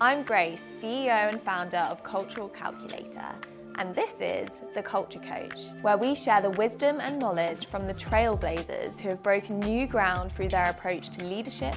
I'm 0.00 0.24
Grace, 0.24 0.60
CEO 0.82 1.28
and 1.28 1.40
founder 1.40 1.78
of 1.78 2.02
Cultural 2.02 2.48
Calculator, 2.48 3.28
and 3.76 3.94
this 3.94 4.10
is 4.20 4.48
The 4.74 4.82
Culture 4.82 5.20
Coach, 5.20 5.54
where 5.82 5.96
we 5.96 6.16
share 6.16 6.42
the 6.42 6.50
wisdom 6.50 6.98
and 7.00 7.20
knowledge 7.20 7.66
from 7.66 7.86
the 7.86 7.94
trailblazers 7.94 8.98
who 8.98 9.10
have 9.10 9.22
broken 9.22 9.60
new 9.60 9.86
ground 9.86 10.32
through 10.34 10.48
their 10.48 10.68
approach 10.68 11.10
to 11.10 11.24
leadership, 11.24 11.76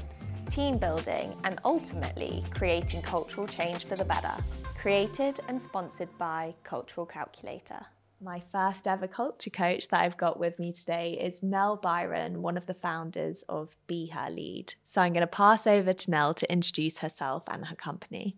team 0.49 0.79
building, 0.79 1.39
and 1.43 1.59
ultimately 1.63 2.43
creating 2.49 3.03
cultural 3.03 3.45
change 3.45 3.85
for 3.85 3.95
the 3.95 4.05
better. 4.05 4.33
Created 4.81 5.39
and 5.47 5.61
sponsored 5.61 6.09
by 6.17 6.55
Cultural 6.63 7.05
Calculator. 7.05 7.85
My 8.19 8.41
first 8.51 8.87
ever 8.87 9.07
culture 9.07 9.51
coach 9.51 9.89
that 9.89 10.01
I've 10.01 10.17
got 10.17 10.39
with 10.39 10.57
me 10.57 10.73
today 10.73 11.19
is 11.21 11.43
Nell 11.43 11.75
Byron, 11.75 12.41
one 12.41 12.57
of 12.57 12.65
the 12.65 12.73
founders 12.73 13.43
of 13.47 13.75
Be 13.85 14.07
Her 14.07 14.31
Lead. 14.31 14.73
So 14.83 15.01
I'm 15.01 15.13
going 15.13 15.21
to 15.21 15.27
pass 15.27 15.67
over 15.67 15.93
to 15.93 16.11
Nell 16.11 16.33
to 16.33 16.51
introduce 16.51 16.97
herself 16.99 17.43
and 17.47 17.67
her 17.67 17.75
company. 17.75 18.35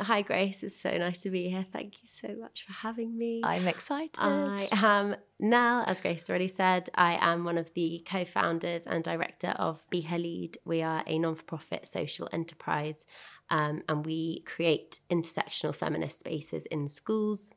Hi, 0.00 0.22
Grace. 0.22 0.64
It's 0.64 0.74
so 0.74 0.96
nice 0.96 1.22
to 1.22 1.30
be 1.30 1.48
here. 1.48 1.66
Thank 1.70 2.02
you 2.02 2.06
so 2.06 2.34
much 2.40 2.64
for 2.66 2.72
having 2.72 3.16
me. 3.16 3.42
I'm 3.44 3.68
excited. 3.68 4.16
I 4.18 4.66
am 4.72 5.14
Nell, 5.38 5.84
as 5.86 6.00
Grace 6.00 6.28
already 6.28 6.48
said. 6.48 6.88
I 6.94 7.18
am 7.20 7.44
one 7.44 7.58
of 7.58 7.72
the 7.74 8.02
co 8.04 8.24
founders 8.24 8.86
and 8.86 9.04
director 9.04 9.54
of 9.58 9.84
Be 9.90 10.00
Her 10.00 10.18
Lead. 10.18 10.58
We 10.64 10.82
are 10.82 11.04
a 11.06 11.18
non 11.18 11.36
for 11.36 11.44
profit 11.44 11.86
social 11.86 12.28
enterprise 12.32 13.04
um, 13.50 13.82
and 13.88 14.04
we 14.04 14.40
create 14.40 14.98
intersectional 15.08 15.74
feminist 15.74 16.18
spaces 16.18 16.66
in 16.66 16.88
schools 16.88 17.52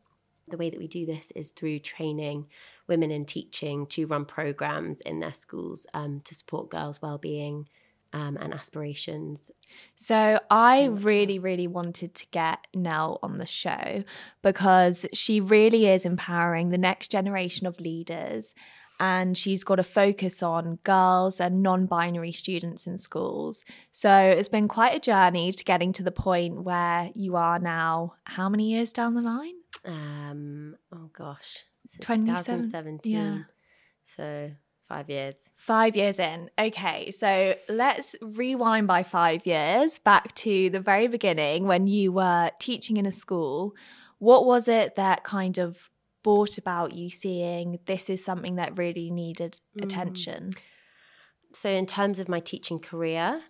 the 0.47 0.57
way 0.57 0.69
that 0.69 0.79
we 0.79 0.87
do 0.87 1.05
this 1.05 1.31
is 1.31 1.51
through 1.51 1.79
training 1.79 2.47
women 2.87 3.11
in 3.11 3.25
teaching 3.25 3.87
to 3.87 4.05
run 4.05 4.25
programs 4.25 5.01
in 5.01 5.19
their 5.19 5.33
schools 5.33 5.87
um, 5.93 6.21
to 6.25 6.35
support 6.35 6.69
girls' 6.69 7.01
well-being 7.01 7.67
um, 8.15 8.37
and 8.39 8.53
aspirations. 8.53 9.51
So 9.95 10.39
I 10.49 10.85
really, 10.85 11.37
really 11.37 11.67
wanted 11.67 12.15
to 12.15 12.25
get 12.31 12.59
Nell 12.73 13.19
on 13.21 13.39
the 13.39 13.45
show 13.45 14.03
because 14.41 15.05
she 15.13 15.41
really 15.41 15.87
is 15.87 16.05
empowering 16.05 16.69
the 16.69 16.77
next 16.77 17.11
generation 17.11 17.67
of 17.67 17.79
leaders. 17.79 18.53
And 18.97 19.37
she's 19.37 19.65
got 19.65 19.79
a 19.79 19.83
focus 19.83 20.41
on 20.41 20.79
girls 20.85 21.41
and 21.41 21.61
non 21.61 21.85
binary 21.85 22.31
students 22.31 22.87
in 22.87 22.97
schools. 22.97 23.65
So 23.91 24.09
it's 24.09 24.47
been 24.47 24.69
quite 24.69 24.95
a 24.95 25.01
journey 25.01 25.51
to 25.51 25.63
getting 25.65 25.91
to 25.93 26.03
the 26.03 26.11
point 26.11 26.63
where 26.63 27.09
you 27.13 27.35
are 27.35 27.59
now. 27.59 28.13
How 28.23 28.47
many 28.47 28.71
years 28.71 28.93
down 28.93 29.15
the 29.15 29.21
line? 29.21 29.55
Um, 29.83 30.75
oh 30.93 31.09
gosh, 31.13 31.63
2017. 32.01 33.11
Yeah. 33.11 33.39
So 34.03 34.51
five 34.87 35.09
years. 35.09 35.49
Five 35.57 35.95
years 35.95 36.19
in. 36.19 36.49
Okay, 36.57 37.11
so 37.11 37.55
let's 37.67 38.15
rewind 38.21 38.87
by 38.87 39.03
five 39.03 39.45
years 39.45 39.99
back 39.99 40.33
to 40.35 40.69
the 40.69 40.79
very 40.79 41.07
beginning 41.07 41.65
when 41.67 41.87
you 41.87 42.11
were 42.11 42.51
teaching 42.59 42.97
in 42.97 43.05
a 43.05 43.11
school. 43.11 43.75
What 44.19 44.45
was 44.45 44.67
it 44.67 44.95
that 44.95 45.23
kind 45.23 45.57
of 45.57 45.89
brought 46.23 46.57
about 46.57 46.93
you 46.93 47.09
seeing 47.09 47.79
this 47.85 48.09
is 48.09 48.23
something 48.23 48.55
that 48.55 48.77
really 48.77 49.11
needed 49.11 49.59
mm. 49.77 49.83
attention? 49.83 50.53
So, 51.51 51.69
in 51.69 51.85
terms 51.85 52.19
of 52.19 52.27
my 52.27 52.39
teaching 52.39 52.79
career, 52.79 53.41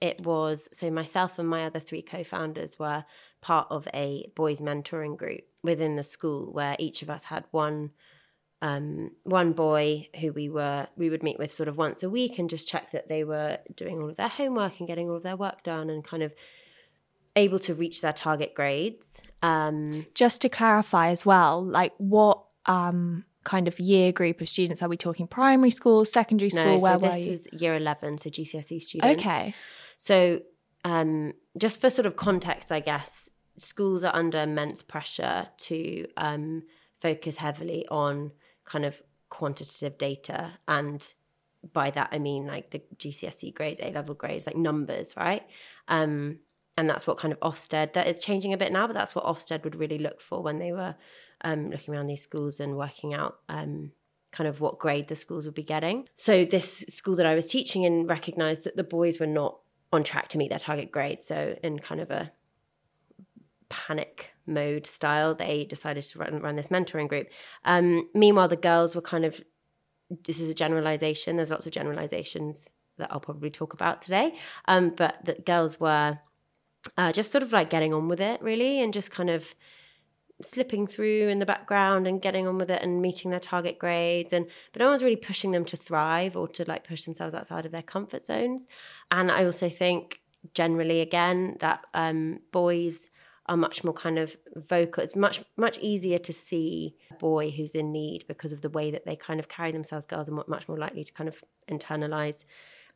it 0.00 0.24
was 0.24 0.68
so 0.72 0.90
myself 0.90 1.38
and 1.38 1.48
my 1.48 1.64
other 1.64 1.80
three 1.80 2.02
co 2.02 2.22
founders 2.22 2.78
were 2.78 3.04
part 3.40 3.66
of 3.70 3.86
a 3.94 4.30
boys 4.34 4.60
mentoring 4.60 5.16
group 5.16 5.42
within 5.62 5.96
the 5.96 6.02
school 6.02 6.52
where 6.52 6.76
each 6.78 7.02
of 7.02 7.10
us 7.10 7.24
had 7.24 7.44
one 7.50 7.90
um, 8.60 9.12
one 9.22 9.52
boy 9.52 10.08
who 10.20 10.32
we 10.32 10.48
were 10.48 10.88
we 10.96 11.10
would 11.10 11.22
meet 11.22 11.38
with 11.38 11.52
sort 11.52 11.68
of 11.68 11.76
once 11.76 12.02
a 12.02 12.10
week 12.10 12.38
and 12.38 12.50
just 12.50 12.68
check 12.68 12.90
that 12.90 13.08
they 13.08 13.22
were 13.22 13.58
doing 13.76 14.02
all 14.02 14.10
of 14.10 14.16
their 14.16 14.28
homework 14.28 14.80
and 14.80 14.88
getting 14.88 15.08
all 15.08 15.16
of 15.16 15.22
their 15.22 15.36
work 15.36 15.62
done 15.62 15.90
and 15.90 16.04
kind 16.04 16.24
of 16.24 16.34
able 17.36 17.60
to 17.60 17.74
reach 17.74 18.00
their 18.00 18.12
target 18.12 18.54
grades. 18.54 19.22
Um, 19.42 20.06
just 20.14 20.42
to 20.42 20.48
clarify 20.48 21.10
as 21.10 21.24
well, 21.24 21.62
like 21.62 21.92
what 21.98 22.42
um, 22.66 23.24
kind 23.44 23.68
of 23.68 23.78
year 23.78 24.10
group 24.10 24.40
of 24.40 24.48
students 24.48 24.82
are 24.82 24.88
we 24.88 24.96
talking? 24.96 25.28
Primary 25.28 25.70
school, 25.70 26.04
secondary 26.04 26.50
school? 26.50 26.64
No, 26.64 26.78
where 26.78 26.98
so 26.98 27.06
this 27.06 27.26
was 27.26 27.48
year 27.52 27.74
eleven, 27.74 28.18
so 28.18 28.28
GCSE 28.28 28.82
students. 28.82 29.22
Okay. 29.22 29.54
So 29.96 30.42
um, 30.84 31.32
just 31.58 31.80
for 31.80 31.90
sort 31.90 32.06
of 32.06 32.16
context, 32.16 32.72
I 32.72 32.80
guess 32.80 33.28
schools 33.58 34.04
are 34.04 34.14
under 34.14 34.42
immense 34.42 34.82
pressure 34.82 35.48
to 35.58 36.06
um, 36.16 36.62
focus 37.00 37.36
heavily 37.36 37.86
on 37.90 38.32
kind 38.64 38.84
of 38.84 39.02
quantitative 39.30 39.98
data 39.98 40.52
and 40.66 41.12
by 41.72 41.90
that 41.90 42.08
I 42.12 42.18
mean 42.18 42.46
like 42.46 42.70
the 42.70 42.82
GCSE 42.96 43.54
grades, 43.54 43.80
A 43.80 43.90
level 43.90 44.14
grades, 44.14 44.46
like 44.46 44.56
numbers, 44.56 45.14
right? 45.16 45.42
Um, 45.88 46.38
and 46.76 46.88
that's 46.88 47.06
what 47.06 47.18
kind 47.18 47.32
of 47.32 47.40
Ofsted 47.40 47.94
that 47.94 48.06
is 48.06 48.22
changing 48.22 48.52
a 48.52 48.56
bit 48.56 48.72
now, 48.72 48.86
but 48.86 48.94
that's 48.94 49.14
what 49.14 49.24
Ofsted 49.24 49.64
would 49.64 49.74
really 49.74 49.98
look 49.98 50.20
for 50.20 50.40
when 50.42 50.58
they 50.58 50.72
were 50.72 50.94
um, 51.42 51.70
looking 51.70 51.94
around 51.94 52.06
these 52.06 52.22
schools 52.22 52.60
and 52.60 52.76
working 52.76 53.14
out 53.14 53.40
um, 53.48 53.90
kind 54.30 54.46
of 54.46 54.60
what 54.60 54.78
grade 54.78 55.08
the 55.08 55.16
schools 55.16 55.44
would 55.44 55.54
be 55.54 55.62
getting. 55.64 56.08
So 56.14 56.44
this 56.44 56.84
school 56.88 57.16
that 57.16 57.26
I 57.26 57.34
was 57.34 57.46
teaching 57.46 57.82
in 57.82 58.06
recognized 58.06 58.64
that 58.64 58.76
the 58.76 58.84
boys 58.84 59.18
were 59.18 59.26
not 59.26 59.58
on 59.92 60.04
track 60.04 60.28
to 60.28 60.38
meet 60.38 60.50
their 60.50 60.58
target 60.58 60.90
grade. 60.90 61.20
So 61.20 61.56
in 61.62 61.78
kind 61.78 62.00
of 62.00 62.10
a 62.10 62.30
panic 63.68 64.32
mode 64.46 64.86
style, 64.86 65.34
they 65.34 65.64
decided 65.64 66.02
to 66.02 66.18
run, 66.18 66.40
run 66.40 66.56
this 66.56 66.68
mentoring 66.68 67.08
group. 67.08 67.28
Um, 67.64 68.08
meanwhile, 68.14 68.48
the 68.48 68.56
girls 68.56 68.94
were 68.94 69.02
kind 69.02 69.24
of 69.24 69.40
this 70.24 70.40
is 70.40 70.48
a 70.48 70.54
generalization. 70.54 71.36
There's 71.36 71.50
lots 71.50 71.66
of 71.66 71.72
generalizations 71.72 72.70
that 72.96 73.12
I'll 73.12 73.20
probably 73.20 73.50
talk 73.50 73.74
about 73.74 74.00
today. 74.00 74.34
Um, 74.66 74.90
but 74.90 75.24
the 75.24 75.34
girls 75.34 75.78
were 75.78 76.18
uh, 76.96 77.12
just 77.12 77.30
sort 77.30 77.42
of 77.42 77.52
like 77.52 77.70
getting 77.70 77.92
on 77.92 78.08
with 78.08 78.20
it, 78.20 78.40
really, 78.42 78.80
and 78.80 78.92
just 78.92 79.10
kind 79.10 79.30
of 79.30 79.54
slipping 80.40 80.86
through 80.86 81.28
in 81.28 81.38
the 81.38 81.46
background 81.46 82.06
and 82.06 82.22
getting 82.22 82.46
on 82.46 82.58
with 82.58 82.70
it 82.70 82.82
and 82.82 83.02
meeting 83.02 83.30
their 83.30 83.40
target 83.40 83.78
grades 83.78 84.32
and 84.32 84.46
but 84.72 84.80
no 84.80 84.88
one's 84.88 85.02
really 85.02 85.16
pushing 85.16 85.50
them 85.50 85.64
to 85.64 85.76
thrive 85.76 86.36
or 86.36 86.46
to 86.46 86.64
like 86.68 86.86
push 86.86 87.04
themselves 87.04 87.34
outside 87.34 87.66
of 87.66 87.72
their 87.72 87.82
comfort 87.82 88.24
zones 88.24 88.68
and 89.10 89.32
i 89.32 89.44
also 89.44 89.68
think 89.68 90.20
generally 90.54 91.00
again 91.00 91.56
that 91.60 91.84
um, 91.94 92.38
boys 92.52 93.08
are 93.48 93.56
much 93.56 93.82
more 93.82 93.94
kind 93.94 94.18
of 94.18 94.36
vocal. 94.56 95.02
It's 95.02 95.16
much 95.16 95.42
much 95.56 95.78
easier 95.78 96.18
to 96.18 96.32
see 96.32 96.96
a 97.10 97.14
boy 97.14 97.50
who's 97.50 97.74
in 97.74 97.92
need 97.92 98.24
because 98.28 98.52
of 98.52 98.60
the 98.60 98.68
way 98.68 98.90
that 98.90 99.06
they 99.06 99.16
kind 99.16 99.40
of 99.40 99.48
carry 99.48 99.72
themselves. 99.72 100.06
Girls 100.06 100.28
are 100.28 100.44
much 100.46 100.68
more 100.68 100.78
likely 100.78 101.02
to 101.02 101.12
kind 101.12 101.28
of 101.28 101.42
internalize 101.68 102.44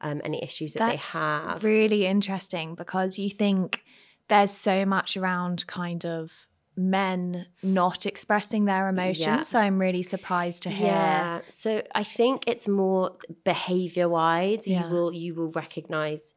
um, 0.02 0.20
any 0.24 0.42
issues 0.42 0.74
that 0.74 0.80
That's 0.80 1.12
they 1.12 1.18
have. 1.18 1.64
Really 1.64 2.06
interesting 2.06 2.74
because 2.74 3.18
you 3.18 3.30
think 3.30 3.82
there's 4.28 4.50
so 4.50 4.84
much 4.84 5.16
around 5.16 5.66
kind 5.66 6.04
of 6.04 6.30
men 6.76 7.46
not 7.62 8.06
expressing 8.06 8.64
their 8.64 8.88
emotions. 8.88 9.26
Yeah. 9.26 9.42
So 9.42 9.58
I'm 9.58 9.78
really 9.78 10.02
surprised 10.02 10.62
to 10.64 10.70
hear. 10.70 10.88
Yeah. 10.88 11.40
So 11.48 11.82
I 11.94 12.02
think 12.02 12.44
it's 12.46 12.66
more 12.66 13.16
behavior 13.44 14.08
wise. 14.08 14.66
Yeah. 14.66 14.86
You 14.86 14.94
will 14.94 15.12
you 15.12 15.34
will 15.34 15.50
recognize 15.52 16.34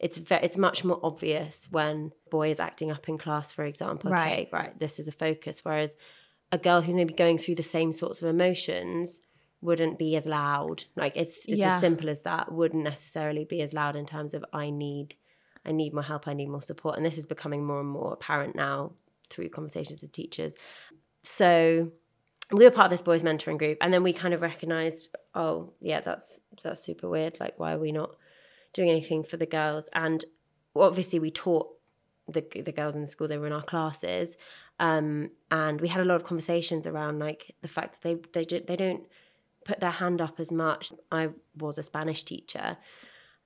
it's 0.00 0.18
very, 0.18 0.44
it's 0.44 0.56
much 0.56 0.84
more 0.84 0.98
obvious 1.02 1.68
when 1.70 2.12
boy 2.30 2.50
is 2.50 2.60
acting 2.60 2.90
up 2.90 3.08
in 3.08 3.18
class, 3.18 3.52
for 3.52 3.64
example. 3.64 4.10
Okay, 4.10 4.18
right. 4.18 4.48
right, 4.52 4.78
this 4.78 4.98
is 4.98 5.08
a 5.08 5.12
focus. 5.12 5.60
Whereas 5.62 5.96
a 6.50 6.58
girl 6.58 6.80
who's 6.80 6.94
maybe 6.94 7.14
going 7.14 7.38
through 7.38 7.54
the 7.56 7.62
same 7.62 7.92
sorts 7.92 8.20
of 8.20 8.28
emotions 8.28 9.20
wouldn't 9.60 9.98
be 9.98 10.16
as 10.16 10.26
loud. 10.26 10.84
Like 10.96 11.16
it's 11.16 11.46
it's 11.46 11.58
yeah. 11.58 11.76
as 11.76 11.80
simple 11.80 12.08
as 12.08 12.22
that. 12.22 12.52
Wouldn't 12.52 12.82
necessarily 12.82 13.44
be 13.44 13.60
as 13.60 13.74
loud 13.74 13.96
in 13.96 14.06
terms 14.06 14.34
of 14.34 14.44
I 14.52 14.70
need 14.70 15.14
I 15.64 15.72
need 15.72 15.92
more 15.92 16.02
help, 16.02 16.26
I 16.26 16.34
need 16.34 16.48
more 16.48 16.62
support. 16.62 16.96
And 16.96 17.04
this 17.04 17.18
is 17.18 17.26
becoming 17.26 17.64
more 17.64 17.80
and 17.80 17.88
more 17.88 18.12
apparent 18.12 18.54
now 18.54 18.92
through 19.34 19.48
conversations 19.50 20.00
with 20.00 20.12
teachers. 20.12 20.54
So 21.22 21.90
we 22.52 22.64
were 22.64 22.70
part 22.70 22.86
of 22.86 22.90
this 22.90 23.02
boys 23.02 23.22
mentoring 23.22 23.58
group 23.58 23.78
and 23.80 23.92
then 23.92 24.02
we 24.02 24.12
kind 24.12 24.34
of 24.34 24.42
recognized, 24.42 25.14
oh 25.34 25.72
yeah, 25.80 26.00
that's 26.00 26.40
that's 26.62 26.82
super 26.82 27.08
weird. 27.08 27.38
Like 27.40 27.58
why 27.58 27.72
are 27.72 27.78
we 27.78 27.92
not 27.92 28.16
doing 28.74 28.90
anything 28.90 29.24
for 29.24 29.38
the 29.38 29.46
girls. 29.46 29.88
And 29.94 30.22
obviously, 30.76 31.18
we 31.18 31.30
taught 31.30 31.68
the 32.28 32.44
the 32.54 32.72
girls 32.72 32.94
in 32.94 33.00
the 33.00 33.06
school; 33.06 33.26
they 33.26 33.38
were 33.38 33.46
in 33.46 33.52
our 33.52 33.62
classes, 33.62 34.36
um, 34.78 35.30
and 35.50 35.80
we 35.80 35.88
had 35.88 36.02
a 36.02 36.04
lot 36.04 36.16
of 36.16 36.24
conversations 36.24 36.86
around 36.86 37.18
like 37.18 37.54
the 37.62 37.68
fact 37.68 38.02
that 38.02 38.22
they 38.32 38.44
they 38.44 38.60
they 38.60 38.76
don't 38.76 39.04
put 39.64 39.80
their 39.80 39.90
hand 39.90 40.20
up 40.20 40.38
as 40.38 40.52
much. 40.52 40.92
I 41.10 41.30
was 41.56 41.78
a 41.78 41.82
Spanish 41.82 42.24
teacher, 42.24 42.76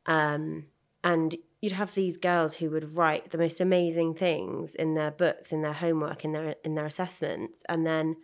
um, 0.07 0.67
and 1.05 1.37
you'd 1.61 1.73
have 1.73 1.95
these 1.95 2.17
girls 2.17 2.55
who 2.55 2.71
would 2.71 2.97
write 2.97 3.31
the 3.31 3.39
most 3.39 3.61
amazing 3.61 4.15
things 4.15 4.75
in 4.75 4.95
their 4.95 5.11
books, 5.11 5.53
in 5.53 5.63
their 5.63 5.73
homework, 5.73 6.25
in 6.25 6.33
their 6.33 6.57
in 6.65 6.75
their 6.75 6.87
assessments, 6.87 7.63
and 7.69 7.87
then 7.87 8.17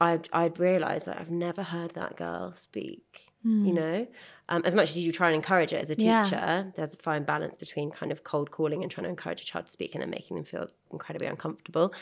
I'd 0.00 0.28
I'd 0.32 0.58
realised 0.58 1.06
that 1.06 1.18
I've 1.18 1.30
never 1.30 1.62
heard 1.62 1.94
that 1.94 2.16
girl 2.16 2.54
speak. 2.54 3.32
Mm. 3.46 3.66
You 3.66 3.72
know, 3.72 4.06
um, 4.48 4.62
as 4.64 4.74
much 4.74 4.90
as 4.90 4.98
you 4.98 5.10
try 5.10 5.28
and 5.28 5.34
encourage 5.34 5.72
it 5.72 5.82
as 5.82 5.90
a 5.90 5.96
teacher, 5.96 6.06
yeah. 6.32 6.64
there's 6.76 6.94
a 6.94 6.96
fine 6.96 7.24
balance 7.24 7.56
between 7.56 7.90
kind 7.90 8.12
of 8.12 8.22
cold 8.22 8.52
calling 8.52 8.82
and 8.82 8.90
trying 8.90 9.04
to 9.04 9.10
encourage 9.10 9.42
a 9.42 9.44
child 9.44 9.66
to 9.66 9.72
speak 9.72 9.94
and 9.94 10.02
then 10.02 10.10
making 10.10 10.36
them 10.36 10.44
feel 10.44 10.68
incredibly 10.92 11.26
uncomfortable. 11.26 11.92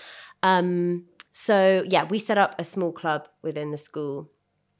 Um, 0.42 1.06
so 1.32 1.82
yeah, 1.86 2.04
we 2.04 2.18
set 2.18 2.36
up 2.36 2.54
a 2.58 2.64
small 2.64 2.92
club 2.92 3.28
within 3.42 3.70
the 3.70 3.78
school 3.78 4.30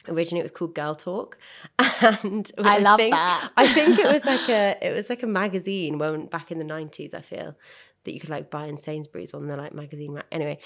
originally 0.09 0.41
it 0.41 0.45
was 0.45 0.53
called 0.53 0.75
Girl 0.75 0.95
Talk, 0.95 1.39
and 1.79 2.51
I 2.59 2.79
love 2.79 2.99
think, 2.99 3.15
that. 3.15 3.51
I 3.57 3.67
think 3.67 3.99
it 3.99 4.07
was 4.07 4.25
like 4.27 4.49
a 4.49 4.77
it 4.83 4.95
was 4.95 5.09
like 5.09 5.23
a 5.23 5.27
magazine 5.27 5.99
when 5.99 6.27
back 6.27 6.51
in 6.51 6.59
the 6.59 6.65
nineties. 6.65 7.15
I 7.15 7.21
feel 7.21 7.57
that 8.05 8.15
you 8.15 8.21
could 8.21 8.31
like 8.31 8.51
buy 8.51 8.67
in 8.67 8.77
Sainsbury's 8.77 9.35
on 9.35 9.47
the 9.47 9.57
like 9.57 9.75
magazine. 9.75 10.13
rack. 10.13 10.27
Anyway, 10.33 10.59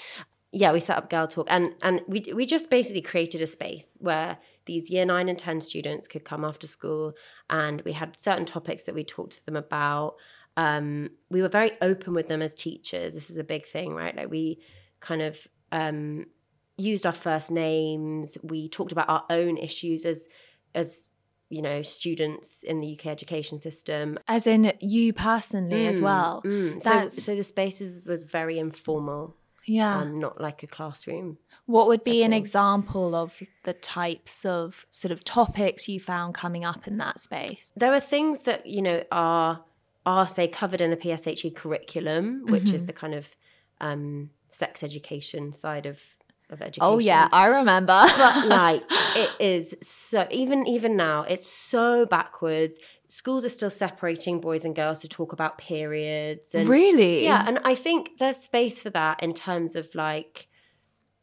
yeah, 0.51 0.71
we 0.71 0.79
set 0.79 0.97
up 0.97 1.09
Girl 1.09 1.27
Talk, 1.27 1.47
and 1.49 1.73
and 1.83 2.01
we 2.07 2.25
we 2.33 2.45
just 2.45 2.69
basically 2.69 3.01
created 3.01 3.41
a 3.41 3.47
space 3.47 3.97
where 3.99 4.37
these 4.65 4.89
year 4.89 5.05
nine 5.05 5.29
and 5.29 5.37
ten 5.37 5.61
students 5.61 6.07
could 6.07 6.23
come 6.23 6.45
after 6.45 6.67
school, 6.67 7.13
and 7.49 7.81
we 7.81 7.91
had 7.91 8.17
certain 8.17 8.45
topics 8.45 8.85
that 8.85 8.95
we 8.95 9.03
talked 9.03 9.33
to 9.33 9.45
them 9.45 9.55
about. 9.55 10.15
Um, 10.57 11.09
we 11.29 11.41
were 11.41 11.49
very 11.49 11.71
open 11.81 12.13
with 12.13 12.29
them 12.29 12.41
as 12.41 12.53
teachers. 12.53 13.13
This 13.13 13.29
is 13.29 13.37
a 13.37 13.43
big 13.43 13.65
thing, 13.65 13.93
right? 13.93 14.15
Like 14.15 14.29
we 14.29 14.59
kind 15.01 15.21
of 15.21 15.45
um, 15.73 16.27
used 16.77 17.05
our 17.05 17.13
first 17.13 17.51
names. 17.51 18.37
We 18.43 18.69
talked 18.69 18.91
about 18.91 19.09
our 19.09 19.23
own 19.29 19.57
issues 19.57 20.05
as 20.05 20.27
as 20.73 21.07
you 21.49 21.61
know 21.61 21.81
students 21.81 22.63
in 22.63 22.79
the 22.79 22.93
UK 22.97 23.07
education 23.07 23.59
system. 23.61 24.17
As 24.27 24.47
in 24.47 24.73
you 24.81 25.13
personally 25.13 25.87
as 25.87 25.99
Mm, 25.99 26.03
well. 26.03 26.41
mm. 26.45 26.83
So 26.83 27.07
so 27.07 27.35
the 27.35 27.43
spaces 27.43 28.05
was 28.05 28.23
very 28.23 28.57
informal, 28.59 29.35
Yeah. 29.65 29.99
um, 30.01 30.19
not 30.19 30.41
like 30.41 30.63
a 30.63 30.67
classroom. 30.67 31.37
what 31.67 31.87
would 31.87 32.03
be 32.03 32.21
an 32.23 32.33
example 32.33 33.15
of 33.15 33.41
the 33.63 33.73
types 33.73 34.45
of 34.45 34.85
sort 34.91 35.11
of 35.11 35.23
topics 35.23 35.87
you 35.87 35.99
found 35.99 36.33
coming 36.35 36.63
up 36.65 36.87
in 36.87 36.97
that 36.97 37.19
space? 37.19 37.71
There 37.75 37.93
are 37.93 37.99
things 38.01 38.41
that 38.41 38.65
you 38.65 38.81
know 38.81 39.03
are 39.11 39.63
are 40.05 40.27
say 40.27 40.47
covered 40.47 40.81
in 40.81 40.89
the 40.91 40.97
PSHE 40.97 41.55
curriculum, 41.55 42.43
which 42.47 42.65
Mm-hmm. 42.65 42.75
is 42.75 42.85
the 42.85 42.93
kind 42.93 43.15
of 43.15 43.35
um, 43.81 44.29
sex 44.49 44.83
education 44.83 45.53
side 45.53 45.85
of 45.85 46.01
of 46.49 46.61
education. 46.61 46.83
Oh 46.83 46.99
yeah, 46.99 47.27
I 47.31 47.47
remember. 47.47 48.01
but 48.17 48.47
like 48.47 48.83
it 49.15 49.31
is 49.39 49.75
so 49.81 50.27
even 50.31 50.67
even 50.67 50.95
now 50.95 51.23
it's 51.23 51.47
so 51.47 52.05
backwards 52.05 52.79
schools 53.07 53.45
are 53.45 53.49
still 53.49 53.69
separating 53.69 54.41
boys 54.41 54.65
and 54.65 54.75
girls 54.75 54.99
to 54.99 55.07
talk 55.07 55.31
about 55.31 55.57
periods 55.57 56.55
and 56.55 56.67
really? 56.67 57.23
yeah 57.23 57.43
and 57.47 57.59
i 57.63 57.75
think 57.75 58.09
there's 58.19 58.37
space 58.37 58.81
for 58.81 58.89
that 58.89 59.21
in 59.21 59.33
terms 59.33 59.75
of 59.75 59.87
like 59.95 60.47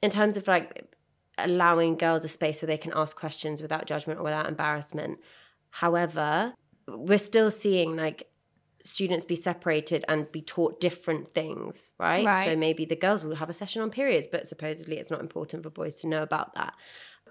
in 0.00 0.10
terms 0.10 0.36
of 0.36 0.46
like 0.46 0.86
allowing 1.38 1.96
girls 1.96 2.24
a 2.24 2.28
space 2.28 2.62
where 2.62 2.68
they 2.68 2.76
can 2.76 2.92
ask 2.94 3.16
questions 3.16 3.60
without 3.60 3.86
judgment 3.86 4.20
or 4.20 4.22
without 4.22 4.46
embarrassment 4.46 5.18
however 5.70 6.54
we're 6.88 7.18
still 7.18 7.50
seeing 7.50 7.96
like 7.96 8.28
students 8.84 9.24
be 9.24 9.36
separated 9.36 10.04
and 10.08 10.30
be 10.32 10.42
taught 10.42 10.80
different 10.80 11.34
things 11.34 11.90
right, 11.98 12.24
Right. 12.26 12.44
so 12.44 12.56
maybe 12.56 12.84
the 12.84 12.96
girls 12.96 13.22
will 13.24 13.36
have 13.36 13.50
a 13.50 13.52
session 13.52 13.82
on 13.82 13.90
periods 13.90 14.28
but 14.30 14.46
supposedly 14.46 14.98
it's 14.98 15.10
not 15.10 15.20
important 15.20 15.62
for 15.62 15.70
boys 15.70 15.96
to 16.00 16.06
know 16.06 16.22
about 16.22 16.54
that 16.54 16.74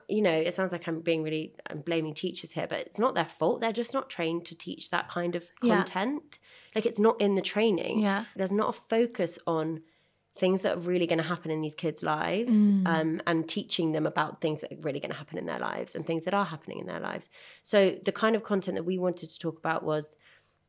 you 0.10 0.22
know 0.22 0.32
it 0.32 0.54
sounds 0.54 0.72
like 0.72 0.88
i'm 0.88 1.00
being 1.02 1.24
really 1.24 1.54
i'm 1.70 1.82
blaming 1.82 2.14
teachers 2.14 2.52
here 2.52 2.68
but 2.68 2.80
it's 2.80 3.00
not 3.00 3.16
their 3.16 3.26
fault 3.26 3.62
they're 3.62 3.72
just 3.72 3.94
not 3.94 4.10
trained 4.10 4.46
to 4.46 4.56
teach 4.56 4.90
that 4.90 5.08
kind 5.10 5.36
of 5.36 5.44
Yeah. 5.62 5.78
content 5.84 6.40
like 6.76 6.86
it's 6.86 7.00
not 7.00 7.20
in 7.22 7.36
the 7.36 7.42
training 7.42 8.00
Yeah. 8.00 8.26
there's 8.36 8.52
not 8.52 8.70
a 8.76 8.80
focus 8.90 9.38
on 9.46 9.82
things 10.38 10.62
that 10.62 10.78
are 10.78 10.80
really 10.80 11.06
going 11.06 11.18
to 11.18 11.26
happen 11.26 11.52
in 11.52 11.60
these 11.62 11.76
kids' 11.76 12.02
lives 12.02 12.58
Mm. 12.72 12.88
um, 12.88 13.22
and 13.28 13.50
teaching 13.50 13.92
them 13.92 14.06
about 14.08 14.40
things 14.40 14.62
that 14.62 14.72
are 14.72 14.78
really 14.82 15.00
going 15.02 15.12
to 15.12 15.18
happen 15.18 15.38
in 15.38 15.46
their 15.46 15.60
lives 15.60 15.94
and 15.94 16.08
things 16.08 16.24
that 16.24 16.34
are 16.34 16.46
happening 16.46 16.80
in 16.80 16.88
their 16.88 17.02
lives. 17.02 17.30
So 17.64 17.92
the 17.92 18.14
kind 18.14 18.34
of 18.38 18.42
content 18.44 18.76
that 18.78 18.84
we 18.86 18.98
wanted 18.98 19.30
to 19.30 19.38
talk 19.38 19.58
about 19.58 19.84
was 19.84 20.18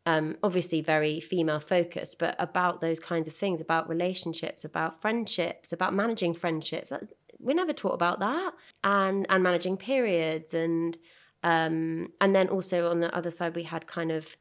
um, 0.07 0.37
obviously 0.43 0.81
very 0.81 1.21
female 1.21 1.61
focused, 1.61 2.19
but 2.19 2.35
about 2.39 2.81
those 2.81 2.99
kinds 2.99 3.29
of 3.29 3.35
things, 3.35 3.61
about 3.61 3.89
relationships, 3.89 4.65
about 4.65 5.01
friendships, 5.01 5.73
about 5.73 5.95
managing 5.95 6.35
friendships. 6.35 6.91
That- 6.91 7.13
We 7.39 7.55
never 7.55 7.73
taught 7.73 7.95
about 7.95 8.19
that, 8.21 8.53
and 8.85 9.27
and 9.29 9.43
managing 9.43 9.77
periods, 9.77 10.55
and 10.55 10.97
um, 11.43 12.09
and 12.21 12.35
then 12.37 12.49
also 12.49 12.89
on 12.91 13.01
the 13.01 13.13
other 13.17 13.31
side 13.31 13.57
we 13.57 13.65
had 13.65 13.87
kind 13.87 14.13
of 14.13 14.37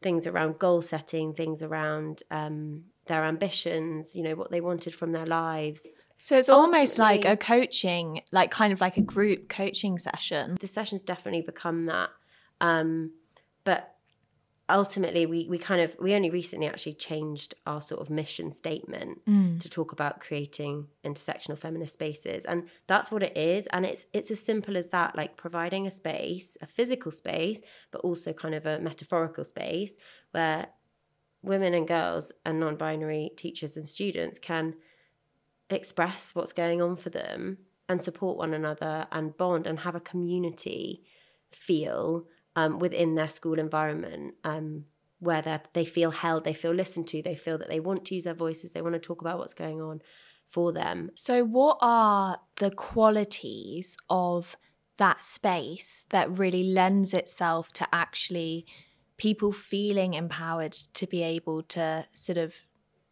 things 0.00 0.26
around 0.26 0.58
goal 0.58 0.80
setting, 0.80 1.34
things 1.34 1.62
around 1.62 2.22
um, 2.30 2.84
their 3.06 3.24
ambitions, 3.24 4.14
you 4.16 4.22
know, 4.22 4.34
what 4.34 4.50
they 4.50 4.60
wanted 4.60 4.94
from 4.94 5.12
their 5.12 5.26
lives. 5.26 5.86
So 6.18 6.38
it's 6.38 6.48
almost 6.48 6.98
like 6.98 7.24
a 7.24 7.36
coaching, 7.36 8.22
like 8.32 8.50
kind 8.50 8.72
of 8.72 8.80
like 8.80 8.96
a 8.96 9.02
group 9.02 9.48
coaching 9.48 9.98
session. 9.98 10.56
The 10.60 10.66
sessions 10.66 11.02
definitely 11.02 11.42
become 11.42 11.86
that. 11.86 12.10
Um, 12.60 13.12
but 13.64 13.94
ultimately 14.70 15.24
we, 15.26 15.46
we 15.48 15.56
kind 15.58 15.80
of 15.80 15.96
we 16.00 16.14
only 16.14 16.30
recently 16.30 16.66
actually 16.66 16.92
changed 16.94 17.54
our 17.66 17.80
sort 17.80 18.00
of 18.00 18.10
mission 18.10 18.52
statement 18.52 19.24
Mm. 19.26 19.60
to 19.60 19.68
talk 19.68 19.92
about 19.92 20.20
creating 20.20 20.88
intersectional 21.04 21.58
feminist 21.58 21.94
spaces 21.94 22.44
and 22.44 22.68
that's 22.86 23.10
what 23.10 23.22
it 23.22 23.36
is 23.36 23.66
and 23.68 23.84
it's 23.86 24.06
it's 24.12 24.30
as 24.30 24.40
simple 24.40 24.76
as 24.76 24.88
that 24.88 25.16
like 25.16 25.36
providing 25.36 25.86
a 25.86 25.90
space 25.90 26.56
a 26.60 26.66
physical 26.66 27.10
space 27.10 27.60
but 27.90 28.00
also 28.02 28.32
kind 28.32 28.54
of 28.54 28.66
a 28.66 28.78
metaphorical 28.78 29.44
space 29.44 29.96
where 30.32 30.68
women 31.42 31.72
and 31.74 31.86
girls 31.88 32.32
and 32.44 32.58
non-binary 32.60 33.30
teachers 33.36 33.76
and 33.76 33.88
students 33.88 34.38
can 34.38 34.74
express 35.70 36.34
what's 36.34 36.52
going 36.52 36.80
on 36.82 36.96
for 36.96 37.10
them 37.10 37.58
and 37.88 38.02
support 38.02 38.36
one 38.36 38.54
another 38.54 39.06
and 39.12 39.36
bond 39.36 39.66
and 39.66 39.80
have 39.80 39.94
a 39.94 40.00
community 40.00 41.02
feel 41.52 42.26
um, 42.58 42.78
within 42.80 43.14
their 43.14 43.28
school 43.28 43.58
environment 43.58 44.34
um, 44.42 44.84
where 45.20 45.42
they 45.42 45.58
they 45.74 45.84
feel 45.84 46.10
held, 46.10 46.44
they 46.44 46.54
feel 46.54 46.72
listened 46.72 47.06
to, 47.08 47.22
they 47.22 47.36
feel 47.36 47.58
that 47.58 47.68
they 47.68 47.80
want 47.80 48.04
to 48.06 48.14
use 48.16 48.24
their 48.24 48.34
voices, 48.34 48.72
they 48.72 48.82
want 48.82 48.94
to 48.94 49.08
talk 49.08 49.20
about 49.20 49.38
what's 49.38 49.54
going 49.54 49.80
on 49.80 50.00
for 50.50 50.72
them. 50.72 51.10
So, 51.14 51.44
what 51.44 51.78
are 51.80 52.40
the 52.56 52.72
qualities 52.72 53.96
of 54.10 54.56
that 54.96 55.22
space 55.22 56.04
that 56.10 56.36
really 56.36 56.64
lends 56.64 57.14
itself 57.14 57.70
to 57.72 57.86
actually 57.92 58.66
people 59.16 59.52
feeling 59.52 60.14
empowered 60.14 60.72
to 60.72 61.06
be 61.06 61.22
able 61.22 61.62
to 61.62 62.06
sort 62.12 62.38
of 62.38 62.54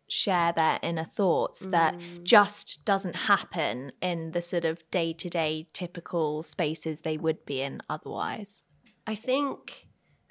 share 0.08 0.52
their 0.52 0.78
inner 0.82 1.04
thoughts 1.04 1.60
that 1.60 1.96
just 2.25 2.84
doesn't 2.84 3.16
happen 3.16 3.93
in 4.00 4.32
the 4.32 4.43
sort 4.43 4.64
of 4.64 4.88
day 4.90 5.12
to 5.12 5.28
day 5.28 5.66
typical 5.72 6.43
spaces 6.43 7.00
they 7.00 7.16
would 7.16 7.44
be 7.44 7.60
in 7.60 7.81
otherwise? 7.88 8.64
I 9.06 9.14
think, 9.14 9.87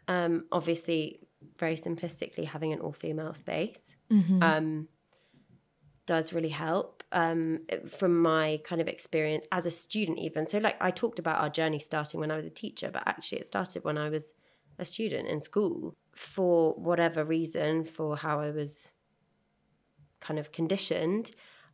um, 0.07 0.45
obviously, 0.51 1.19
very 1.59 1.75
simplistically, 1.75 2.45
having 2.45 2.73
an 2.73 2.79
all 2.79 2.93
female 2.93 3.33
space 3.33 3.95
um, 4.41 4.87
does 6.05 6.33
really 6.33 6.49
help. 6.49 7.03
Um, 7.11 7.59
from 7.87 8.21
my 8.21 8.59
kind 8.65 8.81
of 8.81 8.87
experience 8.87 9.45
as 9.51 9.65
a 9.65 9.71
student, 9.71 10.19
even 10.19 10.45
so, 10.45 10.57
like 10.57 10.75
I 10.81 10.91
talked 10.91 11.19
about 11.19 11.41
our 11.41 11.49
journey 11.49 11.79
starting 11.79 12.19
when 12.19 12.31
I 12.31 12.37
was 12.37 12.45
a 12.45 12.49
teacher, 12.51 12.89
but 12.91 13.03
actually, 13.05 13.39
it 13.39 13.47
started 13.47 13.83
when 13.83 13.97
I 13.97 14.09
was 14.09 14.33
a 14.77 14.85
student 14.85 15.27
in 15.29 15.39
school. 15.39 15.93
For 16.15 16.73
whatever 16.73 17.23
reason, 17.23 17.85
for 17.85 18.17
how 18.17 18.39
I 18.39 18.51
was 18.51 18.91
kind 20.19 20.39
of 20.39 20.51
conditioned, 20.51 21.31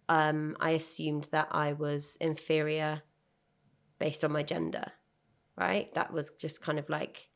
um, 0.09 0.57
I 0.59 0.71
assumed 0.71 1.29
that 1.31 1.47
I 1.51 1.73
was 1.73 2.17
inferior 2.19 3.01
based 3.99 4.23
on 4.23 4.31
my 4.31 4.43
gender, 4.43 4.91
right? 5.57 5.93
That 5.93 6.13
was 6.13 6.31
just 6.37 6.61
kind 6.61 6.79
of 6.79 6.89
like 6.89 7.29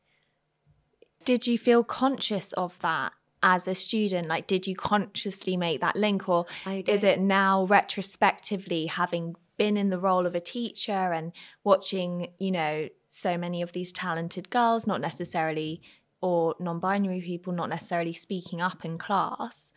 Did 1.24 1.46
you 1.46 1.58
feel 1.58 1.84
conscious 1.84 2.52
of 2.52 2.78
that 2.80 3.12
as 3.42 3.68
a 3.68 3.74
student? 3.74 4.28
Like, 4.28 4.46
did 4.46 4.66
you 4.66 4.74
consciously 4.74 5.56
make 5.56 5.80
that 5.80 5.96
link, 5.96 6.28
or 6.28 6.46
is 6.66 7.04
it 7.04 7.20
now 7.20 7.64
retrospectively 7.64 8.86
having 8.86 9.36
been 9.56 9.76
in 9.76 9.88
the 9.90 9.98
role 9.98 10.26
of 10.26 10.34
a 10.34 10.40
teacher 10.40 11.12
and 11.12 11.32
watching, 11.64 12.28
you 12.38 12.50
know, 12.50 12.88
so 13.06 13.38
many 13.38 13.62
of 13.62 13.72
these 13.72 13.92
talented 13.92 14.50
girls, 14.50 14.86
not 14.86 15.00
necessarily, 15.00 15.80
or 16.20 16.54
non 16.58 16.80
binary 16.80 17.20
people, 17.20 17.52
not 17.52 17.68
necessarily 17.70 18.12
speaking 18.12 18.60
up 18.60 18.84
in 18.84 18.98
class? 18.98 19.72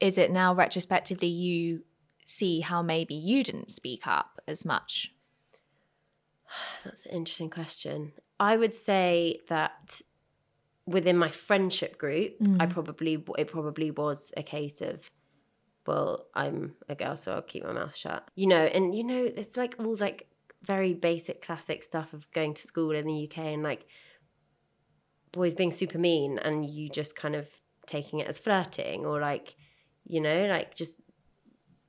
Is 0.00 0.18
it 0.18 0.30
now 0.30 0.54
retrospectively 0.54 1.28
you 1.28 1.82
see 2.26 2.60
how 2.60 2.82
maybe 2.82 3.14
you 3.14 3.42
didn't 3.42 3.70
speak 3.70 4.06
up 4.06 4.40
as 4.46 4.64
much? 4.64 5.12
That's 6.84 7.06
an 7.06 7.12
interesting 7.12 7.50
question. 7.50 8.12
I 8.38 8.56
would 8.56 8.74
say 8.74 9.40
that 9.48 10.00
within 10.86 11.16
my 11.16 11.28
friendship 11.28 11.98
group, 11.98 12.36
I 12.40 12.66
mm. 12.66 12.70
probably 12.70 13.24
it 13.38 13.48
probably 13.48 13.90
was 13.90 14.32
a 14.36 14.42
case 14.42 14.80
of, 14.80 15.10
well, 15.86 16.26
I'm 16.34 16.74
a 16.88 16.94
girl, 16.94 17.16
so 17.16 17.32
I'll 17.32 17.42
keep 17.42 17.64
my 17.64 17.72
mouth 17.72 17.96
shut. 17.96 18.28
You 18.34 18.46
know, 18.46 18.64
and 18.64 18.94
you 18.94 19.04
know, 19.04 19.24
it's 19.24 19.56
like 19.56 19.76
all 19.78 19.96
like 19.96 20.28
very 20.62 20.94
basic 20.94 21.42
classic 21.42 21.82
stuff 21.82 22.12
of 22.12 22.30
going 22.32 22.54
to 22.54 22.62
school 22.62 22.90
in 22.90 23.06
the 23.06 23.28
UK 23.30 23.38
and 23.38 23.62
like 23.62 23.86
boys 25.32 25.54
being 25.54 25.70
super 25.70 25.98
mean 25.98 26.38
and 26.38 26.68
you 26.68 26.88
just 26.88 27.14
kind 27.14 27.36
of 27.36 27.48
taking 27.86 28.20
it 28.20 28.26
as 28.26 28.38
flirting 28.38 29.04
or 29.04 29.20
like, 29.20 29.54
you 30.06 30.20
know, 30.20 30.46
like 30.46 30.74
just 30.74 31.00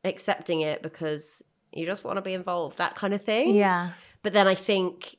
accepting 0.04 0.62
it 0.62 0.84
because 0.84 1.42
you 1.74 1.86
just 1.86 2.04
want 2.04 2.18
to 2.18 2.22
be 2.22 2.34
involved, 2.34 2.78
that 2.78 2.96
kind 2.96 3.14
of 3.14 3.22
thing. 3.22 3.56
Yeah. 3.56 3.92
But 4.28 4.34
then 4.34 4.46
I 4.50 4.56
think, 4.56 5.16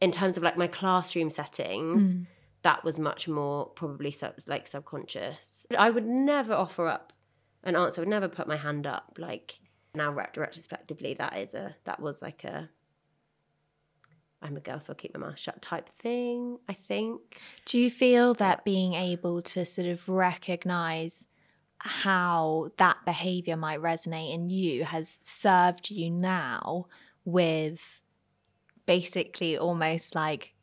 in 0.00 0.10
terms 0.10 0.36
of 0.36 0.42
like 0.42 0.56
my 0.56 0.66
classroom 0.66 1.30
settings, 1.30 2.12
Mm. 2.12 2.26
that 2.62 2.82
was 2.82 2.98
much 2.98 3.28
more 3.28 3.66
probably 3.66 4.10
sub- 4.10 4.34
like 4.48 4.66
subconscious. 4.66 5.64
I 5.78 5.90
would 5.90 6.04
never 6.06 6.52
offer 6.52 6.88
up 6.88 7.12
an 7.62 7.76
answer. 7.76 8.00
I 8.00 8.02
would 8.02 8.08
never 8.08 8.26
put 8.26 8.48
my 8.48 8.56
hand 8.56 8.84
up. 8.84 9.16
Like 9.16 9.60
now, 9.94 10.10
ret- 10.10 10.36
retrospectively, 10.36 11.14
that 11.14 11.38
is 11.38 11.54
a 11.54 11.76
that 11.84 12.00
was 12.00 12.20
like 12.20 12.42
a 12.42 12.68
I'm 14.42 14.56
a 14.56 14.60
girl, 14.60 14.80
so 14.80 14.90
I'll 14.90 14.96
keep 14.96 15.14
my 15.16 15.20
mouth 15.24 15.38
shut 15.38 15.62
type 15.62 15.88
thing, 16.00 16.58
I 16.68 16.72
think. 16.72 17.40
Do 17.64 17.78
you 17.78 17.90
feel 17.90 18.34
that 18.34 18.64
being 18.64 18.94
able 18.94 19.40
to 19.42 19.64
sort 19.64 19.86
of 19.86 20.08
recognize 20.08 21.26
how 21.78 22.72
that 22.78 23.04
behavior 23.04 23.56
might 23.56 23.78
resonate 23.80 24.34
in 24.34 24.48
you 24.48 24.82
has 24.84 25.20
served 25.22 25.92
you 25.92 26.10
now 26.10 26.86
with 27.24 28.00
basically 28.86 29.58
almost 29.58 30.14
like 30.14 30.54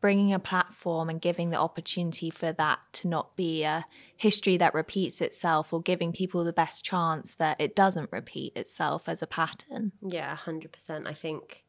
bringing 0.00 0.34
a 0.34 0.38
platform 0.38 1.08
and 1.08 1.20
giving 1.20 1.48
the 1.48 1.56
opportunity 1.56 2.28
for 2.28 2.52
that 2.52 2.78
to 2.92 3.08
not 3.08 3.34
be 3.36 3.62
a 3.62 3.86
history 4.16 4.58
that 4.58 4.74
repeats 4.74 5.22
itself 5.22 5.72
or 5.72 5.80
giving 5.80 6.12
people 6.12 6.44
the 6.44 6.52
best 6.52 6.84
chance 6.84 7.34
that 7.36 7.58
it 7.58 7.74
doesn't 7.74 8.12
repeat 8.12 8.54
itself 8.54 9.08
as 9.08 9.22
a 9.22 9.26
pattern. 9.26 9.92
Yeah, 10.06 10.36
100%. 10.36 11.06
I 11.06 11.14
think 11.14 11.64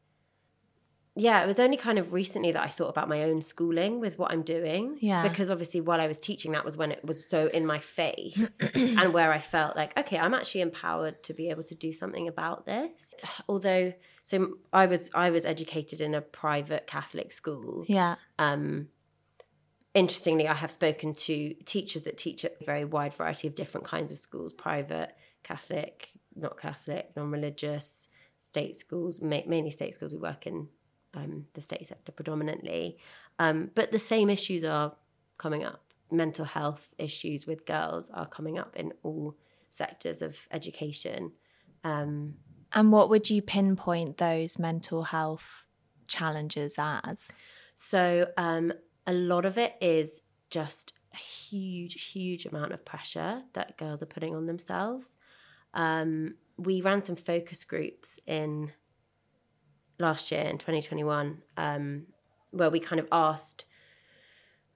yeah, 1.18 1.42
it 1.42 1.46
was 1.46 1.58
only 1.58 1.78
kind 1.78 1.98
of 1.98 2.12
recently 2.12 2.52
that 2.52 2.62
I 2.62 2.66
thought 2.66 2.90
about 2.90 3.08
my 3.08 3.22
own 3.22 3.40
schooling 3.40 4.00
with 4.00 4.18
what 4.18 4.32
I'm 4.32 4.42
doing. 4.42 4.98
Yeah. 5.00 5.26
Because 5.26 5.48
obviously, 5.48 5.80
while 5.80 5.98
I 5.98 6.06
was 6.06 6.18
teaching, 6.18 6.52
that 6.52 6.62
was 6.62 6.76
when 6.76 6.92
it 6.92 7.02
was 7.02 7.26
so 7.26 7.46
in 7.46 7.64
my 7.64 7.78
face 7.78 8.58
and 8.74 9.14
where 9.14 9.32
I 9.32 9.38
felt 9.38 9.76
like, 9.76 9.96
okay, 9.98 10.18
I'm 10.18 10.34
actually 10.34 10.60
empowered 10.60 11.22
to 11.22 11.32
be 11.32 11.48
able 11.48 11.64
to 11.64 11.74
do 11.74 11.90
something 11.90 12.28
about 12.28 12.66
this. 12.66 13.14
Although, 13.48 13.94
so 14.26 14.54
I 14.72 14.86
was 14.86 15.08
I 15.14 15.30
was 15.30 15.46
educated 15.46 16.00
in 16.00 16.12
a 16.12 16.20
private 16.20 16.88
Catholic 16.88 17.30
school. 17.30 17.84
Yeah. 17.86 18.16
Um, 18.40 18.88
interestingly, 19.94 20.48
I 20.48 20.54
have 20.54 20.72
spoken 20.72 21.14
to 21.14 21.54
teachers 21.64 22.02
that 22.02 22.18
teach 22.18 22.44
at 22.44 22.56
a 22.60 22.64
very 22.64 22.84
wide 22.84 23.14
variety 23.14 23.46
of 23.46 23.54
different 23.54 23.86
kinds 23.86 24.10
of 24.10 24.18
schools: 24.18 24.52
private, 24.52 25.14
Catholic, 25.44 26.10
not 26.34 26.58
Catholic, 26.58 27.12
non-religious, 27.14 28.08
state 28.40 28.74
schools, 28.74 29.22
ma- 29.22 29.46
mainly 29.46 29.70
state 29.70 29.94
schools. 29.94 30.12
We 30.12 30.18
work 30.18 30.48
in 30.48 30.66
um, 31.14 31.46
the 31.54 31.60
state 31.60 31.86
sector 31.86 32.10
predominantly. 32.10 32.98
Um, 33.38 33.70
but 33.76 33.92
the 33.92 34.00
same 34.00 34.28
issues 34.28 34.64
are 34.64 34.92
coming 35.38 35.62
up. 35.62 35.84
Mental 36.10 36.44
health 36.44 36.88
issues 36.98 37.46
with 37.46 37.64
girls 37.64 38.10
are 38.10 38.26
coming 38.26 38.58
up 38.58 38.74
in 38.74 38.92
all 39.04 39.36
sectors 39.70 40.20
of 40.20 40.48
education. 40.50 41.30
Um, 41.84 42.34
and 42.72 42.92
what 42.92 43.08
would 43.10 43.30
you 43.30 43.42
pinpoint 43.42 44.18
those 44.18 44.58
mental 44.58 45.04
health 45.04 45.64
challenges 46.06 46.76
as? 46.78 47.32
So, 47.74 48.28
um, 48.36 48.72
a 49.06 49.12
lot 49.12 49.44
of 49.44 49.58
it 49.58 49.74
is 49.80 50.22
just 50.50 50.94
a 51.14 51.16
huge, 51.16 52.10
huge 52.10 52.46
amount 52.46 52.72
of 52.72 52.84
pressure 52.84 53.42
that 53.52 53.76
girls 53.76 54.02
are 54.02 54.06
putting 54.06 54.34
on 54.34 54.46
themselves. 54.46 55.16
Um, 55.74 56.34
we 56.56 56.80
ran 56.80 57.02
some 57.02 57.16
focus 57.16 57.64
groups 57.64 58.18
in 58.26 58.72
last 59.98 60.30
year 60.30 60.42
in 60.42 60.58
2021, 60.58 61.42
um, 61.56 62.06
where 62.50 62.70
we 62.70 62.80
kind 62.80 63.00
of 63.00 63.08
asked 63.12 63.66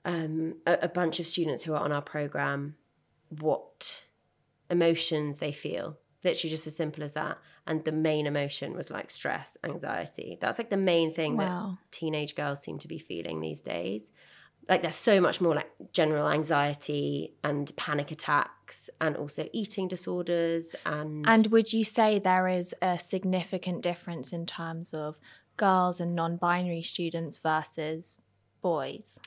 um, 0.05 0.55
a, 0.67 0.79
a, 0.83 0.89
bunch 0.89 1.21
of 1.21 1.27
students 1.27 1.63
who 1.63 1.75
are 1.75 1.81
on 1.81 1.93
our 1.93 2.03
program 2.03 2.75
what 3.41 4.03
emotions 4.71 5.39
they 5.39 5.53
feel. 5.53 5.99
Literally, 6.23 6.51
just 6.51 6.67
as 6.67 6.77
simple 6.77 7.03
as 7.03 7.15
that. 7.15 7.39
And 7.67 7.85
the 7.85 7.93
main 7.93 8.27
emotion 8.27 8.75
was 8.75 8.91
like 8.91 9.11
stress, 9.11 9.57
anxiety. 9.65 10.37
That's 10.41 10.59
like 10.59 10.71
the 10.71 10.77
main 10.77 11.15
thing 11.15 11.37
wow. 11.37 11.79
that 11.81 11.93
teenage 11.93 12.35
girls 12.35 12.63
seem 12.63 12.79
to 12.79 12.89
be 12.89 12.99
feeling 12.99 13.41
these 13.41 13.63
days 13.63 14.11
like 14.71 14.83
there's 14.83 14.95
so 14.95 15.21
much 15.21 15.41
more 15.41 15.55
like 15.55 15.71
general 15.93 16.29
anxiety 16.29 17.35
and 17.43 17.75
panic 17.77 18.11
attacks 18.13 18.89
and 19.01 19.17
also 19.17 19.49
eating 19.53 19.89
disorders 19.89 20.77
and 20.87 21.25
and 21.27 21.49
would 21.49 21.73
you 21.73 21.85
say 21.85 22.19
there 22.19 22.49
is 22.49 22.75
a 22.81 22.99
significant 22.99 23.83
difference 23.83 24.33
in 24.33 24.47
terms 24.47 24.95
of 24.95 25.19
girls 25.57 26.01
and 26.01 26.15
non-binary 26.15 26.83
students 26.83 27.39
versus 27.39 28.19
boys 28.63 29.19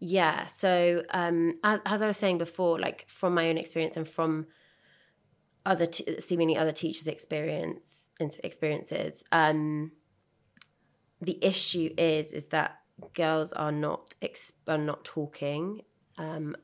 yeah 0.00 0.46
so 0.46 1.02
um 1.10 1.58
as, 1.62 1.80
as 1.86 2.02
i 2.02 2.06
was 2.06 2.16
saying 2.16 2.36
before 2.36 2.78
like 2.78 3.04
from 3.08 3.34
my 3.34 3.48
own 3.48 3.56
experience 3.56 3.96
and 3.96 4.08
from 4.08 4.46
other 5.66 5.86
t- 5.86 6.20
seemingly 6.20 6.56
other 6.56 6.72
teachers 6.72 7.06
experience 7.06 8.08
experiences 8.42 9.22
um 9.32 9.92
the 11.20 11.38
issue 11.44 11.90
is 11.96 12.32
is 12.32 12.46
that 12.46 12.78
girls 13.14 13.52
are 13.52 13.72
not 13.72 14.14
are 14.66 14.78
not 14.78 15.04
talking 15.04 15.82
um, 16.16 16.56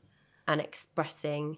and 0.47 0.61
expressing 0.61 1.57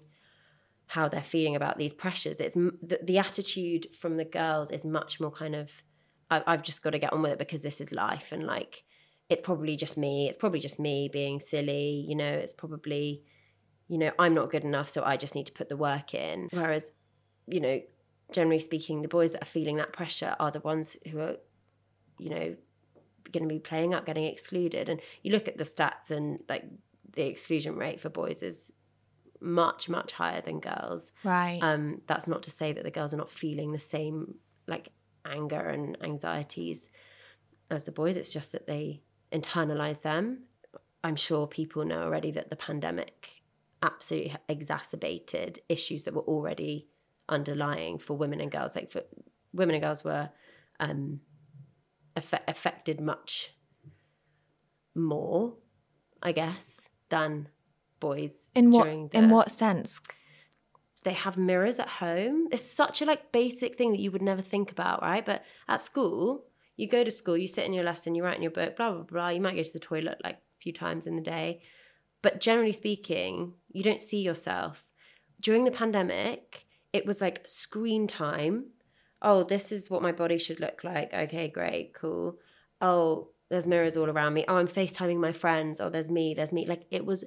how 0.86 1.08
they're 1.08 1.20
feeling 1.20 1.54
about 1.54 1.76
these 1.76 1.92
pressures. 1.92 2.40
It's 2.40 2.54
the, 2.54 2.98
the 3.02 3.18
attitude 3.18 3.94
from 3.94 4.16
the 4.16 4.24
girls 4.24 4.70
is 4.70 4.84
much 4.84 5.20
more 5.20 5.30
kind 5.30 5.54
of 5.54 5.82
I, 6.30 6.42
I've 6.46 6.62
just 6.62 6.82
got 6.82 6.90
to 6.90 6.98
get 6.98 7.12
on 7.12 7.22
with 7.22 7.32
it 7.32 7.38
because 7.38 7.62
this 7.62 7.80
is 7.80 7.92
life 7.92 8.32
and 8.32 8.44
like 8.44 8.84
it's 9.28 9.42
probably 9.42 9.76
just 9.76 9.98
me. 9.98 10.26
It's 10.26 10.38
probably 10.38 10.60
just 10.60 10.80
me 10.80 11.10
being 11.12 11.38
silly. 11.40 12.06
You 12.08 12.16
know, 12.16 12.32
it's 12.32 12.52
probably 12.52 13.22
you 13.88 13.98
know 13.98 14.12
I'm 14.18 14.34
not 14.34 14.50
good 14.50 14.64
enough, 14.64 14.88
so 14.88 15.04
I 15.04 15.16
just 15.16 15.34
need 15.34 15.46
to 15.46 15.52
put 15.52 15.68
the 15.68 15.76
work 15.76 16.14
in. 16.14 16.48
Whereas 16.52 16.92
you 17.48 17.60
know 17.60 17.80
generally 18.32 18.60
speaking, 18.60 19.00
the 19.00 19.08
boys 19.08 19.32
that 19.32 19.42
are 19.42 19.46
feeling 19.46 19.76
that 19.76 19.92
pressure 19.92 20.36
are 20.38 20.50
the 20.50 20.60
ones 20.60 20.96
who 21.10 21.20
are, 21.20 21.36
you 22.18 22.30
know, 22.30 22.56
going 23.32 23.42
to 23.42 23.48
be 23.48 23.58
playing 23.58 23.94
up, 23.94 24.06
getting 24.06 24.24
excluded. 24.24 24.88
And 24.88 25.00
you 25.22 25.32
look 25.32 25.48
at 25.48 25.58
the 25.58 25.64
stats, 25.64 26.10
and 26.10 26.40
like 26.48 26.64
the 27.12 27.26
exclusion 27.26 27.76
rate 27.76 28.00
for 28.00 28.08
boys 28.08 28.42
is 28.42 28.72
much 29.40 29.88
much 29.88 30.12
higher 30.12 30.40
than 30.40 30.60
girls. 30.60 31.12
Right. 31.22 31.60
Um, 31.62 32.02
that's 32.06 32.26
not 32.26 32.42
to 32.44 32.50
say 32.50 32.72
that 32.72 32.84
the 32.84 32.90
girls 32.90 33.14
are 33.14 33.18
not 33.18 33.30
feeling 33.30 33.72
the 33.72 33.78
same 33.78 34.34
like 34.66 34.88
anger 35.24 35.60
and 35.60 35.96
anxieties 36.02 36.88
as 37.70 37.84
the 37.84 37.92
boys. 37.92 38.16
It's 38.16 38.32
just 38.32 38.52
that 38.52 38.66
they 38.66 39.02
internalize 39.32 40.02
them. 40.02 40.40
I'm 41.04 41.16
sure 41.16 41.46
people 41.46 41.84
know 41.84 42.02
already 42.02 42.32
that 42.32 42.50
the 42.50 42.56
pandemic 42.56 43.42
absolutely 43.80 44.34
exacerbated 44.48 45.60
issues 45.68 46.02
that 46.02 46.14
were 46.14 46.22
already 46.22 46.88
underlying 47.28 47.98
for 47.98 48.16
women 48.16 48.40
and 48.40 48.50
girls. 48.50 48.74
Like 48.74 48.90
for 48.90 49.02
women 49.52 49.74
and 49.74 49.84
girls 49.84 50.04
were 50.04 50.30
um, 50.80 51.20
affected 52.16 53.00
much 53.00 53.54
more, 54.94 55.54
I 56.22 56.32
guess, 56.32 56.88
than 57.08 57.48
boys. 58.00 58.50
In 58.54 58.70
what 58.70 58.84
the, 58.84 59.18
in 59.18 59.30
what 59.30 59.50
sense? 59.50 60.00
They 61.04 61.12
have 61.12 61.36
mirrors 61.36 61.78
at 61.78 61.88
home. 61.88 62.48
It's 62.50 62.62
such 62.62 63.00
a 63.00 63.04
like 63.04 63.32
basic 63.32 63.76
thing 63.76 63.92
that 63.92 64.00
you 64.00 64.10
would 64.10 64.22
never 64.22 64.42
think 64.42 64.70
about, 64.70 65.02
right? 65.02 65.24
But 65.24 65.44
at 65.68 65.80
school, 65.80 66.44
you 66.76 66.88
go 66.88 67.04
to 67.04 67.10
school, 67.10 67.36
you 67.36 67.48
sit 67.48 67.66
in 67.66 67.72
your 67.72 67.84
lesson, 67.84 68.14
you 68.14 68.24
write 68.24 68.36
in 68.36 68.42
your 68.42 68.50
book, 68.50 68.76
blah 68.76 68.92
blah 68.92 69.02
blah. 69.02 69.28
You 69.28 69.40
might 69.40 69.56
go 69.56 69.62
to 69.62 69.72
the 69.72 69.78
toilet 69.78 70.18
like 70.24 70.36
a 70.36 70.60
few 70.60 70.72
times 70.72 71.06
in 71.06 71.16
the 71.16 71.22
day, 71.22 71.62
but 72.22 72.40
generally 72.40 72.72
speaking, 72.72 73.54
you 73.68 73.82
don't 73.82 74.00
see 74.00 74.22
yourself. 74.22 74.84
During 75.40 75.64
the 75.64 75.70
pandemic, 75.70 76.66
it 76.98 77.06
was 77.06 77.20
like 77.20 77.46
screen 77.46 78.06
time 78.06 78.66
oh, 79.22 79.42
this 79.42 79.72
is 79.72 79.90
what 79.90 80.02
my 80.02 80.12
body 80.12 80.38
should 80.38 80.60
look 80.60 80.84
like. 80.84 81.12
Okay, 81.12 81.48
great, 81.48 81.94
cool. 81.94 82.38
Oh, 82.80 83.28
there's 83.48 83.66
mirrors 83.66 83.96
all 83.96 84.08
around 84.08 84.34
me. 84.34 84.44
Oh, 84.46 84.56
I'm 84.56 84.68
FaceTiming 84.68 85.18
my 85.18 85.32
friends. 85.32 85.80
Oh, 85.80 85.90
there's 85.90 86.10
me, 86.10 86.34
there's 86.34 86.52
me. 86.52 86.66
Like 86.66 86.84
it 86.90 87.04
was 87.04 87.24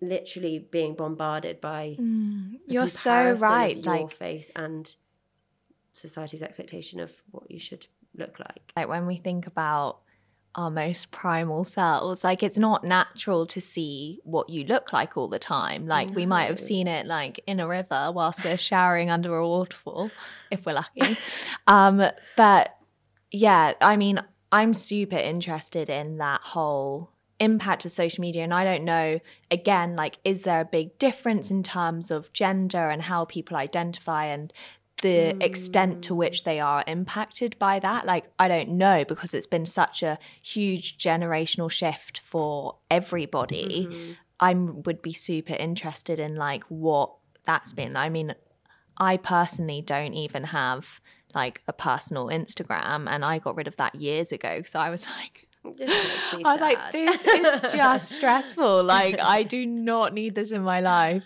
literally 0.00 0.66
being 0.70 0.94
bombarded 0.94 1.60
by 1.60 1.94
mm, 2.00 2.48
you're 2.66 2.88
so 2.88 3.32
right 3.32 3.84
your 3.84 3.94
like 3.94 4.10
face 4.10 4.50
and 4.56 4.96
society's 5.92 6.42
expectation 6.42 7.00
of 7.00 7.12
what 7.32 7.50
you 7.50 7.58
should 7.58 7.86
look 8.16 8.38
like 8.38 8.72
like 8.78 8.88
when 8.88 9.04
we 9.04 9.16
think 9.16 9.46
about 9.46 9.98
our 10.54 10.70
most 10.70 11.10
primal 11.10 11.64
selves. 11.64 12.24
Like 12.24 12.42
it's 12.42 12.58
not 12.58 12.84
natural 12.84 13.46
to 13.46 13.60
see 13.60 14.20
what 14.24 14.48
you 14.50 14.64
look 14.64 14.92
like 14.92 15.16
all 15.16 15.28
the 15.28 15.38
time. 15.38 15.86
Like 15.86 16.10
no. 16.10 16.14
we 16.14 16.26
might 16.26 16.46
have 16.46 16.60
seen 16.60 16.86
it 16.86 17.06
like 17.06 17.40
in 17.46 17.60
a 17.60 17.68
river 17.68 18.10
whilst 18.12 18.44
we're 18.44 18.56
showering 18.56 19.10
under 19.10 19.36
a 19.36 19.46
waterfall, 19.46 20.10
if 20.50 20.66
we're 20.66 20.74
lucky. 20.74 21.16
um, 21.66 22.02
but 22.36 22.76
yeah, 23.30 23.74
I 23.80 23.96
mean, 23.96 24.20
I'm 24.50 24.74
super 24.74 25.16
interested 25.16 25.90
in 25.90 26.18
that 26.18 26.40
whole 26.42 27.10
impact 27.40 27.84
of 27.84 27.92
social 27.92 28.20
media 28.20 28.42
and 28.42 28.52
i 28.52 28.64
don't 28.64 28.84
know 28.84 29.20
again 29.50 29.94
like 29.94 30.18
is 30.24 30.42
there 30.42 30.60
a 30.60 30.64
big 30.64 30.98
difference 30.98 31.52
in 31.52 31.62
terms 31.62 32.10
of 32.10 32.32
gender 32.32 32.90
and 32.90 33.02
how 33.02 33.24
people 33.24 33.56
identify 33.56 34.24
and 34.24 34.52
the 35.02 35.32
mm. 35.32 35.42
extent 35.42 36.02
to 36.02 36.14
which 36.14 36.44
they 36.44 36.60
are 36.60 36.84
impacted 36.86 37.58
by 37.58 37.78
that 37.78 38.04
like 38.04 38.24
i 38.38 38.48
don't 38.48 38.68
know 38.68 39.04
because 39.06 39.34
it's 39.34 39.46
been 39.46 39.66
such 39.66 40.02
a 40.02 40.18
huge 40.42 40.98
generational 40.98 41.70
shift 41.70 42.20
for 42.20 42.76
everybody 42.90 43.86
mm-hmm. 43.86 44.12
i 44.40 44.54
would 44.54 45.00
be 45.02 45.12
super 45.12 45.54
interested 45.54 46.18
in 46.18 46.34
like 46.36 46.64
what 46.64 47.12
that's 47.46 47.72
been 47.72 47.96
i 47.96 48.08
mean 48.08 48.34
i 48.98 49.16
personally 49.16 49.80
don't 49.80 50.14
even 50.14 50.44
have 50.44 51.00
like 51.34 51.62
a 51.68 51.72
personal 51.72 52.26
instagram 52.26 53.06
and 53.08 53.24
i 53.24 53.38
got 53.38 53.56
rid 53.56 53.68
of 53.68 53.76
that 53.76 53.94
years 53.94 54.32
ago 54.32 54.62
so 54.64 54.78
i 54.78 54.90
was 54.90 55.06
like 55.18 55.48
I 55.74 56.52
was 56.52 56.60
like, 56.60 56.92
this 56.92 57.24
is 57.26 57.72
just 57.72 58.10
stressful. 58.16 58.84
Like, 58.84 59.18
I 59.20 59.42
do 59.42 59.66
not 59.66 60.14
need 60.14 60.34
this 60.34 60.50
in 60.50 60.62
my 60.62 60.80
life. 60.80 61.24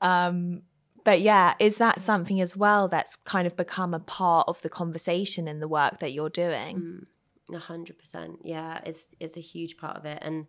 Um, 0.00 0.62
but 1.04 1.20
yeah, 1.20 1.54
is 1.58 1.78
that 1.78 2.00
something 2.00 2.40
as 2.40 2.56
well 2.56 2.88
that's 2.88 3.16
kind 3.16 3.46
of 3.46 3.56
become 3.56 3.94
a 3.94 4.00
part 4.00 4.46
of 4.48 4.60
the 4.62 4.68
conversation 4.68 5.48
in 5.48 5.60
the 5.60 5.68
work 5.68 6.00
that 6.00 6.12
you're 6.12 6.30
doing? 6.30 7.06
Mm. 7.50 7.56
A 7.56 7.58
hundred 7.58 7.98
percent. 7.98 8.38
Yeah, 8.44 8.80
it's 8.84 9.14
it's 9.18 9.36
a 9.36 9.40
huge 9.40 9.76
part 9.76 9.96
of 9.96 10.04
it, 10.04 10.18
and 10.22 10.46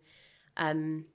um, 0.56 1.06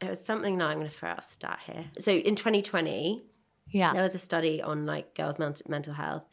it 0.00 0.08
was 0.08 0.24
something. 0.24 0.56
Now 0.56 0.68
I'm 0.68 0.76
going 0.78 0.88
to 0.88 0.94
throw 0.94 1.10
out 1.10 1.20
a 1.20 1.24
stat 1.24 1.58
here. 1.66 1.86
So 1.98 2.12
in 2.12 2.36
2020, 2.36 3.24
Yeah. 3.70 3.92
there 3.92 4.02
was 4.02 4.14
a 4.14 4.20
study 4.20 4.62
on 4.62 4.86
like 4.86 5.14
girls' 5.16 5.38
mental 5.38 5.94
health, 5.94 6.24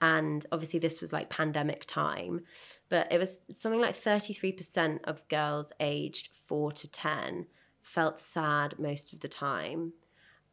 and 0.00 0.44
obviously 0.50 0.80
this 0.80 1.00
was 1.00 1.12
like 1.12 1.28
pandemic 1.30 1.84
time, 1.86 2.40
but 2.88 3.12
it 3.12 3.18
was 3.18 3.36
something 3.50 3.80
like 3.80 3.94
33% 3.94 5.00
of 5.04 5.26
girls 5.28 5.72
aged 5.78 6.30
four 6.32 6.72
to 6.72 6.88
10 6.88 7.46
felt 7.82 8.18
sad 8.18 8.78
most 8.78 9.12
of 9.12 9.20
the 9.20 9.28
time. 9.28 9.92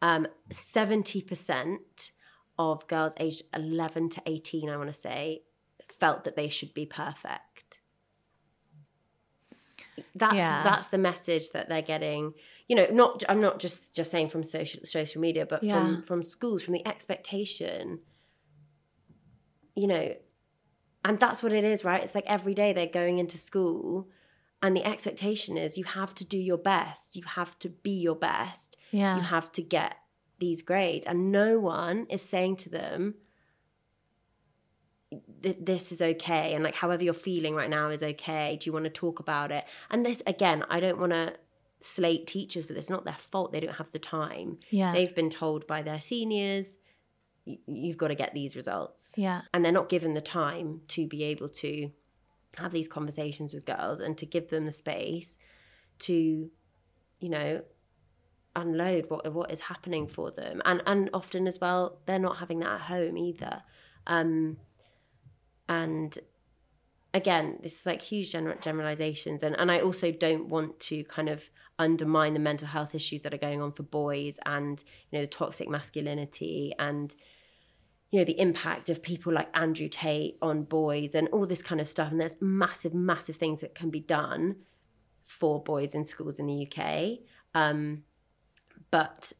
Um, 0.02 0.28
70% 0.50 2.12
of 2.58 2.88
girls 2.88 3.14
aged 3.20 3.44
11 3.54 4.10
to 4.10 4.22
18, 4.26 4.70
I 4.70 4.78
want 4.78 4.90
to 4.90 4.94
say, 4.94 5.44
felt 5.88 6.24
that 6.24 6.36
they 6.36 6.50
should 6.50 6.74
be 6.74 6.86
perfect. 6.86 7.80
That's 10.16 10.46
Yeah. 10.46 10.64
that's 10.64 10.88
the 10.90 10.98
message 10.98 11.50
that 11.52 11.70
they're 11.70 11.82
getting. 11.82 12.34
You 12.68 12.76
know, 12.76 12.88
not 12.92 13.24
I'm 13.30 13.42
not 13.42 13.60
just 13.60 13.94
just 13.96 14.12
saying 14.12 14.30
from 14.30 14.44
social 14.44 14.82
social 14.86 15.22
media, 15.22 15.46
but 15.46 15.64
Yeah. 15.64 15.74
from 15.74 16.02
from 16.02 16.24
schools, 16.24 16.64
from 16.64 16.74
the 16.74 16.88
expectation. 16.88 18.00
You 19.76 19.88
know, 19.88 20.16
and 21.06 21.20
that's 21.20 21.42
what 21.42 21.52
it 21.54 21.64
is, 21.64 21.84
right? 21.86 22.04
It's 22.04 22.16
like 22.16 22.26
every 22.28 22.54
day 22.54 22.74
they're 22.74 22.88
going 22.88 23.20
into 23.20 23.38
school, 23.38 24.10
and 24.62 24.76
the 24.76 24.86
expectation 24.86 25.58
is 25.58 25.78
you 25.78 25.86
have 25.86 26.14
to 26.16 26.26
do 26.26 26.38
your 26.38 26.58
best, 26.58 27.16
you 27.16 27.24
have 27.24 27.58
to 27.60 27.70
be 27.70 27.92
your 27.92 28.16
best, 28.16 28.76
you 29.18 29.24
have 29.24 29.52
to 29.54 29.62
get 29.62 29.96
these 30.40 30.62
grades, 30.62 31.06
and 31.06 31.32
no 31.32 31.60
one 31.60 32.06
is 32.10 32.22
saying 32.22 32.56
to 32.58 32.70
them, 32.70 33.16
"Th- 35.44 35.58
this 35.60 35.92
is 35.92 36.02
okay. 36.02 36.54
And 36.54 36.64
like 36.64 36.76
however 36.76 37.04
you're 37.04 37.14
feeling 37.14 37.56
right 37.56 37.70
now 37.70 37.90
is 37.90 38.04
okay. 38.04 38.58
Do 38.60 38.68
you 38.68 38.74
want 38.74 38.86
to 38.86 38.90
talk 38.92 39.20
about 39.20 39.52
it? 39.52 39.66
And 39.90 40.06
this 40.06 40.22
again 40.28 40.64
i 40.70 40.80
don't 40.80 41.00
want 41.00 41.14
to 41.14 41.34
slate 41.82 42.28
teachers 42.28 42.66
for 42.66 42.74
this. 42.74 42.86
It's 42.86 42.90
not 42.90 43.06
their 43.06 43.14
fault. 43.14 43.52
They 43.54 43.62
don't 43.62 43.76
have 43.76 43.92
the 43.92 44.00
time. 44.00 44.58
Yeah. 44.70 44.92
they've 44.92 45.16
been 45.16 45.30
told 45.30 45.66
by 45.66 45.82
their 45.82 46.02
seniors 46.02 46.78
you've 47.46 47.98
got 47.98 48.10
to 48.10 48.16
get 48.16 48.34
these 48.34 48.56
results. 48.56 49.16
Yeah. 49.18 49.42
and 49.54 49.64
they're 49.64 49.72
not 49.72 49.90
given 49.90 50.14
the 50.14 50.22
time 50.22 50.82
to 50.90 51.08
be 51.08 51.24
able 51.24 51.50
to 51.50 51.90
have 52.60 52.72
these 52.72 52.88
conversations 52.88 53.54
with 53.54 53.66
girls 53.66 54.00
and 54.00 54.18
to 54.18 54.26
give 54.26 54.50
them 54.50 54.66
the 54.66 54.72
space 54.72 55.38
to 56.00 56.50
you 57.20 57.30
know 57.30 57.62
unload 58.56 59.10
what 59.10 59.32
what 59.34 59.52
is 59.52 59.62
happening 59.62 60.08
for 60.08 60.32
them. 60.32 60.62
And 60.66 60.82
and 60.86 61.10
often 61.14 61.48
as 61.48 61.60
well 61.60 62.00
they're 62.06 62.20
not 62.20 62.38
having 62.38 62.60
that 62.60 62.74
at 62.74 62.82
home 62.82 63.18
either. 63.18 63.64
Um 64.08 64.58
and 65.68 66.18
again 67.14 67.60
this 67.62 67.80
is 67.80 67.86
like 67.86 68.02
huge 68.02 68.32
gener- 68.34 68.62
generalizations. 68.62 69.44
And 69.44 69.58
and 69.60 69.72
I 69.72 69.80
also 69.80 70.12
don't 70.12 70.50
want 70.50 70.80
to 70.82 71.04
kind 71.06 71.30
of 71.30 71.50
undermine 71.78 72.34
the 72.34 72.40
mental 72.40 72.68
health 72.68 72.94
issues 72.94 73.22
that 73.22 73.34
are 73.34 73.38
going 73.38 73.62
on 73.62 73.72
for 73.72 73.84
boys 73.84 74.40
and 74.46 74.84
you 75.10 75.18
know 75.18 75.22
the 75.22 75.28
toxic 75.28 75.70
masculinity 75.70 76.74
and 76.78 77.16
you 78.12 78.20
know 78.20 78.26
the 78.26 78.40
impact 78.40 78.90
of 78.90 79.04
people 79.04 79.32
like 79.32 79.50
Andrew 79.56 79.88
Tate 79.88 80.38
on 80.42 80.64
boys 80.64 81.16
and 81.16 81.28
all 81.30 81.46
this 81.46 81.62
kind 81.62 81.80
of 81.80 81.88
stuff. 81.88 82.12
And 82.12 82.20
there's 82.20 82.38
massive 82.42 82.94
massive 82.94 83.36
things 83.36 83.62
that 83.62 83.76
can 83.76 83.90
be 83.90 84.00
done 84.00 84.56
for 85.26 85.62
boys 85.64 85.94
in 85.94 86.04
schools 86.04 86.40
in 86.40 86.48
the 86.48 86.68
UK 86.68 87.20
um 87.54 88.04
but 88.90 89.32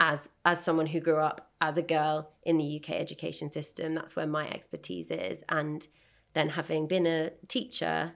as 0.00 0.28
as 0.44 0.62
someone 0.62 0.86
who 0.86 0.98
grew 0.98 1.18
up 1.18 1.52
as 1.60 1.78
a 1.78 1.82
girl 1.82 2.32
in 2.42 2.56
the 2.56 2.82
UK 2.82 2.90
education 2.90 3.48
system 3.48 3.94
that's 3.94 4.16
where 4.16 4.26
my 4.26 4.48
expertise 4.50 5.10
is. 5.10 5.44
And 5.48 5.86
then 6.34 6.48
having 6.48 6.88
been 6.88 7.06
a 7.06 7.30
teacher 7.46 8.12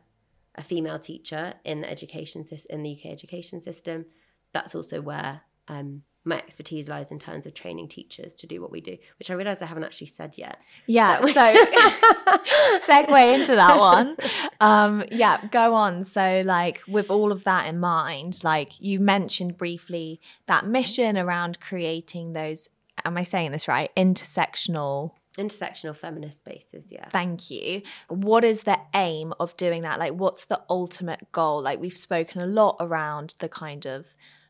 a 0.57 0.63
female 0.63 0.99
teacher 0.99 1.55
in 1.65 1.83
the 1.83 1.91
education 1.91 2.45
in 2.71 2.83
the 2.83 2.99
UK 2.99 3.13
education 3.13 3.61
system 3.61 4.07
that's 4.53 4.75
also 4.75 5.01
where 5.01 5.43
um, 5.69 6.03
my 6.27 6.37
expertise 6.37 6.89
lies 6.89 7.11
in 7.11 7.19
terms 7.19 7.47
of 7.47 7.55
training 7.55 7.89
teachers 7.89 8.35
to 8.35 8.47
do 8.47 8.61
what 8.61 8.71
we 8.71 8.81
do 8.81 8.97
which 9.19 9.31
I 9.31 9.35
realize 9.35 9.63
I 9.63 9.67
haven't 9.67 9.85
actually 9.85 10.09
said 10.09 10.35
yet 10.37 10.61
Yeah. 10.87 11.21
So 11.21 11.31
segue 12.87 13.35
into 13.35 13.55
that 13.55 13.79
one. 13.79 14.17
Um, 14.61 15.05
yeah, 15.11 15.47
go 15.51 15.75
on. 15.75 16.05
So, 16.05 16.43
like, 16.45 16.81
with 16.89 17.11
all 17.11 17.33
of 17.33 17.45
that 17.45 17.67
in 17.69 17.79
mind, 17.79 18.43
like 18.45 18.81
you 18.81 19.01
mentioned 19.01 19.57
briefly 19.57 20.21
that 20.47 20.67
mission 20.67 21.19
around 21.19 21.61
creating 21.61 22.33
those. 22.33 22.69
Am 23.05 23.17
I 23.17 23.23
saying 23.23 23.53
this 23.53 23.69
right? 23.69 23.91
Intersectional. 23.97 25.13
intersectional 25.39 25.95
feminist 25.95 26.39
spaces 26.39 26.91
yeah 26.91 27.09
Thank 27.11 27.51
you. 27.51 27.83
What 28.09 28.43
is 28.45 28.63
the 28.63 28.79
aim 28.95 29.35
of 29.39 29.57
doing 29.57 29.83
that? 29.83 29.99
Like, 29.99 30.15
what's 30.15 30.47
the 30.47 30.63
ultimate 30.71 31.31
goal? 31.33 31.63
Like, 31.63 31.79
we've 31.81 31.97
spoken 31.97 32.41
a 32.41 32.47
lot 32.47 32.77
around 32.81 33.35
the 33.39 33.49
kind 33.49 33.87
of 33.87 34.07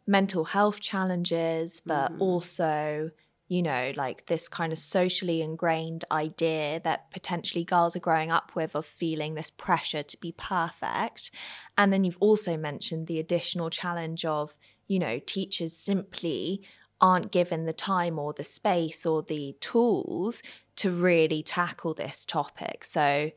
mental 0.07 0.45
health 0.45 0.81
challenges, 0.81 1.81
but 1.85 2.13
mm-hmm. 2.13 2.23
also, 2.23 3.11
you 3.49 3.63
know, 3.63 3.93
like 3.97 4.27
this 4.27 4.49
kind 4.49 4.73
of 4.73 4.79
socially 4.79 5.43
ingrained 5.43 6.05
idea 6.11 6.81
that 6.85 7.11
potentially 7.11 7.65
girls 7.65 7.97
are 7.97 8.01
growing 8.01 8.31
up 8.31 8.53
with 8.55 8.75
of 8.75 8.87
feeling 8.87 9.35
this 9.35 9.51
pressure 9.51 10.03
to 10.03 10.17
be 10.19 10.33
perfect. 10.33 11.31
And 11.77 11.93
then 11.93 12.05
you've 12.05 12.19
also 12.21 12.57
mentioned 12.57 13.07
the 13.07 13.19
additional 13.19 13.71
challenge 13.71 14.25
of, 14.25 14.55
you 14.87 14.99
know, 14.99 15.21
teachers 15.27 15.77
simply 15.77 16.63
aren't 17.01 17.31
given 17.31 17.67
the 17.67 17.73
time 17.73 18.19
or 18.19 18.33
the 18.33 18.45
space 18.45 19.05
or 19.05 19.23
the 19.23 19.55
tools 19.61 20.43
to 20.77 20.91
really 20.91 21.43
tackle 21.43 21.95
this 21.95 22.25
topic. 22.25 22.85
So, 22.85 23.31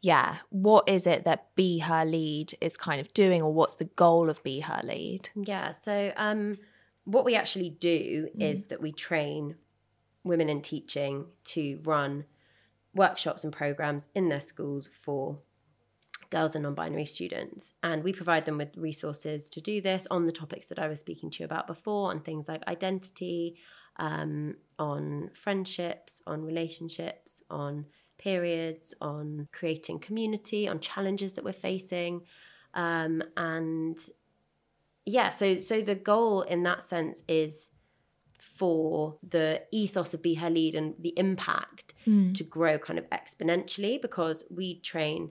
yeah, 0.00 0.36
what 0.50 0.88
is 0.88 1.06
it 1.06 1.24
that 1.24 1.54
Be 1.56 1.78
Her 1.78 2.04
Lead 2.04 2.56
is 2.60 2.76
kind 2.76 3.00
of 3.00 3.12
doing, 3.14 3.42
or 3.42 3.52
what's 3.52 3.74
the 3.74 3.84
goal 3.84 4.30
of 4.30 4.42
Be 4.42 4.60
Her 4.60 4.80
Lead? 4.84 5.30
Yeah. 5.34 5.72
So, 5.72 6.12
um, 6.16 6.58
what 7.04 7.24
we 7.24 7.34
actually 7.34 7.70
do 7.70 8.28
is 8.38 8.66
that 8.66 8.82
we 8.82 8.92
train 8.92 9.56
women 10.24 10.48
in 10.48 10.60
teaching 10.60 11.26
to 11.42 11.80
run 11.82 12.26
workshops 12.94 13.44
and 13.44 13.52
programs 13.52 14.08
in 14.14 14.28
their 14.28 14.40
schools 14.40 14.88
for 14.88 15.38
girls 16.30 16.54
and 16.54 16.64
non 16.64 16.74
binary 16.74 17.06
students. 17.06 17.72
And 17.82 18.04
we 18.04 18.12
provide 18.12 18.44
them 18.44 18.58
with 18.58 18.76
resources 18.76 19.48
to 19.50 19.60
do 19.60 19.80
this 19.80 20.06
on 20.10 20.24
the 20.24 20.32
topics 20.32 20.66
that 20.68 20.78
I 20.78 20.88
was 20.88 21.00
speaking 21.00 21.30
to 21.30 21.38
you 21.40 21.44
about 21.46 21.66
before, 21.66 22.10
on 22.10 22.20
things 22.20 22.48
like 22.48 22.66
identity, 22.68 23.56
um, 23.96 24.56
on 24.78 25.30
friendships, 25.32 26.22
on 26.26 26.44
relationships, 26.44 27.42
on 27.50 27.86
periods, 28.18 28.94
on 29.00 29.48
creating 29.52 30.00
community, 30.00 30.68
on 30.68 30.80
challenges 30.80 31.32
that 31.34 31.44
we're 31.44 31.52
facing. 31.52 32.22
Um, 32.74 33.22
and 33.36 33.98
yeah 35.08 35.30
so 35.30 35.58
so 35.58 35.80
the 35.80 35.94
goal 35.94 36.42
in 36.42 36.62
that 36.64 36.84
sense 36.84 37.22
is 37.28 37.70
for 38.38 39.16
the 39.26 39.62
ethos 39.72 40.12
of 40.12 40.22
be 40.22 40.34
her 40.34 40.50
lead 40.50 40.74
and 40.74 40.94
the 41.00 41.14
impact 41.16 41.94
to 42.34 42.44
grow 42.44 42.78
kind 42.78 42.98
of 42.98 43.08
exponentially 43.10 44.00
because 44.00 44.44
we 44.50 44.80
train 44.80 45.30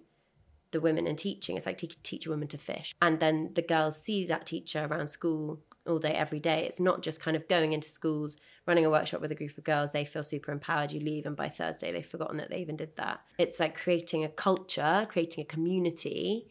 the 0.72 0.82
women 0.82 1.06
in 1.06 1.16
teaching 1.16 1.56
it's 1.56 1.66
like 1.66 1.78
teach 2.04 2.26
a 2.26 2.30
woman 2.30 2.48
to 2.48 2.58
fish 2.58 2.96
and 3.02 3.20
then 3.20 3.52
the 3.54 3.62
girls 3.62 4.02
see 4.02 4.26
that 4.26 4.46
teacher 4.46 4.88
around 4.90 5.08
school 5.08 5.60
all 5.88 6.00
day 6.00 6.14
every 6.14 6.40
day. 6.40 6.66
It's 6.66 6.80
not 6.80 7.02
just 7.02 7.22
kind 7.22 7.38
of 7.38 7.48
going 7.48 7.74
into 7.74 7.88
schools 7.88 8.38
running 8.66 8.86
a 8.86 8.90
workshop 8.90 9.22
with 9.22 9.32
a 9.32 9.36
group 9.36 9.58
of 9.58 9.64
girls 9.64 9.92
they 9.92 10.06
feel 10.06 10.24
super 10.24 10.52
empowered 10.52 10.92
you 10.92 11.00
leave 11.00 11.26
and 11.26 11.36
by 11.36 11.48
thursday 11.48 11.92
they've 11.92 12.06
forgotten 12.06 12.38
that 12.38 12.50
they 12.50 12.60
even 12.60 12.76
did 12.76 12.96
that. 12.98 13.22
It's 13.38 13.60
like 13.60 13.76
creating 13.76 14.24
a 14.24 14.30
culture 14.30 15.08
creating 15.10 15.44
a 15.44 15.48
community 15.48 16.48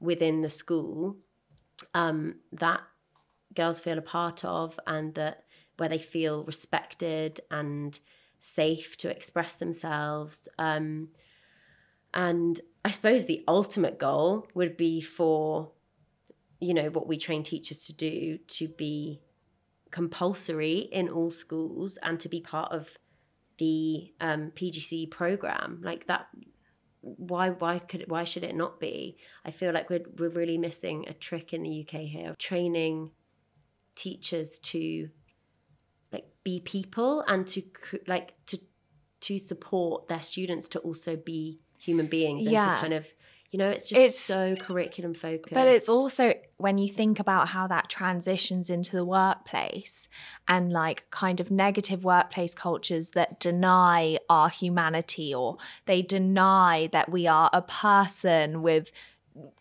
within 0.00 0.40
the 0.40 0.50
school 0.50 1.16
um, 1.94 2.36
that 2.52 2.80
girls 3.54 3.78
feel 3.78 3.98
a 3.98 4.02
part 4.02 4.44
of 4.44 4.78
and 4.86 5.14
that 5.14 5.44
where 5.76 5.88
they 5.88 5.98
feel 5.98 6.44
respected 6.44 7.40
and 7.50 7.98
safe 8.38 8.96
to 8.96 9.08
express 9.08 9.56
themselves 9.56 10.48
um, 10.58 11.08
and 12.12 12.60
i 12.84 12.90
suppose 12.90 13.26
the 13.26 13.44
ultimate 13.46 13.98
goal 13.98 14.46
would 14.54 14.76
be 14.76 15.00
for 15.00 15.70
you 16.62 16.72
know 16.74 16.88
what 16.90 17.06
we 17.08 17.16
train 17.16 17.42
teachers 17.42 17.86
to 17.86 17.92
do 17.92 18.38
to 18.46 18.68
be 18.68 19.20
compulsory 19.90 20.78
in 20.78 21.08
all 21.08 21.30
schools 21.30 21.98
and 22.02 22.18
to 22.20 22.28
be 22.28 22.40
part 22.40 22.72
of 22.72 22.96
the 23.58 24.12
um, 24.20 24.50
pgc 24.54 25.10
program 25.10 25.80
like 25.82 26.06
that 26.06 26.26
why 27.00 27.50
why 27.50 27.78
could 27.78 28.04
why 28.08 28.24
should 28.24 28.44
it 28.44 28.54
not 28.54 28.78
be 28.80 29.16
i 29.44 29.50
feel 29.50 29.72
like 29.72 29.90
we're, 29.90 30.04
we're 30.18 30.30
really 30.30 30.56
missing 30.56 31.04
a 31.08 31.12
trick 31.12 31.52
in 31.52 31.62
the 31.62 31.84
uk 31.84 32.00
here 32.00 32.30
of 32.30 32.38
training 32.38 33.10
teachers 33.96 34.58
to 34.60 35.08
like 36.12 36.24
be 36.44 36.60
people 36.60 37.22
and 37.26 37.46
to 37.46 37.62
like 38.06 38.34
to 38.46 38.58
to 39.20 39.38
support 39.38 40.08
their 40.08 40.22
students 40.22 40.68
to 40.68 40.78
also 40.80 41.16
be 41.16 41.60
human 41.78 42.06
beings 42.06 42.46
and 42.46 42.52
Yeah. 42.54 42.74
to 42.74 42.80
kind 42.80 42.94
of 42.94 43.12
you 43.52 43.58
know 43.58 43.68
it's 43.68 43.88
just 43.88 44.00
It's- 44.00 44.18
so 44.18 44.56
curriculum 44.56 45.14
focused 45.14 45.54
But 45.54 45.68
it's 45.68 45.88
also 45.88 46.34
when 46.56 46.78
you 46.78 46.88
think 46.88 47.20
about 47.20 47.48
how 47.48 47.66
that 47.68 47.88
transitions 47.88 48.70
into 48.70 48.96
the 48.96 49.04
workplace 49.04 50.08
and 50.48 50.72
like 50.72 51.04
kind 51.10 51.38
of 51.38 51.50
negative 51.50 52.02
workplace 52.02 52.54
cultures 52.54 53.10
that 53.10 53.38
deny 53.38 54.16
our 54.28 54.48
humanity 54.48 55.34
or 55.34 55.58
they 55.84 56.02
deny 56.02 56.88
that 56.92 57.10
we 57.10 57.26
are 57.26 57.50
a 57.52 57.62
person 57.62 58.62
with 58.62 58.90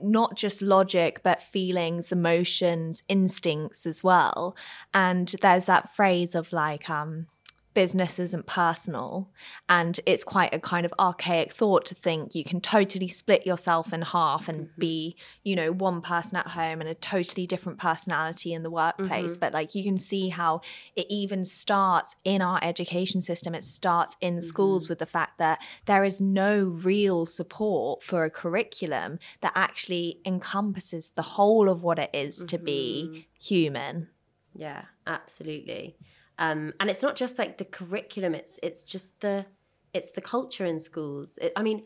not 0.01 0.35
just 0.35 0.61
logic, 0.61 1.21
but 1.23 1.41
feelings, 1.41 2.11
emotions, 2.11 3.03
instincts 3.07 3.85
as 3.85 4.03
well. 4.03 4.55
And 4.93 5.33
there's 5.41 5.65
that 5.65 5.95
phrase 5.95 6.35
of 6.35 6.51
like, 6.51 6.89
um, 6.89 7.27
business 7.73 8.19
isn't 8.19 8.45
personal 8.45 9.29
and 9.69 9.99
it's 10.05 10.23
quite 10.23 10.53
a 10.53 10.59
kind 10.59 10.85
of 10.85 10.93
archaic 10.99 11.53
thought 11.53 11.85
to 11.85 11.95
think 11.95 12.35
you 12.35 12.43
can 12.43 12.59
totally 12.59 13.07
split 13.07 13.45
yourself 13.45 13.93
in 13.93 14.01
half 14.01 14.49
and 14.49 14.67
mm-hmm. 14.67 14.79
be 14.79 15.15
you 15.43 15.55
know 15.55 15.71
one 15.71 16.01
person 16.01 16.35
at 16.37 16.47
home 16.47 16.81
and 16.81 16.89
a 16.89 16.95
totally 16.95 17.47
different 17.47 17.79
personality 17.79 18.53
in 18.53 18.63
the 18.63 18.69
workplace 18.69 19.31
mm-hmm. 19.31 19.39
but 19.39 19.53
like 19.53 19.73
you 19.73 19.83
can 19.83 19.97
see 19.97 20.29
how 20.29 20.59
it 20.95 21.05
even 21.09 21.45
starts 21.45 22.15
in 22.23 22.41
our 22.41 22.59
education 22.61 23.21
system 23.21 23.55
it 23.55 23.63
starts 23.63 24.15
in 24.19 24.35
mm-hmm. 24.35 24.41
schools 24.41 24.89
with 24.89 24.99
the 24.99 25.05
fact 25.05 25.37
that 25.37 25.59
there 25.85 26.03
is 26.03 26.19
no 26.19 26.63
real 26.83 27.25
support 27.25 28.03
for 28.03 28.25
a 28.25 28.29
curriculum 28.29 29.17
that 29.41 29.53
actually 29.55 30.19
encompasses 30.25 31.11
the 31.15 31.21
whole 31.21 31.69
of 31.69 31.83
what 31.83 31.99
it 31.99 32.09
is 32.13 32.43
to 32.43 32.57
be 32.57 33.07
mm-hmm. 33.07 33.19
human 33.39 34.09
yeah 34.53 34.83
absolutely 35.07 35.95
um, 36.39 36.73
and 36.79 36.89
it's 36.89 37.03
not 37.03 37.15
just 37.15 37.37
like 37.37 37.57
the 37.57 37.65
curriculum; 37.65 38.35
it's 38.35 38.59
it's 38.63 38.83
just 38.83 39.19
the 39.21 39.45
it's 39.93 40.11
the 40.11 40.21
culture 40.21 40.65
in 40.65 40.79
schools. 40.79 41.37
It, 41.41 41.53
I 41.55 41.63
mean, 41.63 41.83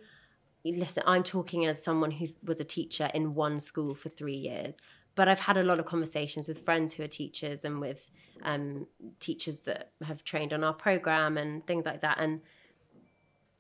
listen, 0.64 1.04
I'm 1.06 1.24
talking 1.24 1.66
as 1.66 1.82
someone 1.82 2.12
who 2.12 2.28
was 2.44 2.60
a 2.60 2.66
teacher 2.66 3.10
in 3.14 3.36
one 3.36 3.60
school 3.60 3.96
for 3.96 4.10
three 4.10 4.36
years, 4.36 4.82
but 5.16 5.28
I've 5.28 5.40
had 5.40 5.58
a 5.58 5.64
lot 5.64 5.80
of 5.80 5.86
conversations 5.86 6.48
with 6.48 6.60
friends 6.60 6.94
who 6.94 7.04
are 7.04 7.08
teachers 7.08 7.66
and 7.66 7.80
with 7.80 8.10
um, 8.44 8.88
teachers 9.20 9.62
that 9.62 9.92
have 10.04 10.24
trained 10.24 10.54
on 10.54 10.64
our 10.64 10.74
program 10.74 11.38
and 11.38 11.66
things 11.66 11.86
like 11.86 12.02
that. 12.02 12.18
And 12.20 12.42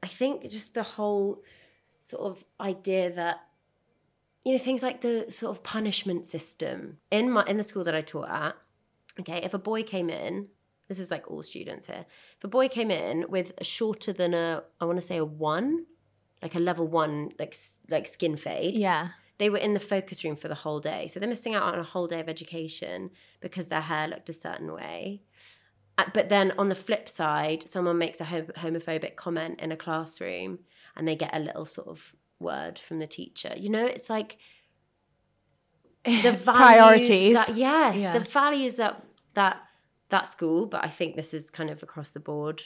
I 0.04 0.08
think 0.08 0.50
just 0.50 0.74
the 0.74 0.84
whole 0.84 1.41
sort 2.00 2.24
of 2.24 2.45
idea 2.60 3.12
that 3.12 3.38
you 4.43 4.52
know 4.52 4.60
things 4.60 4.84
like 4.84 5.02
the 5.02 5.26
sort 5.30 5.58
of 5.58 5.63
punishment 5.63 6.26
system 6.26 7.00
in 7.10 7.32
my 7.32 7.43
in 7.48 7.58
the 7.58 7.63
school 7.63 7.84
that 7.84 7.95
I 7.95 8.02
taught 8.02 8.30
at. 8.30 8.56
Okay, 9.19 9.38
if 9.43 9.54
a 9.54 9.58
boy 9.58 9.82
came 9.82 10.10
in 10.10 10.48
this 10.88 11.00
is 11.00 11.12
like 11.12 11.30
all 11.30 11.41
students 11.41 11.88
here. 11.88 12.06
If 12.38 12.43
a 12.43 12.48
boy 12.48 12.67
came 12.67 12.91
in 12.91 13.26
with 13.30 13.54
a 13.58 13.63
shorter 13.63 14.13
than 14.13 14.34
a, 14.34 14.63
I 14.80 14.86
want 14.86 14.98
to 14.98 15.06
say 15.06 15.17
a 15.17 15.26
one, 15.26 15.86
like 16.41 16.56
a 16.56 16.60
level 16.60 16.88
one, 16.88 17.32
like 17.39 17.58
like 17.89 18.08
skin 18.08 18.38
fade. 18.38 18.76
Yeah. 18.76 19.10
They 19.38 19.50
were 19.50 19.58
in 19.58 19.74
the 19.74 19.80
focus 19.80 20.24
room 20.24 20.36
for 20.36 20.48
the 20.48 20.56
whole 20.56 20.80
day, 20.80 21.08
so 21.08 21.19
they're 21.19 21.28
missing 21.28 21.56
out 21.56 21.63
on 21.63 21.80
a 21.80 21.84
whole 21.84 22.08
day 22.08 22.21
of 22.21 22.30
education 22.30 23.10
because 23.41 23.67
their 23.67 23.82
hair 23.82 24.08
looked 24.08 24.30
a 24.30 24.34
certain 24.34 24.71
way. 24.71 25.24
Uh, 25.98 26.06
but 26.13 26.30
then 26.30 26.54
on 26.58 26.69
the 26.69 26.76
flip 26.76 27.10
side, 27.10 27.67
someone 27.67 27.98
makes 27.98 28.21
a 28.21 28.26
homophobic 28.26 29.15
comment 29.15 29.60
in 29.60 29.71
a 29.71 29.78
classroom, 29.78 30.60
and 30.95 31.08
they 31.08 31.15
get 31.15 31.36
a 31.36 31.39
little 31.39 31.65
sort 31.65 31.88
of 31.88 32.15
word 32.39 32.80
from 32.80 33.00
the 33.00 33.08
teacher. 33.08 33.54
You 33.58 33.69
know, 33.69 33.86
it's 33.86 34.10
like 34.10 34.38
the 36.06 36.39
priorities. 36.45 37.36
That, 37.36 37.56
yes, 37.56 38.04
yeah. 38.04 38.17
the 38.17 38.30
values 38.30 38.76
that 38.76 39.04
that 39.34 39.64
that 40.15 40.28
school, 40.28 40.65
but 40.65 40.84
I 40.84 40.88
think 40.88 41.15
this 41.15 41.34
is 41.34 41.49
kind 41.49 41.69
of 41.69 41.84
across 41.84 42.12
the 42.12 42.21
board 42.21 42.63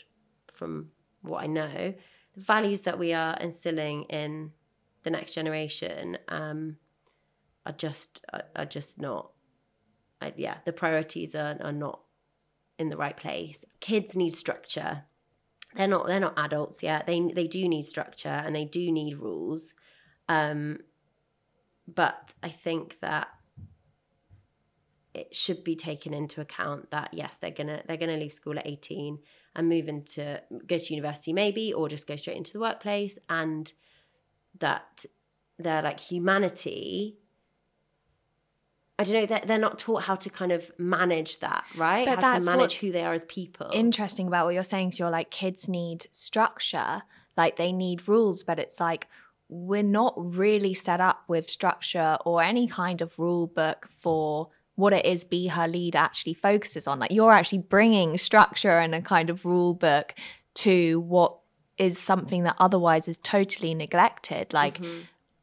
from 0.53 0.89
what 1.21 1.43
I 1.43 1.47
know. 1.47 1.95
The 2.35 2.43
values 2.43 2.83
that 2.83 2.99
we 2.99 3.11
are 3.13 3.35
instilling 3.41 4.03
in 4.03 4.51
the 5.01 5.09
next 5.09 5.33
generation 5.33 6.19
um, 6.27 6.77
are 7.65 7.73
just 7.73 8.23
are, 8.31 8.43
are 8.55 8.65
just 8.65 9.01
not. 9.01 9.31
I, 10.21 10.31
yeah, 10.37 10.57
the 10.63 10.73
priorities 10.73 11.33
are, 11.33 11.57
are 11.61 11.71
not 11.71 12.01
in 12.77 12.89
the 12.89 12.97
right 12.97 13.17
place. 13.17 13.65
Kids 13.79 14.15
need 14.15 14.33
structure. 14.35 15.05
They're 15.75 15.87
not 15.87 16.05
they're 16.05 16.19
not 16.19 16.37
adults 16.37 16.83
yet. 16.83 17.07
They 17.07 17.19
they 17.33 17.47
do 17.47 17.67
need 17.67 17.85
structure 17.85 18.29
and 18.45 18.55
they 18.55 18.65
do 18.65 18.91
need 18.91 19.17
rules. 19.17 19.73
Um, 20.27 20.79
but 21.87 22.35
I 22.43 22.49
think 22.49 22.99
that 22.99 23.29
it 25.19 25.35
should 25.35 25.63
be 25.63 25.75
taken 25.75 26.13
into 26.13 26.41
account 26.41 26.89
that 26.91 27.09
yes 27.11 27.37
they're 27.37 27.51
gonna 27.51 27.81
they're 27.87 27.97
gonna 27.97 28.17
leave 28.17 28.33
school 28.33 28.57
at 28.57 28.65
18 28.65 29.19
and 29.55 29.69
move 29.69 29.87
into 29.87 30.41
go 30.65 30.79
to 30.79 30.93
university 30.93 31.33
maybe 31.33 31.73
or 31.73 31.89
just 31.89 32.07
go 32.07 32.15
straight 32.15 32.37
into 32.37 32.53
the 32.53 32.59
workplace 32.59 33.17
and 33.29 33.73
that 34.59 35.05
their 35.57 35.81
like 35.81 35.99
humanity 35.99 37.17
I 38.97 39.05
don't 39.05 39.13
know, 39.13 39.25
they're, 39.27 39.41
they're 39.45 39.57
not 39.57 39.79
taught 39.79 40.03
how 40.03 40.15
to 40.15 40.29
kind 40.29 40.51
of 40.51 40.69
manage 40.77 41.39
that, 41.39 41.63
right? 41.77 42.05
But 42.05 42.21
how 42.21 42.37
to 42.37 42.43
manage 42.43 42.81
who 42.81 42.91
they 42.91 43.05
are 43.05 43.13
as 43.13 43.23
people. 43.23 43.69
Interesting 43.73 44.27
about 44.27 44.45
what 44.45 44.53
you're 44.53 44.61
saying. 44.61 44.91
So 44.91 45.05
you're 45.05 45.09
like, 45.09 45.31
kids 45.31 45.69
need 45.69 46.07
structure, 46.11 47.03
like 47.37 47.55
they 47.55 47.71
need 47.71 48.09
rules, 48.09 48.43
but 48.43 48.59
it's 48.59 48.77
like, 48.81 49.07
we're 49.47 49.83
not 49.83 50.13
really 50.17 50.73
set 50.73 50.99
up 50.99 51.23
with 51.29 51.49
structure 51.49 52.17
or 52.25 52.43
any 52.43 52.67
kind 52.67 52.99
of 52.99 53.17
rule 53.17 53.47
book 53.47 53.89
for 53.97 54.49
what 54.79 54.93
it 54.93 55.05
is 55.05 55.25
Be 55.25 55.47
Her 55.47 55.67
Lead 55.67 55.95
actually 55.95 56.33
focuses 56.33 56.87
on. 56.87 56.99
Like 56.99 57.11
you're 57.11 57.33
actually 57.33 57.59
bringing 57.59 58.17
structure 58.17 58.79
and 58.79 58.95
a 58.95 59.01
kind 59.01 59.29
of 59.29 59.45
rule 59.45 59.73
book 59.73 60.15
to 60.55 61.01
what 61.01 61.35
is 61.77 61.99
something 61.99 62.43
that 62.43 62.55
otherwise 62.59 63.09
is 63.09 63.17
totally 63.17 63.73
neglected. 63.73 64.53
Like 64.53 64.77
mm-hmm. 64.77 65.01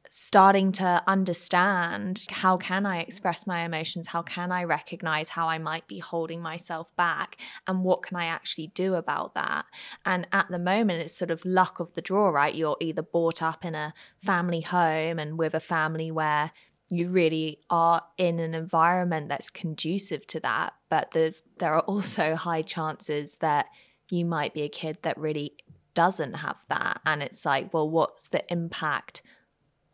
starting 0.09 0.73
to 0.73 1.03
understand 1.07 2.27
how 2.31 2.57
can 2.57 2.87
I 2.87 3.01
express 3.01 3.47
my 3.47 3.63
emotions? 3.65 4.07
How 4.07 4.23
can 4.23 4.51
I 4.51 4.65
recognize 4.65 5.29
how 5.29 5.49
I 5.51 5.59
might 5.59 5.87
be 5.87 5.99
holding 5.99 6.41
myself 6.41 6.97
back? 6.97 7.37
And 7.67 7.85
what 7.85 8.03
can 8.03 8.17
I 8.17 8.25
actually 8.25 8.69
do 8.69 8.95
about 8.95 9.35
that? 9.35 9.67
And 10.07 10.27
at 10.33 10.49
the 10.51 10.59
moment, 10.59 11.03
it's 11.03 11.17
sort 11.17 11.31
of 11.31 11.45
luck 11.45 11.79
of 11.79 11.93
the 11.93 12.01
draw, 12.01 12.31
right? 12.31 12.55
You're 12.55 12.79
either 12.81 13.03
brought 13.03 13.43
up 13.43 13.67
in 13.67 13.75
a 13.75 13.93
family 14.25 14.63
home 14.63 15.19
and 15.19 15.37
with 15.37 15.53
a 15.53 15.61
family 15.61 16.11
where 16.11 16.53
you 16.91 17.09
really 17.09 17.59
are 17.69 18.03
in 18.17 18.39
an 18.39 18.55
environment 18.55 19.29
that's 19.29 19.51
conducive 19.51 20.27
to 20.29 20.41
that. 20.41 20.75
But 20.89 21.11
the, 21.13 21.35
there 21.59 21.75
are 21.75 21.81
also 21.89 22.35
high 22.35 22.63
chances 22.63 23.37
that 23.39 23.67
you 24.11 24.25
might 24.25 24.55
be 24.55 24.63
a 24.63 24.69
kid 24.69 24.99
that 25.03 25.19
really 25.19 25.57
doesn't 25.95 26.35
have 26.35 26.65
that. 26.69 27.01
And 27.05 27.23
it's 27.23 27.45
like, 27.45 27.73
well, 27.73 27.89
what's 27.89 28.29
the 28.29 28.45
impact 28.53 29.23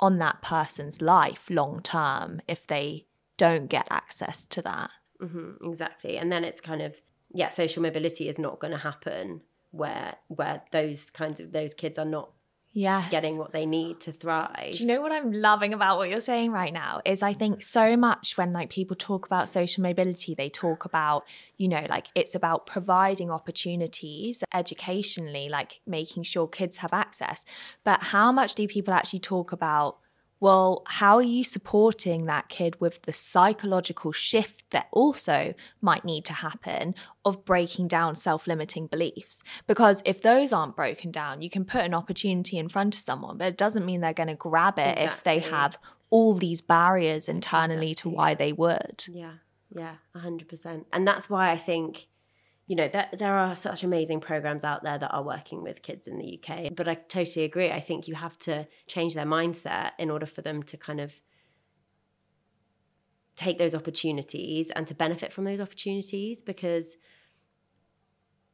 on 0.01 0.19
that 0.19 0.43
person's 0.43 1.01
life 1.01 1.47
long 1.49 1.81
term 1.83 2.41
if 2.49 2.67
they 2.67 3.07
don't 3.37 3.69
get 3.69 3.87
access 3.91 4.45
to 4.47 4.63
that? 4.63 4.91
Mm-hmm, 5.23 5.69
exactly. 5.69 6.19
And 6.19 6.31
then 6.31 6.45
it's 6.45 6.61
kind 6.61 6.83
of, 6.83 7.01
yeah, 7.33 7.49
social 7.49 7.83
mobility 7.83 8.29
is 8.29 8.39
not 8.39 8.59
going 8.59 8.73
to 8.73 8.79
happen 8.79 9.43
where 9.71 10.17
where 10.29 10.63
those 10.71 11.09
kinds 11.09 11.41
of 11.41 11.53
those 11.53 11.73
kids 11.73 11.99
are 11.99 12.05
not 12.05 12.31
yes. 12.73 13.11
getting 13.11 13.37
what 13.37 13.53
they 13.53 13.67
need 13.67 14.01
to 14.01 14.13
thrive. 14.13 14.73
Do 14.73 14.79
you 14.79 14.87
know 14.87 15.01
what 15.01 15.13
I'm 15.13 15.33
loving 15.33 15.75
about 15.75 15.99
what 15.99 16.11
you're 16.11 16.21
saying 16.21 16.53
right 16.53 16.73
now? 16.73 17.01
Is 17.05 17.23
I 17.23 17.33
think 17.33 17.63
so 17.63 17.97
much 17.97 18.37
when 18.37 18.53
like 18.53 18.71
people 18.71 18.97
talk 18.97 19.27
about 19.27 19.49
social 19.49 19.83
mobility, 19.83 20.35
they 20.35 20.49
talk 20.49 20.85
about, 20.85 21.25
you 21.57 21.69
know, 21.69 21.85
like 21.89 22.09
it's 22.15 22.35
about 22.35 22.67
providing 22.67 23.31
opportunities 23.31 24.43
educationally, 24.53 25.49
like 25.49 25.81
making 25.87 26.25
sure 26.25 26.47
kids 26.49 26.79
have 26.79 26.93
access. 26.93 27.45
But 27.85 28.03
how 28.03 28.33
much 28.33 28.55
do 28.55 28.67
people 28.67 28.95
actually 28.95 29.21
talk 29.21 29.53
about 29.53 29.99
well, 30.43 30.83
how 30.87 31.15
are 31.15 31.23
you 31.23 31.45
supporting 31.45 32.25
that 32.25 32.49
kid 32.49 32.81
with 32.81 33.03
the 33.03 33.13
psychological 33.13 34.11
shift 34.11 34.65
that 34.71 34.89
also 34.91 35.55
might 35.81 36.05
need 36.05 36.25
to 36.25 36.33
happen 36.33 36.97
of 37.25 37.45
breaking 37.45 37.87
down 37.87 38.17
self 38.17 38.49
limiting 38.49 38.89
beliefs? 38.89 39.45
Because 39.69 40.03
if 40.05 40.21
those 40.21 40.53
aren't 40.53 40.75
broken 40.75 41.13
down, 41.13 41.43
you 41.43 41.49
can 41.49 41.65
put 41.65 41.83
an 41.83 41.95
opportunity 41.95 42.59
in 42.59 42.69
front 42.69 42.97
of 42.97 43.01
someone, 43.01 43.39
but 43.39 43.47
it 43.47 43.57
doesn't 43.57 43.87
mean 43.87 44.01
they're 44.01 44.13
going 44.13 44.27
to 44.31 44.35
grab 44.35 44.81
it 44.81 44.99
exactly. 44.99 45.05
if 45.05 45.23
they 45.23 45.39
have 45.39 45.79
all 46.11 46.35
these 46.35 46.61
barriers 46.61 47.29
internally 47.29 47.93
exactly. 47.93 48.11
to 48.11 48.17
why 48.17 48.35
they 48.35 48.53
would. 48.53 49.05
Yeah, 49.09 49.35
yeah, 49.71 49.95
100%. 50.17 50.87
And 50.93 51.07
that's 51.07 51.31
why 51.31 51.53
I 51.53 51.57
think 51.57 52.09
you 52.67 52.77
know, 52.77 52.89
there, 52.89 53.09
there 53.13 53.37
are 53.37 53.55
such 53.55 53.83
amazing 53.83 54.21
programs 54.21 54.65
out 54.65 54.83
there 54.83 54.99
that 54.99 55.13
are 55.13 55.23
working 55.23 55.63
with 55.63 55.83
kids 55.83 56.07
in 56.07 56.19
the 56.19 56.39
UK. 56.39 56.75
But 56.75 56.89
I 56.89 56.95
totally 56.95 57.45
agree. 57.45 57.71
I 57.71 57.81
think 57.81 58.07
you 58.07 58.15
have 58.15 58.39
to 58.41 58.67
change 58.87 59.15
their 59.15 59.27
mindset 59.27 59.93
in 59.99 60.11
order 60.11 60.27
for 60.27 60.43
them 60.43 60.63
to 60.65 60.77
kind 60.77 61.01
of 61.01 61.21
take 63.37 63.59
those 63.59 63.75
opportunities 63.75 64.71
and 64.71 64.87
to 64.87 64.95
benefit 64.95 65.33
from 65.33 65.45
those 65.45 65.61
opportunities 65.61 66.43
because 66.43 66.97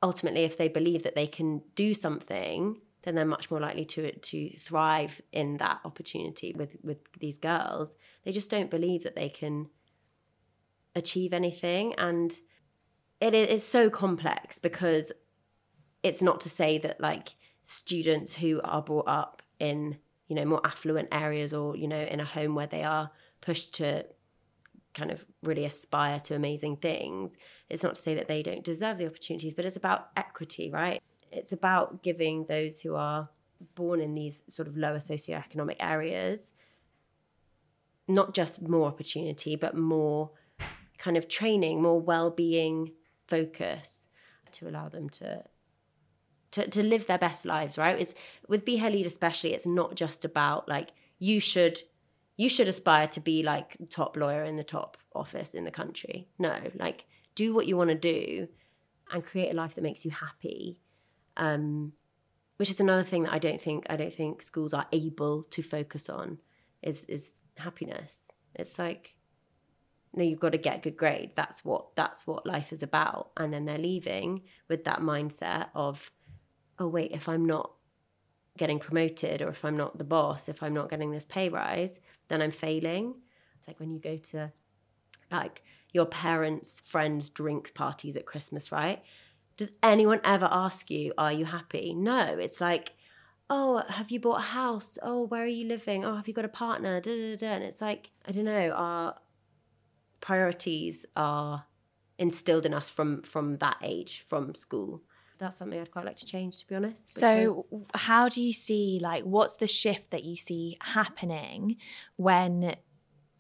ultimately 0.03 0.45
if 0.45 0.57
they 0.57 0.69
believe 0.69 1.03
that 1.03 1.15
they 1.15 1.27
can 1.27 1.61
do 1.75 1.93
something 1.93 2.81
then 3.03 3.15
they're 3.15 3.25
much 3.25 3.51
more 3.51 3.61
likely 3.61 3.85
to 3.85 4.13
to 4.21 4.49
thrive 4.51 5.21
in 5.33 5.57
that 5.57 5.81
opportunity 5.85 6.55
with 6.57 6.77
with 6.85 6.99
these 7.19 7.39
girls 7.39 7.97
they 8.25 8.31
just 8.31 8.51
don't 8.51 8.71
believe 8.71 9.03
that 9.03 9.17
they 9.17 9.29
can 9.29 9.69
achieve 10.95 11.33
anything 11.33 11.95
and 11.97 12.39
it 13.21 13.35
is 13.35 13.67
so 13.67 13.91
complex 13.91 14.59
because 14.59 15.13
it's 16.03 16.23
not 16.23 16.41
to 16.43 16.49
say 16.49 16.79
that 16.79 17.01
like 17.01 17.35
students 17.63 18.35
who 18.35 18.61
are 18.63 18.83
brought 18.83 19.09
up 19.09 19.43
in 19.59 19.99
you 20.29 20.37
know 20.37 20.45
more 20.45 20.61
affluent 20.65 21.09
areas 21.13 21.53
or 21.53 21.77
you 21.77 21.89
know 21.89 22.01
in 22.01 22.21
a 22.21 22.25
home 22.25 22.55
where 22.55 22.67
they 22.67 22.85
are 22.85 23.11
pushed 23.41 23.75
to 23.75 24.05
kind 24.95 25.11
of 25.11 25.27
really 25.43 25.65
aspire 25.65 26.19
to 26.21 26.35
amazing 26.35 26.77
things. 26.77 27.37
It's 27.69 27.83
not 27.83 27.95
to 27.95 28.01
say 28.01 28.15
that 28.15 28.29
they 28.29 28.43
don't 28.43 28.65
deserve 28.65 28.99
the 28.99 29.07
opportunities, 29.07 29.55
but 29.55 29.65
it's 29.65 29.77
about 29.77 30.09
equity, 30.17 30.71
right? 30.71 31.01
It's 31.31 31.53
about 31.53 32.03
giving 32.03 32.47
those 32.47 32.81
who 32.81 32.95
are 32.95 33.29
born 33.75 34.01
in 34.01 34.15
these 34.15 34.45
sort 34.49 34.67
of 34.67 34.77
lower 34.77 34.99
socioeconomic 34.99 35.77
areas 35.81 36.53
not 38.09 38.33
just 38.33 38.63
more 38.63 38.89
opportunity, 38.89 39.55
but 39.55 39.77
more 39.77 40.31
kind 40.97 41.17
of 41.17 41.29
training, 41.29 41.81
more 41.83 42.01
well-being 42.01 42.93
focus 43.29 44.09
to 44.53 44.69
allow 44.69 44.89
them 44.89 45.09
to 45.11 45.45
to, 46.51 46.67
to 46.67 46.83
live 46.83 47.07
their 47.07 47.19
best 47.19 47.45
lives, 47.45 47.77
right? 47.77 48.01
It's 48.01 48.15
with 48.49 48.65
Be 48.65 48.79
Her 48.79 48.89
Lead 48.89 49.07
especially, 49.07 49.53
it's 49.53 49.67
not 49.67 49.95
just 49.95 50.25
about 50.25 50.69
like 50.69 50.91
you 51.19 51.41
should 51.41 51.79
you 52.37 52.49
should 52.49 52.69
aspire 52.69 53.09
to 53.09 53.21
be 53.21 53.43
like 53.43 53.77
top 53.91 54.17
lawyer 54.17 54.45
in 54.45 54.57
the 54.57 54.65
top 54.65 54.97
office 55.15 55.55
in 55.55 55.65
the 55.65 55.71
country. 55.71 56.29
No, 56.39 56.57
like 56.77 57.07
do 57.35 57.53
what 57.53 57.67
you 57.67 57.77
want 57.77 57.91
to 57.91 57.97
do 57.97 58.49
and 59.13 59.25
create 59.25 59.51
a 59.51 59.55
life 59.55 59.75
that 59.75 59.83
makes 59.83 60.05
you 60.05 60.11
happy. 60.11 60.81
Um, 61.37 61.93
which 62.57 62.71
is 62.71 62.81
another 62.81 63.05
thing 63.05 63.23
that 63.25 63.33
I 63.33 63.39
don't 63.39 63.61
think 63.61 63.87
I 63.91 63.97
don't 63.97 64.13
think 64.13 64.43
schools 64.43 64.75
are 64.75 64.87
able 64.93 65.45
to 65.45 65.63
focus 65.63 66.09
on 66.09 66.39
is 66.83 67.05
is 67.05 67.43
happiness. 67.57 68.31
It's 68.55 68.79
like 68.79 69.15
no, 70.15 70.25
you've 70.25 70.41
got 70.41 70.53
to 70.53 70.59
get 70.59 70.79
a 70.79 70.81
good 70.81 70.97
grade 70.97 71.33
That's 71.35 71.65
what 71.65 71.95
that's 71.95 72.27
what 72.27 72.47
life 72.47 72.73
is 72.73 72.83
about. 72.83 73.31
And 73.37 73.53
then 73.53 73.65
they're 73.65 73.79
leaving 73.79 74.43
with 74.69 74.85
that 74.85 75.01
mindset 75.01 75.69
of, 75.75 76.11
oh 76.79 76.89
wait, 76.89 77.13
if 77.13 77.29
I'm 77.29 77.45
not 77.45 77.73
getting 78.57 78.79
promoted 78.79 79.41
or 79.43 79.49
if 79.49 79.65
I'm 79.65 79.77
not 79.77 79.99
the 79.99 80.05
boss, 80.05 80.49
if 80.49 80.63
I'm 80.63 80.75
not 80.75 80.91
getting 80.91 81.11
this 81.11 81.25
pay 81.25 81.49
rise, 81.49 82.01
then 82.29 82.43
I'm 82.43 82.51
failing. 82.51 83.15
It's 83.57 83.69
like 83.69 83.79
when 83.81 83.91
you 83.91 84.01
go 84.01 84.17
to 84.17 84.53
like 85.31 85.63
your 85.93 86.07
parents' 86.07 86.81
friends' 86.81 87.31
drinks 87.31 87.71
parties 87.71 88.17
at 88.17 88.27
Christmas, 88.27 88.73
right? 88.73 89.03
Does 89.57 89.71
anyone 89.83 90.21
ever 90.25 90.49
ask 90.51 90.91
you, 90.91 91.13
are 91.19 91.33
you 91.33 91.45
happy? 91.45 91.95
No, 91.95 92.21
it's 92.21 92.61
like, 92.61 92.93
oh, 93.51 93.83
have 93.89 94.11
you 94.11 94.21
bought 94.21 94.39
a 94.39 94.43
house? 94.43 94.99
Oh, 95.03 95.23
where 95.27 95.43
are 95.43 95.47
you 95.47 95.67
living? 95.67 96.05
Oh, 96.05 96.15
have 96.15 96.29
you 96.29 96.35
got 96.35 96.45
a 96.45 96.49
partner? 96.49 97.01
Da, 97.01 97.11
da, 97.11 97.37
da. 97.37 97.47
And 97.55 97.65
it's 97.65 97.81
like, 97.81 98.11
I 98.27 98.33
don't 98.33 98.45
know, 98.45 98.71
our 98.71 99.17
priorities 100.21 101.07
are 101.17 101.65
instilled 102.19 102.67
in 102.67 102.75
us 102.75 102.91
from 102.91 103.23
from 103.23 103.55
that 103.55 103.77
age, 103.83 104.25
from 104.27 104.55
school. 104.55 105.03
That's 105.39 105.57
something 105.57 105.81
I'd 105.81 105.91
quite 105.91 106.05
like 106.05 106.17
to 106.17 106.27
change, 106.27 106.59
to 106.59 106.67
be 106.67 106.75
honest. 106.75 107.15
So, 107.15 107.63
how 107.95 108.29
do 108.29 108.43
you 108.43 108.53
see, 108.53 108.99
like, 109.01 109.23
what's 109.23 109.55
the 109.55 109.69
shift 109.69 110.11
that 110.11 110.25
you 110.25 110.37
see 110.37 110.77
happening 110.81 111.77
when 112.17 112.75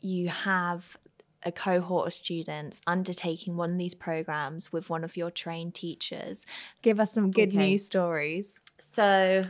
you 0.00 0.28
have 0.28 0.96
a 1.42 1.50
cohort 1.50 2.06
of 2.06 2.12
students 2.12 2.80
undertaking 2.86 3.56
one 3.56 3.72
of 3.72 3.78
these 3.78 3.94
programs 3.94 4.72
with 4.72 4.88
one 4.88 5.02
of 5.02 5.16
your 5.16 5.32
trained 5.32 5.74
teachers? 5.74 6.46
Give 6.82 7.00
us 7.00 7.12
some 7.12 7.32
good 7.32 7.48
okay. 7.48 7.70
news 7.70 7.84
stories. 7.84 8.60
So, 8.78 9.44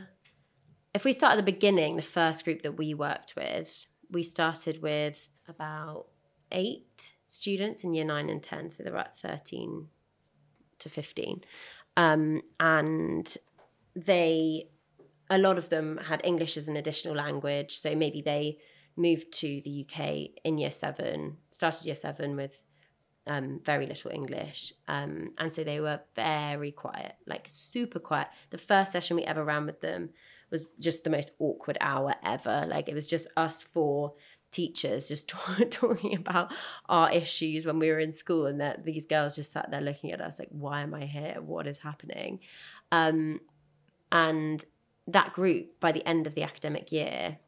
if 0.94 1.04
we 1.04 1.12
start 1.12 1.32
at 1.34 1.36
the 1.36 1.42
beginning, 1.42 1.96
the 1.96 2.02
first 2.02 2.44
group 2.44 2.62
that 2.62 2.78
we 2.78 2.94
worked 2.94 3.36
with, 3.36 3.86
we 4.10 4.22
started 4.22 4.80
with 4.80 5.28
about 5.46 6.06
eight 6.50 7.12
students 7.28 7.84
in 7.84 7.94
year 7.94 8.04
nine 8.04 8.28
and 8.28 8.42
10. 8.42 8.70
So 8.70 8.82
they're 8.82 8.92
about 8.92 9.16
13 9.16 9.86
to 10.80 10.88
15. 10.88 11.44
Um, 11.96 12.42
and 12.58 13.36
they, 13.94 14.64
a 15.30 15.38
lot 15.38 15.58
of 15.58 15.68
them 15.68 15.98
had 15.98 16.20
English 16.24 16.56
as 16.56 16.68
an 16.68 16.76
additional 16.76 17.14
language. 17.14 17.78
So 17.78 17.94
maybe 17.94 18.22
they 18.22 18.58
moved 18.96 19.32
to 19.32 19.60
the 19.64 19.86
UK 19.86 20.40
in 20.44 20.58
year 20.58 20.70
seven, 20.72 21.36
started 21.50 21.86
year 21.86 21.96
seven 21.96 22.34
with 22.34 22.60
um, 23.26 23.60
very 23.64 23.86
little 23.86 24.10
English. 24.10 24.72
Um, 24.88 25.32
and 25.38 25.52
so 25.52 25.62
they 25.62 25.80
were 25.80 26.00
very 26.16 26.72
quiet, 26.72 27.14
like 27.26 27.46
super 27.48 27.98
quiet. 27.98 28.28
The 28.50 28.58
first 28.58 28.92
session 28.92 29.16
we 29.16 29.24
ever 29.24 29.44
ran 29.44 29.66
with 29.66 29.80
them 29.80 30.10
was 30.50 30.72
just 30.80 31.04
the 31.04 31.10
most 31.10 31.32
awkward 31.38 31.76
hour 31.80 32.14
ever. 32.24 32.66
Like 32.66 32.88
it 32.88 32.94
was 32.94 33.08
just 33.08 33.28
us 33.36 33.62
four 33.62 34.14
teachers 34.50 35.08
just 35.08 35.28
talk, 35.28 35.70
talking 35.70 36.16
about 36.16 36.52
our 36.88 37.12
issues 37.12 37.66
when 37.66 37.78
we 37.78 37.90
were 37.90 37.98
in 37.98 38.12
school 38.12 38.46
and 38.46 38.60
that 38.60 38.84
these 38.84 39.06
girls 39.06 39.36
just 39.36 39.52
sat 39.52 39.70
there 39.70 39.80
looking 39.80 40.12
at 40.12 40.20
us 40.20 40.38
like 40.38 40.48
why 40.50 40.80
am 40.80 40.94
i 40.94 41.04
here? 41.04 41.36
What 41.40 41.66
is 41.66 41.78
happening? 41.78 42.40
Um, 42.92 43.40
and 44.10 44.64
that 45.06 45.32
group 45.32 45.80
by 45.80 45.92
the 45.92 46.06
end 46.06 46.26
of 46.26 46.34
the 46.34 46.42
academic 46.42 46.92
year 46.92 47.38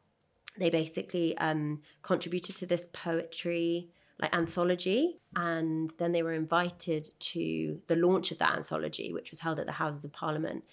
they 0.57 0.69
basically 0.69 1.37
um, 1.37 1.81
contributed 2.01 2.55
to 2.57 2.65
this 2.65 2.87
poetry 2.87 3.89
like 4.21 4.33
anthology. 4.35 5.19
And 5.35 5.89
then 5.97 6.11
they 6.11 6.23
were 6.23 6.33
invited 6.33 7.09
to 7.19 7.81
the 7.87 7.95
launch 7.95 8.31
of 8.31 8.39
that 8.39 8.55
anthology 8.55 9.11
which 9.11 9.31
was 9.31 9.39
held 9.39 9.59
at 9.59 9.65
the 9.65 9.71
houses 9.71 10.05
of 10.05 10.13
parliament. 10.13 10.63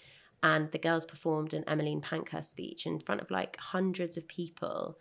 And 0.43 0.71
the 0.71 0.77
girls 0.77 1.05
performed 1.05 1.53
an 1.53 1.65
Emmeline 1.67 2.01
Pankhurst 2.01 2.49
speech 2.49 2.85
in 2.85 2.99
front 2.99 3.21
of 3.21 3.31
like 3.31 3.57
hundreds 3.57 4.15
of 4.15 4.27
people. 4.27 4.97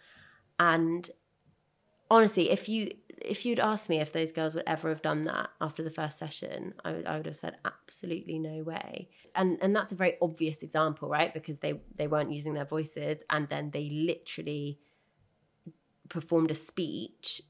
And 0.59 1.09
honestly, 2.11 2.51
if 2.51 2.69
you 2.69 2.91
if 3.21 3.45
you'd 3.45 3.59
asked 3.59 3.89
me 3.89 3.99
if 3.99 4.13
those 4.13 4.31
girls 4.31 4.55
would 4.55 4.65
ever 4.67 4.89
have 4.89 5.03
done 5.03 5.25
that 5.25 5.51
after 5.61 5.83
the 5.83 5.91
first 5.91 6.19
session, 6.19 6.73
I 6.85 6.93
would, 6.93 7.07
I 7.07 7.17
would 7.17 7.27
have 7.27 7.37
said 7.37 7.57
absolutely 7.65 8.39
no 8.39 8.63
way. 8.63 9.09
And 9.35 9.59
and 9.61 9.75
that's 9.75 9.93
a 9.93 9.97
very 9.97 10.17
obvious 10.23 10.63
example, 10.63 11.09
right? 11.09 11.33
Because 11.33 11.59
they 11.59 11.81
they 11.97 12.07
weren't 12.07 12.33
using 12.33 12.55
their 12.55 12.65
voices, 12.65 13.23
and 13.31 13.49
then 13.49 13.71
they 13.71 13.91
literally 13.91 14.79
performed 16.09 16.51
a 16.51 16.55
speech. 16.55 17.43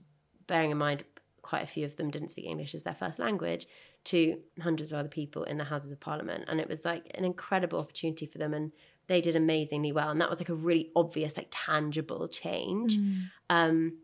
Bearing 0.47 0.71
in 0.71 0.79
mind, 0.79 1.05
quite 1.43 1.63
a 1.63 1.67
few 1.67 1.85
of 1.85 1.97
them 1.97 2.11
didn't 2.11 2.31
speak 2.31 2.47
English 2.47 2.75
as 2.75 2.83
their 2.83 2.95
first 2.95 3.19
language, 3.19 3.67
to 4.05 4.39
hundreds 4.63 4.93
of 4.93 4.99
other 4.99 5.09
people 5.09 5.43
in 5.45 5.59
the 5.59 5.65
Houses 5.65 5.93
of 5.93 6.01
Parliament. 6.01 6.45
And 6.49 6.61
it 6.61 6.69
was 6.69 6.85
like 6.85 7.11
an 7.15 7.25
incredible 7.25 7.79
opportunity 7.79 8.27
for 8.27 8.39
them. 8.39 8.55
And 8.55 8.73
they 9.09 9.21
did 9.21 9.35
amazingly 9.35 9.91
well. 9.93 10.11
And 10.11 10.21
that 10.21 10.31
was 10.31 10.39
like 10.39 10.51
a 10.51 10.55
really 10.55 10.91
obvious, 10.95 11.37
like 11.37 11.49
tangible 11.51 12.29
change. 12.29 12.99
Mm. 12.99 13.23
Um, 13.51 13.99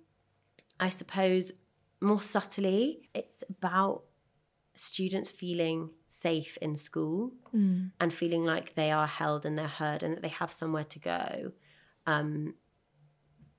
I 0.80 0.88
suppose 0.88 1.52
more 2.00 2.22
subtly, 2.22 3.08
it's 3.14 3.44
about 3.48 4.02
students 4.74 5.30
feeling 5.30 5.90
safe 6.08 6.56
in 6.60 6.76
school 6.76 7.32
mm. 7.54 7.90
and 8.00 8.12
feeling 8.12 8.44
like 8.44 8.74
they 8.74 8.90
are 8.90 9.06
held 9.06 9.46
and 9.46 9.58
they're 9.58 9.68
heard 9.68 10.02
and 10.02 10.14
that 10.16 10.22
they 10.22 10.28
have 10.28 10.50
somewhere 10.50 10.84
to 10.84 10.98
go 10.98 11.52
um, 12.06 12.54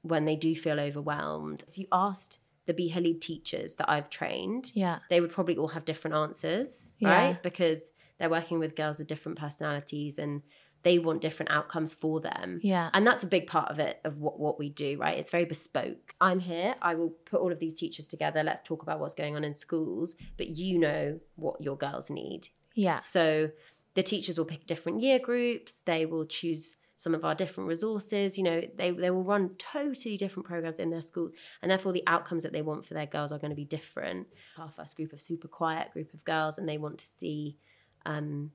when 0.01 0.25
they 0.25 0.36
do 0.36 0.55
feel 0.55 0.79
overwhelmed. 0.79 1.63
If 1.67 1.77
you 1.77 1.88
asked 1.91 2.39
the 2.65 2.73
Be 2.73 2.93
Lead 2.93 3.21
teachers 3.21 3.75
that 3.75 3.89
I've 3.89 4.10
trained, 4.10 4.71
yeah, 4.73 4.99
they 5.10 5.21
would 5.21 5.31
probably 5.31 5.58
all 5.58 5.69
have 5.69 5.86
different 5.86 6.15
answers, 6.15 6.91
yeah. 6.99 7.27
right? 7.27 7.43
Because 7.43 7.91
they're 8.17 8.29
working 8.29 8.60
with 8.60 8.75
girls 8.75 8.99
with 8.99 9.08
different 9.08 9.38
personalities 9.38 10.17
and 10.17 10.41
they 10.86 11.00
want 11.00 11.19
different 11.19 11.52
outcomes 11.52 11.95
for 11.95 12.21
them. 12.21 12.60
Yeah. 12.62 12.91
And 12.93 13.08
that's 13.08 13.24
a 13.24 13.28
big 13.28 13.48
part 13.48 13.71
of 13.71 13.80
it, 13.80 14.00
of 14.06 14.19
what, 14.19 14.39
what 14.39 14.60
we 14.60 14.69
do, 14.69 15.00
right? 15.00 15.17
It's 15.17 15.32
very 15.32 15.43
bespoke. 15.43 16.13
I'm 16.21 16.39
here, 16.39 16.76
I 16.80 16.93
will 16.93 17.10
put 17.26 17.41
all 17.41 17.52
of 17.52 17.58
these 17.58 17.74
teachers 17.74 18.08
together. 18.08 18.43
Let's 18.43 18.62
talk 18.62 18.84
about 18.84 19.00
what's 19.00 19.15
going 19.15 19.36
on 19.36 19.43
in 19.43 19.56
schools, 19.56 20.15
but 20.38 20.56
you 20.58 20.78
know 20.78 21.19
what 21.38 21.60
your 21.60 21.76
girls 21.76 22.12
need. 22.12 22.50
Yeah. 22.76 22.98
So 22.98 23.50
the 23.95 24.04
teachers 24.04 24.38
will 24.38 24.45
pick 24.45 24.67
different 24.67 25.02
year 25.02 25.17
groups, 25.17 25.80
they 25.86 26.06
will 26.06 26.26
choose 26.26 26.76
some 26.98 27.15
of 27.15 27.26
our 27.26 27.34
different 27.34 27.67
resources. 27.67 28.38
You 28.38 28.43
know, 28.43 28.62
they, 28.76 28.91
they 28.91 29.10
will 29.10 29.24
run 29.24 29.56
totally 29.58 30.17
different 30.17 30.45
programs 30.45 30.80
in 30.80 30.91
their 30.91 31.02
schools, 31.02 31.34
and 31.63 31.71
therefore 31.71 31.93
the 31.93 32.04
outcomes 32.06 32.43
that 32.43 32.54
they 32.54 32.62
want 32.62 32.86
for 32.86 32.93
their 32.93 33.08
girls 33.08 33.32
are 33.32 33.39
going 33.39 33.50
to 33.50 33.56
be 33.56 33.65
different. 33.65 34.28
Our 34.60 34.69
first 34.69 34.95
group 34.95 35.13
of 35.13 35.21
super 35.21 35.48
quiet 35.48 35.91
group 35.93 36.13
of 36.13 36.24
girls, 36.24 36.60
and 36.60 36.69
they 36.69 36.78
want 36.78 37.00
to 37.00 37.08
see 37.08 37.58
um, 38.06 38.52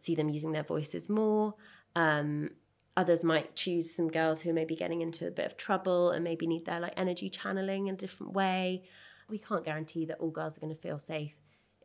see 0.00 0.14
them 0.14 0.28
using 0.28 0.52
their 0.52 0.62
voices 0.62 1.08
more. 1.08 1.54
Um, 1.96 2.50
others 2.96 3.24
might 3.24 3.54
choose 3.56 3.94
some 3.94 4.08
girls 4.08 4.40
who 4.40 4.52
may 4.52 4.64
be 4.64 4.76
getting 4.76 5.00
into 5.00 5.26
a 5.26 5.30
bit 5.30 5.46
of 5.46 5.56
trouble 5.56 6.10
and 6.10 6.24
maybe 6.24 6.46
need 6.46 6.64
their 6.64 6.80
like 6.80 6.94
energy 6.96 7.30
channeling 7.30 7.88
in 7.88 7.94
a 7.94 7.98
different 7.98 8.32
way. 8.32 8.84
We 9.28 9.38
can't 9.38 9.64
guarantee 9.64 10.06
that 10.06 10.18
all 10.18 10.30
girls 10.30 10.56
are 10.56 10.60
going 10.60 10.74
to 10.74 10.80
feel 10.80 10.98
safe 10.98 11.36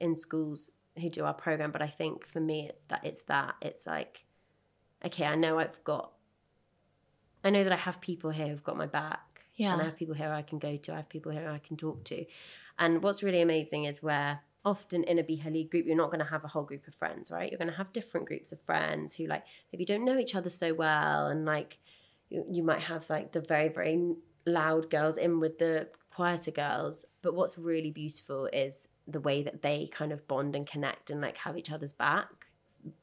in 0.02 0.16
schools 0.16 0.70
who 1.00 1.10
do 1.10 1.26
our 1.26 1.34
program, 1.34 1.72
but 1.72 1.82
I 1.82 1.88
think 1.88 2.28
for 2.28 2.40
me 2.40 2.68
it's 2.70 2.84
that 2.84 3.06
it's 3.06 3.24
that 3.24 3.56
it's 3.62 3.86
like 3.86 4.26
okay, 5.06 5.26
I 5.26 5.36
know 5.36 5.60
I've 5.60 5.84
got, 5.84 6.12
I 7.44 7.50
know 7.50 7.64
that 7.64 7.74
I 7.74 7.78
have 7.78 8.02
people 8.02 8.32
here 8.32 8.48
who've 8.48 8.64
got 8.64 8.78
my 8.78 8.88
back. 8.88 9.22
Yeah. 9.56 9.74
And 9.74 9.82
I 9.82 9.86
have 9.86 9.96
people 9.96 10.16
here 10.16 10.32
I 10.32 10.42
can 10.42 10.60
go 10.60 10.76
to. 10.76 10.94
I 10.94 10.98
have 10.98 11.10
people 11.10 11.32
here 11.32 11.50
I 11.50 11.60
can 11.60 11.78
talk 11.78 12.04
to. 12.06 12.26
And 12.78 13.02
what's 13.02 13.24
really 13.24 13.42
amazing 13.42 13.86
is 13.86 14.04
where 14.04 14.42
often 14.66 15.04
in 15.04 15.20
a 15.20 15.24
Be 15.24 15.38
group, 15.38 15.86
you're 15.86 15.96
not 15.96 16.10
going 16.10 16.20
to 16.20 16.26
have 16.26 16.44
a 16.44 16.48
whole 16.48 16.64
group 16.64 16.88
of 16.88 16.96
friends, 16.96 17.30
right? 17.30 17.50
You're 17.50 17.60
going 17.60 17.72
to 17.72 17.78
have 17.78 17.94
different 17.94 18.28
groups 18.28 18.52
of 18.52 18.60
friends 18.62 19.16
who 19.16 19.28
like 19.28 19.44
maybe 19.72 19.86
don't 19.86 20.04
know 20.04 20.18
each 20.18 20.36
other 20.36 20.50
so 20.50 20.74
well. 20.74 21.28
And 21.28 21.46
like 21.46 21.78
you, 22.30 22.46
you 22.50 22.64
might 22.64 22.82
have 22.82 23.10
like 23.10 23.32
the 23.32 23.42
very, 23.42 23.70
very 23.70 24.16
loud 24.46 24.90
girls 24.90 25.18
in 25.18 25.40
with 25.40 25.60
the 25.60 25.88
quieter 26.14 26.52
girls. 26.52 27.06
But 27.22 27.36
what's 27.36 27.58
really 27.58 27.92
beautiful 27.92 28.50
is 28.52 28.90
the 29.08 29.20
way 29.20 29.44
that 29.44 29.62
they 29.62 29.88
kind 29.92 30.12
of 30.12 30.28
bond 30.28 30.56
and 30.56 30.66
connect 30.66 31.12
and 31.12 31.22
like 31.22 31.38
have 31.38 31.58
each 31.58 31.72
other's 31.72 31.94
back 31.94 32.48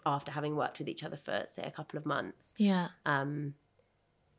after 0.04 0.32
having 0.32 0.56
worked 0.56 0.78
with 0.78 0.88
each 0.88 1.04
other 1.04 1.16
for 1.16 1.44
say 1.48 1.62
a 1.62 1.70
couple 1.70 1.96
of 1.96 2.04
months. 2.04 2.54
Yeah. 2.58 2.88
Um, 3.06 3.54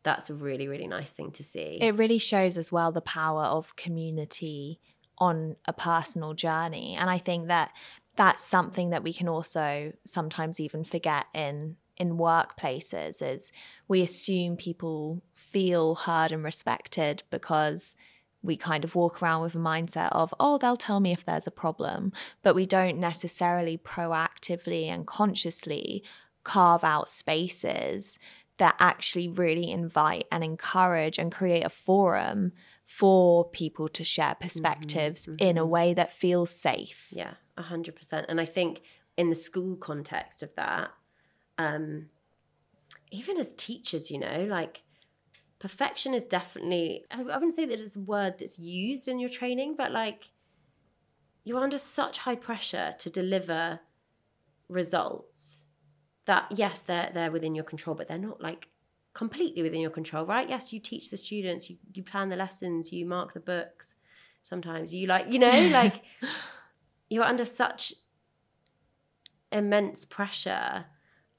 that's 0.03 0.29
a 0.29 0.33
really 0.33 0.67
really 0.67 0.87
nice 0.87 1.13
thing 1.13 1.31
to 1.31 1.43
see 1.43 1.77
It 1.79 1.95
really 1.95 2.17
shows 2.17 2.57
as 2.57 2.73
well 2.73 2.91
the 2.91 2.99
power 2.99 3.43
of 3.43 3.73
community 3.77 4.81
on 5.23 5.55
a 5.65 5.73
personal 5.73 6.33
journey. 6.33 6.95
And 6.99 7.09
I 7.09 7.17
think 7.17 7.47
that 7.47 7.71
that's 8.15 8.43
something 8.43 8.89
that 8.91 9.03
we 9.03 9.13
can 9.13 9.27
also 9.27 9.93
sometimes 10.05 10.59
even 10.59 10.83
forget 10.83 11.25
in 11.33 11.77
in 11.95 12.17
workplaces 12.17 13.21
is 13.21 13.51
we 13.87 14.01
assume 14.01 14.57
people 14.57 15.21
feel 15.33 15.93
heard 15.93 16.31
and 16.31 16.43
respected 16.43 17.21
because 17.29 17.95
we 18.41 18.57
kind 18.57 18.83
of 18.83 18.95
walk 18.95 19.21
around 19.21 19.43
with 19.43 19.53
a 19.55 19.59
mindset 19.59 20.09
of, 20.11 20.33
oh, 20.39 20.57
they'll 20.57 20.75
tell 20.75 20.99
me 20.99 21.13
if 21.13 21.23
there's 21.23 21.47
a 21.47 21.51
problem. 21.51 22.11
But 22.41 22.55
we 22.55 22.65
don't 22.65 22.97
necessarily 22.97 23.77
proactively 23.77 24.87
and 24.87 25.05
consciously 25.05 26.03
carve 26.43 26.83
out 26.83 27.09
spaces 27.09 28.17
that 28.57 28.75
actually 28.79 29.29
really 29.29 29.71
invite 29.71 30.25
and 30.31 30.43
encourage 30.43 31.19
and 31.19 31.31
create 31.31 31.65
a 31.65 31.69
forum 31.69 32.51
for 32.97 33.49
people 33.49 33.89
to 33.89 34.03
share 34.03 34.35
perspectives 34.39 35.27
in 35.39 35.57
a 35.57 35.65
way 35.65 35.95
that 35.95 36.11
feels 36.11 36.51
safe. 36.51 37.07
Yeah, 37.09 37.33
a 37.57 37.63
hundred 37.63 37.95
percent. 37.95 38.27
And 38.29 38.39
I 38.39 38.45
think 38.45 38.83
in 39.17 39.29
the 39.29 39.35
school 39.35 39.75
context 39.77 40.43
of 40.43 40.53
that, 40.57 40.91
um, 41.57 42.05
even 43.09 43.39
as 43.39 43.53
teachers, 43.53 44.11
you 44.11 44.19
know, 44.19 44.45
like 44.47 44.83
perfection 45.57 46.13
is 46.13 46.23
definitely 46.25 47.03
I, 47.09 47.21
I 47.21 47.23
wouldn't 47.23 47.55
say 47.55 47.65
that 47.65 47.79
it's 47.79 47.95
a 47.95 48.01
word 48.01 48.35
that's 48.37 48.59
used 48.59 49.07
in 49.07 49.17
your 49.17 49.29
training, 49.29 49.73
but 49.75 49.91
like 49.91 50.29
you're 51.45 51.63
under 51.63 51.79
such 51.79 52.19
high 52.19 52.35
pressure 52.35 52.93
to 52.99 53.09
deliver 53.09 53.79
results 54.69 55.65
that 56.25 56.45
yes, 56.55 56.83
they're 56.83 57.09
they're 57.11 57.31
within 57.31 57.55
your 57.55 57.65
control, 57.65 57.95
but 57.95 58.07
they're 58.07 58.19
not 58.19 58.39
like 58.39 58.67
completely 59.13 59.61
within 59.61 59.81
your 59.81 59.91
control, 59.91 60.25
right? 60.25 60.49
Yes, 60.49 60.73
you 60.73 60.79
teach 60.79 61.09
the 61.09 61.17
students, 61.17 61.69
you, 61.69 61.77
you 61.93 62.03
plan 62.03 62.29
the 62.29 62.35
lessons, 62.35 62.91
you 62.91 63.05
mark 63.05 63.33
the 63.33 63.39
books. 63.39 63.95
Sometimes 64.41 64.93
you 64.93 65.07
like, 65.07 65.27
you 65.29 65.39
know, 65.39 65.69
like 65.71 66.01
you're 67.09 67.23
under 67.23 67.45
such 67.45 67.93
immense 69.51 70.03
pressure. 70.03 70.85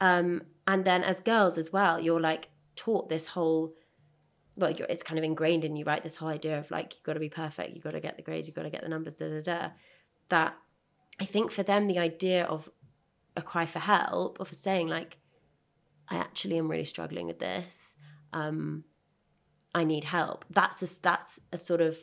Um, 0.00 0.42
and 0.66 0.84
then 0.84 1.02
as 1.02 1.20
girls 1.20 1.58
as 1.58 1.72
well, 1.72 2.00
you're 2.00 2.20
like 2.20 2.48
taught 2.76 3.08
this 3.08 3.26
whole, 3.26 3.74
well, 4.56 4.70
you're, 4.70 4.86
it's 4.88 5.02
kind 5.02 5.18
of 5.18 5.24
ingrained 5.24 5.64
in 5.64 5.76
you, 5.76 5.84
right? 5.84 6.02
This 6.02 6.16
whole 6.16 6.28
idea 6.28 6.58
of 6.58 6.70
like, 6.70 6.94
you've 6.94 7.02
got 7.02 7.14
to 7.14 7.20
be 7.20 7.28
perfect, 7.28 7.74
you've 7.74 7.84
got 7.84 7.92
to 7.92 8.00
get 8.00 8.16
the 8.16 8.22
grades, 8.22 8.46
you've 8.46 8.54
got 8.54 8.62
to 8.62 8.70
get 8.70 8.82
the 8.82 8.88
numbers, 8.88 9.14
da 9.14 9.28
da 9.28 9.40
da. 9.40 9.68
That 10.28 10.56
I 11.20 11.24
think 11.24 11.50
for 11.50 11.62
them, 11.62 11.86
the 11.86 11.98
idea 11.98 12.44
of 12.44 12.70
a 13.36 13.42
cry 13.42 13.66
for 13.66 13.80
help 13.80 14.38
or 14.40 14.46
for 14.46 14.54
saying 14.54 14.88
like, 14.88 15.18
I 16.08 16.16
actually 16.16 16.58
am 16.58 16.70
really 16.70 16.84
struggling 16.84 17.26
with 17.26 17.38
this. 17.38 17.94
Um, 18.32 18.84
I 19.74 19.84
need 19.84 20.04
help. 20.04 20.44
That's 20.50 20.82
a, 20.82 21.02
that's 21.02 21.40
a 21.52 21.58
sort 21.58 21.80
of 21.80 21.98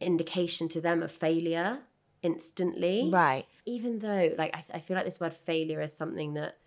indication 0.00 0.68
to 0.70 0.80
them 0.80 1.02
of 1.02 1.10
failure 1.10 1.78
instantly. 2.22 3.08
Right. 3.12 3.46
Even 3.66 3.98
though, 3.98 4.32
like, 4.36 4.54
I, 4.54 4.64
I 4.74 4.80
feel 4.80 4.96
like 4.96 5.04
this 5.04 5.20
word 5.20 5.34
failure 5.34 5.80
is 5.80 5.96
something 5.96 6.34
that 6.34 6.58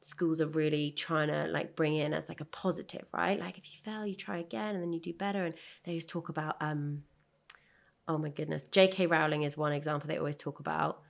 schools 0.00 0.40
are 0.40 0.48
really 0.48 0.90
trying 0.90 1.28
to 1.28 1.46
like 1.46 1.76
bring 1.76 1.94
in 1.94 2.12
as 2.12 2.28
like 2.28 2.40
a 2.40 2.46
positive, 2.46 3.06
right? 3.12 3.40
Like, 3.40 3.58
if 3.58 3.72
you 3.72 3.80
fail, 3.84 4.06
you 4.06 4.14
try 4.14 4.38
again, 4.38 4.74
and 4.74 4.82
then 4.82 4.92
you 4.92 5.00
do 5.00 5.12
better. 5.12 5.44
And 5.44 5.54
they 5.84 5.92
always 5.92 6.06
talk 6.06 6.28
about, 6.28 6.56
um, 6.60 7.02
oh 8.06 8.18
my 8.18 8.28
goodness, 8.28 8.64
J.K. 8.64 9.06
Rowling 9.06 9.42
is 9.42 9.56
one 9.56 9.72
example 9.72 10.08
they 10.08 10.18
always 10.18 10.36
talk 10.36 10.60
about. 10.60 11.00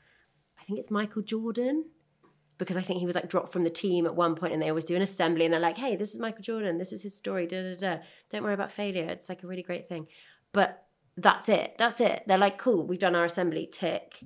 I 0.58 0.64
think 0.64 0.78
it's 0.78 0.90
Michael 0.90 1.22
Jordan 1.22 1.86
because 2.58 2.76
I 2.76 2.82
think 2.82 3.00
he 3.00 3.06
was 3.06 3.14
like 3.14 3.28
dropped 3.28 3.52
from 3.52 3.64
the 3.64 3.70
team 3.70 4.06
at 4.06 4.14
one 4.14 4.34
point 4.34 4.52
and 4.52 4.62
they 4.62 4.68
always 4.68 4.84
do 4.84 4.96
an 4.96 5.02
assembly 5.02 5.44
and 5.44 5.52
they're 5.52 5.60
like, 5.60 5.76
hey, 5.76 5.96
this 5.96 6.14
is 6.14 6.20
Michael 6.20 6.42
Jordan, 6.42 6.78
this 6.78 6.92
is 6.92 7.02
his 7.02 7.16
story, 7.16 7.46
da 7.46 7.62
da 7.62 7.76
da. 7.76 8.02
Don't 8.30 8.42
worry 8.42 8.54
about 8.54 8.70
failure. 8.70 9.06
It's 9.08 9.28
like 9.28 9.42
a 9.42 9.46
really 9.46 9.62
great 9.62 9.88
thing. 9.88 10.06
But 10.52 10.86
that's 11.16 11.48
it. 11.48 11.74
That's 11.78 12.00
it. 12.00 12.24
They're 12.26 12.38
like, 12.38 12.58
cool, 12.58 12.86
we've 12.86 12.98
done 12.98 13.16
our 13.16 13.24
assembly, 13.24 13.68
tick. 13.70 14.20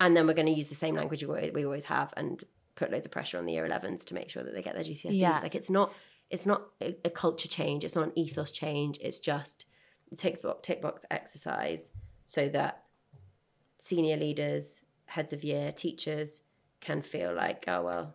And 0.00 0.16
then 0.16 0.26
we're 0.26 0.34
going 0.34 0.46
to 0.46 0.52
use 0.52 0.68
the 0.68 0.74
same 0.74 0.94
language 0.94 1.24
we 1.24 1.64
always 1.64 1.84
have 1.84 2.12
and 2.16 2.42
put 2.74 2.90
loads 2.90 3.06
of 3.06 3.12
pressure 3.12 3.38
on 3.38 3.46
the 3.46 3.52
year 3.52 3.68
11s 3.68 4.04
to 4.06 4.14
make 4.14 4.30
sure 4.30 4.42
that 4.42 4.54
they 4.54 4.62
get 4.62 4.74
their 4.74 4.84
GCSEs. 4.84 5.10
Yeah. 5.12 5.38
Like 5.42 5.54
it's 5.54 5.70
not 5.70 5.92
it's 6.30 6.46
not 6.46 6.62
a, 6.80 6.96
a 7.04 7.10
culture 7.10 7.48
change, 7.48 7.84
it's 7.84 7.94
not 7.94 8.06
an 8.06 8.12
ethos 8.18 8.50
change, 8.50 8.98
it's 9.00 9.20
just 9.20 9.66
a 10.10 10.16
tick 10.16 10.40
box, 10.42 10.60
tick 10.62 10.80
box 10.80 11.04
exercise 11.10 11.90
so 12.24 12.48
that 12.48 12.84
senior 13.78 14.16
leaders, 14.16 14.80
heads 15.04 15.32
of 15.32 15.44
year, 15.44 15.72
teachers 15.72 16.42
can 16.82 17.00
feel 17.00 17.32
like, 17.34 17.64
oh 17.68 17.82
well, 17.82 18.14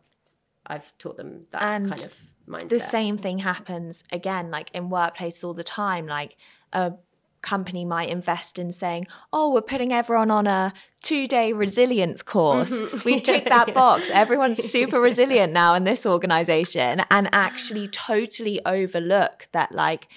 I've 0.67 0.95
taught 0.99 1.17
them 1.17 1.47
that 1.51 1.63
And 1.63 1.89
kind 1.89 2.03
of 2.03 2.21
mindset. 2.47 2.69
the 2.69 2.79
same 2.79 3.17
thing 3.17 3.39
happens 3.39 4.03
again 4.11 4.51
like 4.51 4.69
in 4.73 4.89
workplaces 4.89 5.43
all 5.43 5.53
the 5.53 5.63
time 5.63 6.05
like 6.07 6.37
a 6.73 6.93
company 7.41 7.85
might 7.85 8.09
invest 8.09 8.57
in 8.59 8.71
saying 8.71 9.05
oh 9.31 9.53
we're 9.53 9.61
putting 9.61 9.93
everyone 9.93 10.29
on 10.31 10.47
a 10.47 10.73
two 11.01 11.27
day 11.27 11.53
resilience 11.53 12.21
course. 12.21 12.71
Mm-hmm. 12.71 12.97
We've 13.05 13.23
ticked 13.23 13.47
that 13.47 13.73
box. 13.81 14.09
Everyone's 14.13 14.61
super 14.61 14.99
resilient 14.99 15.53
now 15.53 15.73
in 15.75 15.83
this 15.85 16.05
organization 16.05 17.01
and 17.09 17.29
actually 17.31 17.87
totally 17.87 18.59
overlook 18.65 19.47
that 19.53 19.71
like 19.71 20.09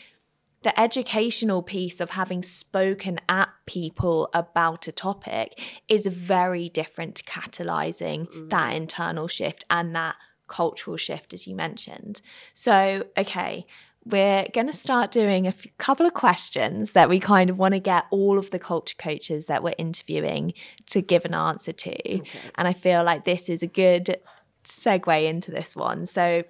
the 0.63 0.79
educational 0.79 1.63
piece 1.63 2.01
of 2.01 2.11
having 2.11 2.43
spoken 2.43 3.19
at 3.29 3.49
people 3.67 4.29
about 4.35 4.87
a 4.89 4.93
topic 4.93 5.59
is 5.89 6.07
very 6.07 6.69
different 6.69 7.15
to 7.17 7.23
catalyzing 7.25 8.29
mm. 8.29 8.51
that 8.51 8.75
internal 8.75 9.27
shift 9.27 9.65
and 9.71 9.95
that 9.95 10.17
cultural 10.49 10.97
shift, 10.97 11.33
as 11.33 11.47
you 11.47 11.55
mentioned. 11.55 12.21
So, 12.53 13.05
okay, 13.17 13.65
we're 14.05 14.49
going 14.53 14.67
to 14.67 14.73
start 14.73 15.11
doing 15.11 15.47
a 15.47 15.55
couple 15.79 16.05
of 16.07 16.15
questions 16.15 16.93
that 16.93 17.09
we 17.09 17.21
kind 17.21 17.49
of 17.51 17.59
want 17.59 17.75
to 17.75 17.81
get 17.81 18.05
all 18.11 18.39
of 18.39 18.51
the 18.51 18.59
culture 18.59 18.97
coaches 18.99 19.47
that 19.47 19.63
we're 19.63 19.75
interviewing 19.79 20.53
to 20.87 21.01
give 21.01 21.25
an 21.25 21.35
answer 21.35 21.73
to. 21.73 22.21
And 22.57 22.69
I 22.69 22.73
feel 22.73 23.05
like 23.05 23.25
this 23.25 23.49
is 23.49 23.63
a 23.63 23.67
good 23.67 24.17
segue 24.65 25.23
into 25.23 25.51
this 25.51 25.77
one. 25.77 26.07
So, 26.07 26.45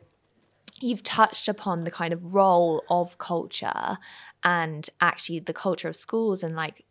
you've 0.80 1.02
touched 1.02 1.48
upon 1.48 1.84
the 1.84 1.90
kind 1.90 2.12
of 2.12 2.34
role 2.34 2.82
of 2.88 3.18
culture 3.18 3.98
and 4.42 4.88
actually 5.00 5.38
the 5.38 5.52
culture 5.52 5.88
of 5.88 5.96
schools 5.96 6.42
and 6.42 6.56
like 6.56 6.84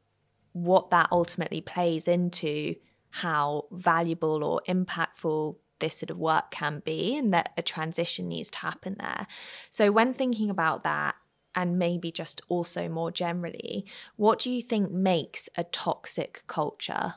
what 0.53 0.89
that 0.89 1.07
ultimately 1.11 1.61
plays 1.61 2.07
into 2.07 2.75
how 3.11 3.65
valuable 3.71 4.43
or 4.43 4.61
impactful 4.67 5.55
this 5.79 5.97
sort 5.97 6.09
of 6.09 6.17
work 6.17 6.51
can 6.51 6.81
be 6.85 7.17
and 7.17 7.33
that 7.33 7.51
a 7.57 7.61
transition 7.61 8.27
needs 8.27 8.49
to 8.49 8.59
happen 8.59 8.95
there. 8.99 9.25
So 9.71 9.91
when 9.91 10.13
thinking 10.13 10.49
about 10.49 10.83
that 10.83 11.15
and 11.55 11.79
maybe 11.79 12.11
just 12.11 12.41
also 12.49 12.87
more 12.87 13.11
generally, 13.11 13.85
what 14.15 14.39
do 14.39 14.49
you 14.51 14.61
think 14.61 14.91
makes 14.91 15.49
a 15.55 15.63
toxic 15.63 16.43
culture? 16.47 17.15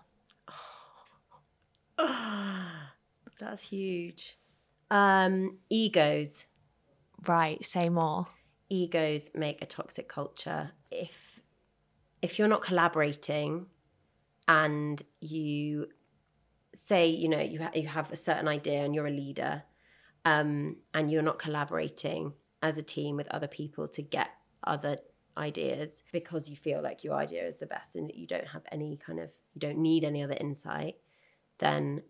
That's 1.98 3.64
huge. 3.68 4.38
Um, 4.90 5.58
egos. 5.68 6.46
Right, 7.26 7.64
say 7.64 7.88
more. 7.88 8.26
egos 8.68 9.30
make 9.34 9.60
a 9.62 9.66
toxic 9.66 10.08
culture 10.08 10.70
if 10.90 11.40
if 12.22 12.38
you're 12.38 12.48
not 12.48 12.62
collaborating 12.62 13.66
and 14.48 15.02
you 15.20 15.88
say 16.74 17.06
you 17.06 17.28
know 17.28 17.40
you, 17.40 17.60
ha- 17.62 17.70
you 17.74 17.86
have 17.86 18.10
a 18.10 18.16
certain 18.16 18.48
idea 18.48 18.82
and 18.82 18.94
you're 18.94 19.06
a 19.06 19.10
leader 19.10 19.62
um, 20.24 20.76
and 20.94 21.10
you're 21.10 21.22
not 21.22 21.38
collaborating 21.38 22.32
as 22.62 22.78
a 22.78 22.82
team 22.82 23.16
with 23.16 23.28
other 23.28 23.48
people 23.48 23.88
to 23.88 24.02
get 24.02 24.28
other 24.64 24.96
ideas 25.36 26.02
because 26.12 26.48
you 26.48 26.56
feel 26.56 26.80
like 26.82 27.04
your 27.04 27.14
idea 27.14 27.44
is 27.46 27.56
the 27.56 27.66
best 27.66 27.96
and 27.96 28.08
that 28.08 28.16
you 28.16 28.26
don't 28.26 28.46
have 28.46 28.62
any 28.72 28.96
kind 28.96 29.18
of 29.20 29.28
you 29.52 29.60
don't 29.60 29.78
need 29.78 30.04
any 30.04 30.22
other 30.22 30.36
insight 30.40 30.94
then 31.58 32.02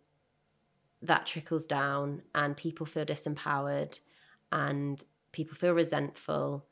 that 1.01 1.27
trickles 1.27 1.67
down 1.67 2.23
and 2.35 2.57
people 2.57 2.87
feel 2.87 3.05
disempowered 3.05 3.99
and 4.53 5.03
people 5.33 5.57
feel 5.57 5.73
resentful 5.73 6.65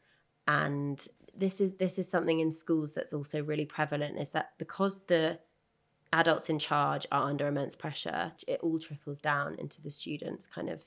and 0.47 1.09
this 1.35 1.61
is 1.61 1.75
this 1.75 1.99
is 1.99 2.09
something 2.09 2.41
in 2.41 2.53
schools 2.53 2.93
that's 2.93 3.13
also 3.13 3.43
really 3.43 3.65
prevalent 3.65 4.19
is 4.19 4.31
that 4.31 4.51
because 4.59 5.01
the 5.07 5.39
adults 6.13 6.51
in 6.51 6.59
charge 6.59 7.07
are 7.11 7.29
under 7.29 7.47
immense 7.49 7.75
pressure 7.75 8.33
it 8.47 8.61
all 8.63 8.79
trickles 8.79 9.21
down 9.21 9.57
into 9.59 9.81
the 9.81 9.91
students 9.91 10.47
kind 10.47 10.69
of 10.69 10.85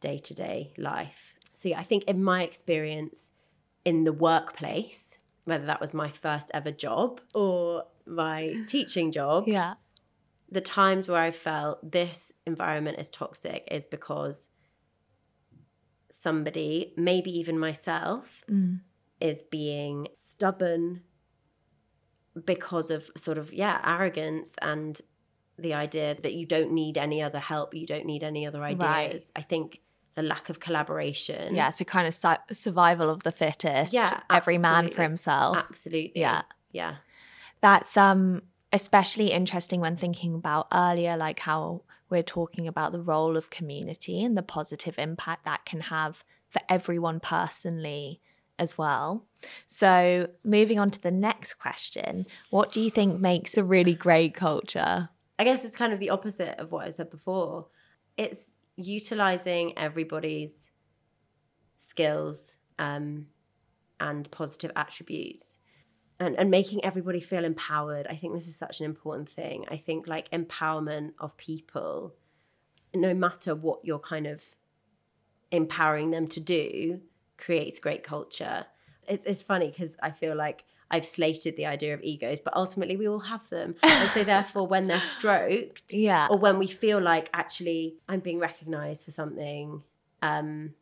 day-to-day 0.00 0.72
life 0.78 1.34
so 1.54 1.68
yeah 1.68 1.78
i 1.78 1.82
think 1.82 2.04
in 2.04 2.22
my 2.22 2.42
experience 2.42 3.30
in 3.84 4.04
the 4.04 4.12
workplace 4.12 5.18
whether 5.44 5.66
that 5.66 5.80
was 5.80 5.92
my 5.94 6.08
first 6.10 6.50
ever 6.54 6.70
job 6.70 7.20
or 7.34 7.84
my 8.06 8.54
teaching 8.66 9.12
job 9.12 9.44
Yeah. 9.46 9.74
the 10.50 10.60
times 10.60 11.08
where 11.08 11.20
I 11.20 11.30
felt 11.30 11.90
this 11.90 12.32
environment 12.46 12.98
is 12.98 13.08
toxic 13.10 13.66
is 13.70 13.86
because 13.86 14.48
somebody, 16.14 16.92
maybe 16.96 17.30
even 17.38 17.58
myself, 17.58 18.44
is 19.20 19.42
being 19.42 20.08
stubborn 20.16 21.02
because 22.44 22.90
of 22.90 23.10
sort 23.16 23.38
of, 23.38 23.52
yeah, 23.52 23.80
arrogance 23.84 24.54
and 24.62 25.00
the 25.58 25.74
idea 25.74 26.16
that 26.20 26.34
you 26.34 26.46
don't 26.46 26.72
need 26.72 26.98
any 26.98 27.22
other 27.22 27.38
help, 27.38 27.74
you 27.74 27.86
don't 27.86 28.06
need 28.06 28.22
any 28.24 28.46
other 28.46 28.62
ideas. 28.62 29.30
I 29.36 29.42
think 29.42 29.80
the 30.14 30.22
lack 30.22 30.48
of 30.48 30.58
collaboration. 30.60 31.54
Yeah, 31.54 31.70
so 31.70 31.84
kind 31.84 32.06
of 32.08 32.14
su- 32.14 32.34
survival 32.52 33.08
of 33.10 33.22
the 33.22 33.32
fittest. 33.32 33.92
Yeah, 33.92 34.20
every 34.30 34.58
man 34.58 34.90
for 34.90 35.02
himself. 35.02 35.56
Absolutely. 35.56 36.12
Yeah. 36.20 36.42
Yeah. 36.72 36.96
That's 37.60 37.96
um 37.96 38.42
especially 38.74 39.30
interesting 39.30 39.80
when 39.80 39.96
thinking 39.96 40.34
about 40.34 40.66
earlier 40.72 41.16
like 41.16 41.38
how 41.38 41.80
we're 42.10 42.24
talking 42.24 42.66
about 42.66 42.90
the 42.90 43.00
role 43.00 43.36
of 43.36 43.48
community 43.48 44.22
and 44.22 44.36
the 44.36 44.42
positive 44.42 44.98
impact 44.98 45.44
that 45.44 45.64
can 45.64 45.80
have 45.80 46.24
for 46.48 46.60
everyone 46.68 47.20
personally 47.20 48.20
as 48.58 48.76
well. 48.76 49.26
So, 49.68 50.28
moving 50.42 50.80
on 50.80 50.90
to 50.90 51.00
the 51.00 51.12
next 51.12 51.54
question, 51.54 52.26
what 52.50 52.72
do 52.72 52.80
you 52.80 52.90
think 52.90 53.20
makes 53.20 53.56
a 53.56 53.62
really 53.62 53.94
great 53.94 54.34
culture? 54.34 55.08
I 55.38 55.44
guess 55.44 55.64
it's 55.64 55.76
kind 55.76 55.92
of 55.92 56.00
the 56.00 56.10
opposite 56.10 56.58
of 56.58 56.72
what 56.72 56.84
I 56.84 56.90
said 56.90 57.10
before. 57.10 57.68
It's 58.16 58.50
utilizing 58.76 59.78
everybody's 59.78 60.70
skills 61.76 62.56
um, 62.80 63.28
and 64.00 64.28
positive 64.32 64.72
attributes 64.74 65.60
and, 66.20 66.36
and 66.38 66.50
making 66.50 66.84
everybody 66.84 67.20
feel 67.20 67.44
empowered. 67.44 68.06
I 68.08 68.14
think 68.16 68.34
this 68.34 68.46
is 68.48 68.56
such 68.56 68.80
an 68.80 68.86
important 68.86 69.28
thing. 69.28 69.64
I 69.70 69.76
think 69.76 70.06
like 70.06 70.30
empowerment 70.30 71.12
of 71.18 71.36
people, 71.36 72.14
no 72.94 73.14
matter 73.14 73.54
what 73.54 73.80
you're 73.84 73.98
kind 73.98 74.26
of 74.26 74.42
empowering 75.50 76.10
them 76.10 76.26
to 76.28 76.40
do, 76.40 77.00
creates 77.36 77.78
great 77.78 78.02
culture. 78.02 78.64
It's, 79.08 79.26
it's 79.26 79.42
funny 79.42 79.68
because 79.68 79.96
I 80.02 80.10
feel 80.10 80.34
like 80.36 80.64
I've 80.90 81.04
slated 81.04 81.56
the 81.56 81.66
idea 81.66 81.94
of 81.94 82.02
egos, 82.02 82.40
but 82.40 82.54
ultimately 82.54 82.96
we 82.96 83.08
all 83.08 83.18
have 83.18 83.48
them. 83.50 83.74
And 83.82 84.08
so, 84.10 84.22
therefore, 84.22 84.66
when 84.66 84.86
they're 84.86 85.00
stroked, 85.00 85.92
Yeah. 85.92 86.28
or 86.30 86.38
when 86.38 86.58
we 86.58 86.66
feel 86.66 87.00
like 87.00 87.28
actually 87.32 87.96
I'm 88.08 88.20
being 88.20 88.38
recognized 88.38 89.04
for 89.04 89.10
something, 89.10 89.82
um, 90.22 90.74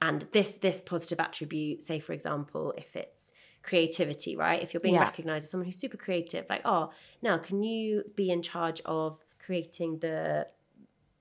and 0.00 0.26
this 0.32 0.56
this 0.56 0.80
positive 0.80 1.20
attribute, 1.20 1.82
say 1.82 2.00
for 2.00 2.12
example, 2.12 2.72
if 2.76 2.96
it's 2.96 3.32
creativity, 3.62 4.36
right? 4.36 4.62
If 4.62 4.72
you're 4.74 4.80
being 4.80 4.94
Yeah. 4.94 5.00
recognized 5.00 5.44
as 5.44 5.50
someone 5.50 5.66
who's 5.66 5.78
super 5.78 5.96
creative, 5.96 6.46
like, 6.48 6.62
oh, 6.64 6.92
now 7.22 7.38
can 7.38 7.62
you 7.62 8.04
be 8.16 8.30
in 8.30 8.42
charge 8.42 8.80
of 8.84 9.18
creating 9.38 9.98
the 9.98 10.48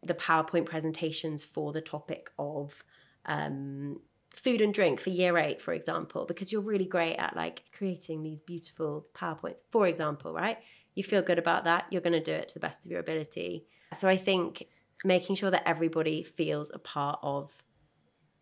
the 0.04 0.16
PowerPoint 0.16 0.66
presentations 0.66 1.44
for 1.44 1.72
the 1.72 1.82
topic 1.82 2.32
of 2.40 2.84
um, 3.28 4.02
food 4.32 4.60
and 4.62 4.74
drink 4.74 5.00
for 5.00 5.12
year 5.12 5.38
eight, 5.38 5.62
for 5.62 5.74
example, 5.74 6.26
because 6.26 6.52
you're 6.52 6.62
really 6.62 6.86
great 6.86 7.16
at 7.18 7.36
like 7.36 7.66
creating 7.72 8.24
these 8.24 8.40
beautiful 8.40 9.06
PowerPoints, 9.14 9.60
for 9.70 9.88
example, 9.88 10.34
right? 10.34 10.58
You 10.96 11.04
feel 11.04 11.22
good 11.22 11.38
about 11.38 11.66
that, 11.66 11.86
you're 11.92 12.02
going 12.02 12.14
to 12.14 12.20
do 12.20 12.34
it 12.34 12.48
to 12.48 12.54
the 12.56 12.60
best 12.60 12.84
of 12.84 12.92
your 12.92 13.00
ability. 13.00 13.68
So 13.94 14.08
I 14.08 14.18
think 14.18 14.68
making 15.06 15.36
sure 15.36 15.52
that 15.52 15.68
everybody 15.68 16.24
feels 16.24 16.72
a 16.74 16.80
part 16.80 17.20
of 17.22 17.52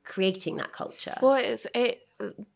creating 0.06 0.58
that 0.58 0.72
culture. 0.72 1.18
Well, 1.22 1.36
it's 1.36 1.68
it. 1.76 2.00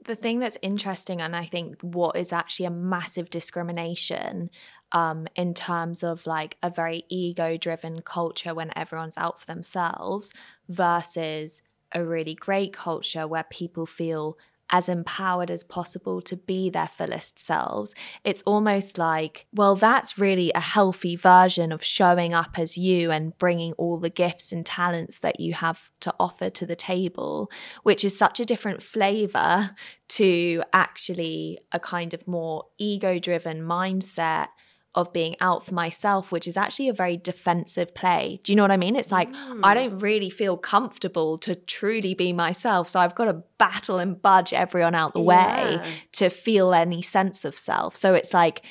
The 0.04 0.16
thing 0.16 0.40
that's 0.40 0.58
interesting, 0.62 1.22
and 1.22 1.36
I 1.36 1.46
think 1.46 1.80
what 1.82 2.18
is 2.18 2.34
actually 2.34 2.66
a 2.66 2.72
massive 2.72 3.30
discrimination, 3.30 4.50
um, 4.92 5.28
in 5.38 5.54
terms 5.54 6.04
of 6.04 6.28
like 6.28 6.58
a 6.62 6.70
very 6.70 7.04
ego-driven 7.10 8.02
culture 8.02 8.54
when 8.54 8.72
everyone's 8.76 9.18
out 9.18 9.40
for 9.40 9.46
themselves, 9.46 10.34
versus 10.68 11.62
a 11.94 12.04
really 12.04 12.36
great 12.36 12.74
culture 12.74 13.26
where 13.28 13.46
people 13.50 13.86
feel 13.86 14.38
as 14.70 14.90
empowered 14.90 15.52
as 15.52 15.64
possible 15.64 16.22
to 16.22 16.36
be 16.36 16.70
their 16.70 16.88
fullest 16.88 17.38
selves. 17.38 17.94
It's 18.24 18.42
almost 18.44 18.98
like, 18.98 19.46
well, 19.54 19.76
that's 19.76 20.18
really 20.18 20.52
a 20.56 20.60
healthy 20.60 21.16
version 21.16 21.72
of 21.72 21.84
showing 21.84 22.34
up 22.34 22.58
as 22.58 22.78
you 22.78 23.12
and 23.12 23.38
bringing 23.38 23.74
all 23.74 24.00
the 24.00 24.10
gifts 24.10 24.52
and 24.52 24.66
talents 24.66 25.20
that 25.20 25.40
you 25.40 25.54
have 25.54 25.92
to 26.02 26.14
offer 26.20 26.50
to 26.50 26.66
the 26.66 26.76
table, 26.76 27.52
which 27.84 28.04
is 28.04 28.18
such 28.18 28.40
a 28.40 28.46
different 28.46 28.82
flavor 28.82 29.72
to 30.10 30.64
actually 30.74 31.60
a 31.72 31.80
kind 31.80 32.14
of 32.14 32.28
more 32.28 32.66
ego 32.78 33.20
driven 33.20 33.62
mindset 33.62 34.48
of 34.96 35.12
being 35.12 35.36
out 35.42 35.66
for 35.66 35.74
myself, 35.74 36.32
which 36.32 36.48
is 36.48 36.56
actually 36.56 36.88
a 36.88 36.94
very 36.94 37.18
defensive 37.18 37.96
play. 37.96 38.40
Do 38.44 38.52
you 38.52 38.56
know 38.56 38.64
what 38.64 38.72
I 38.72 38.78
mean? 38.78 38.96
It's 38.96 39.12
like, 39.12 39.30
I 39.30 39.32
mm. 39.32 39.74
don't 39.74 40.00
really 40.00 40.30
feel 40.30 40.56
comfortable 40.56 41.38
to 41.40 41.56
truly 41.56 42.14
be 42.14 42.32
myself. 42.32 42.90
So 42.90 43.00
I've 43.00 43.16
got 43.16 43.26
to 43.26 43.44
battle 43.58 43.98
and 43.98 44.22
budge 44.22 44.54
everyone 44.54 44.94
out 44.94 45.14
the 45.14 45.22
way 45.22 45.82
to 46.14 46.30
feel 46.30 46.74
any 46.74 47.02
sense 47.02 47.44
of 47.44 47.58
self. 47.58 47.96
So 47.96 48.14
it's 48.14 48.34
like, 48.34 48.64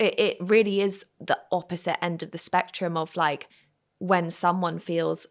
it, 0.00 0.18
it 0.18 0.36
really 0.40 0.80
is 0.80 1.04
the 1.20 1.38
opposite 1.52 2.02
end 2.02 2.22
of 2.22 2.32
the 2.32 2.38
spectrum 2.38 2.96
of 2.96 3.16
like 3.16 3.48
when 3.98 4.30
someone 4.30 4.78
feels 4.78 5.26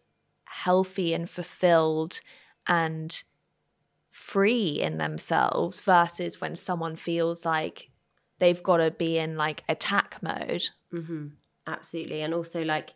healthy 0.45 1.13
and 1.13 1.29
fulfilled 1.29 2.21
and 2.67 3.23
free 4.09 4.79
in 4.79 4.99
themselves 4.99 5.81
versus 5.81 6.39
when 6.39 6.55
someone 6.55 6.95
feels 6.95 7.45
like 7.45 7.89
they've 8.39 8.61
got 8.61 8.77
to 8.77 8.91
be 8.91 9.17
in 9.17 9.37
like 9.37 9.63
attack 9.69 10.17
mode. 10.21 10.69
hmm 10.91 11.27
Absolutely. 11.65 12.21
And 12.21 12.33
also 12.33 12.61
like 12.63 12.93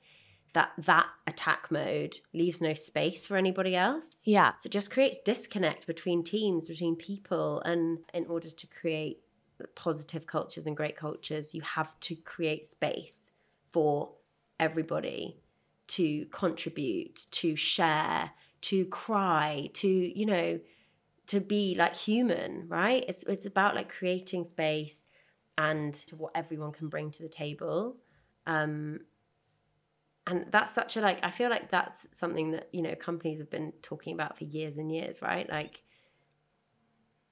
that 0.54 0.72
that 0.78 1.08
attack 1.26 1.72
mode 1.72 2.18
leaves 2.34 2.62
no 2.62 2.74
space 2.74 3.26
for 3.26 3.38
anybody 3.38 3.76
else. 3.76 4.20
Yeah. 4.26 4.54
So 4.58 4.68
it 4.68 4.72
just 4.72 4.92
creates 4.92 5.20
disconnect 5.20 5.88
between 5.88 6.24
teams, 6.24 6.68
between 6.68 6.96
people. 6.96 7.62
And 7.62 8.00
in 8.14 8.26
order 8.26 8.50
to 8.50 8.68
create 8.68 9.20
positive 9.76 10.28
cultures 10.28 10.68
and 10.68 10.76
great 10.76 10.98
cultures, 10.98 11.54
you 11.54 11.62
have 11.62 11.98
to 12.02 12.16
create 12.16 12.66
space 12.66 13.32
for 13.72 14.12
everybody 14.60 15.38
to 15.88 16.26
contribute, 16.26 17.26
to 17.32 17.56
share, 17.56 18.32
to 18.62 18.86
cry, 18.86 19.70
to, 19.76 19.88
you 19.88 20.26
know, 20.26 20.60
to 21.28 21.40
be 21.40 21.76
like 21.78 21.96
human, 21.96 22.68
right? 22.68 23.06
It's 23.08 23.24
it's 23.24 23.46
about 23.46 23.76
like 23.76 23.90
creating 23.90 24.44
space 24.44 25.06
and 25.58 25.94
to 25.94 26.16
what 26.16 26.32
everyone 26.36 26.72
can 26.72 26.88
bring 26.88 27.12
to 27.12 27.24
the 27.24 27.30
table. 27.30 27.98
Um, 28.46 29.00
and 30.28 30.46
that's 30.52 30.72
such 30.74 30.98
a 30.98 31.02
like 31.02 31.24
i 31.24 31.32
feel 31.32 31.50
like 31.50 31.72
that's 31.72 32.06
something 32.12 32.52
that 32.52 32.68
you 32.72 32.82
know 32.82 32.94
companies 32.96 33.40
have 33.40 33.50
been 33.50 33.74
talking 33.82 34.14
about 34.14 34.38
for 34.38 34.44
years 34.44 34.78
and 34.78 34.92
years 34.92 35.22
right 35.22 35.50
like 35.50 35.84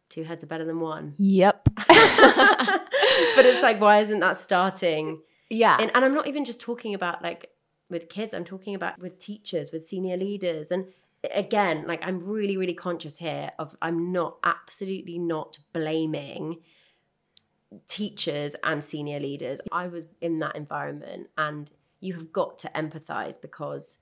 two 0.09 0.23
heads 0.23 0.43
are 0.43 0.47
better 0.47 0.65
than 0.65 0.79
one 0.79 1.13
Yep. 1.17 1.69
but 1.77 3.45
it's 3.45 3.61
like 3.61 3.79
why 3.81 3.99
isn't 3.99 4.19
that 4.19 4.37
starting 4.37 5.21
yeah. 5.49 5.77
and, 5.79 5.91
and 5.93 6.05
i'm 6.05 6.13
not 6.13 6.27
even 6.27 6.45
just 6.45 6.59
talking 6.59 6.93
about 6.93 7.21
like 7.21 7.51
with 7.89 8.09
kids 8.09 8.33
i'm 8.33 8.45
talking 8.45 8.75
about 8.75 8.97
with 8.99 9.19
teachers 9.19 9.71
with 9.71 9.83
senior 9.85 10.17
leaders 10.17 10.71
and 10.71 10.85
again 11.33 11.85
like 11.87 12.05
i'm 12.05 12.19
really 12.19 12.55
really 12.55 12.73
conscious 12.73 13.17
here 13.17 13.51
of 13.59 13.75
i'm 13.81 14.11
not 14.11 14.37
absolutely 14.43 15.17
not 15.17 15.57
blaming 15.73 16.57
teachers 17.87 18.55
and 18.63 18.83
senior 18.83 19.19
leaders. 19.19 19.61
I 19.71 19.87
was 19.87 20.05
in 20.21 20.39
that 20.39 20.55
environment 20.55 21.27
and 21.37 21.69
you 21.99 22.13
have 22.13 22.31
got 22.31 22.59
to 22.59 22.71
empathize 22.75 23.39
because 23.41 23.97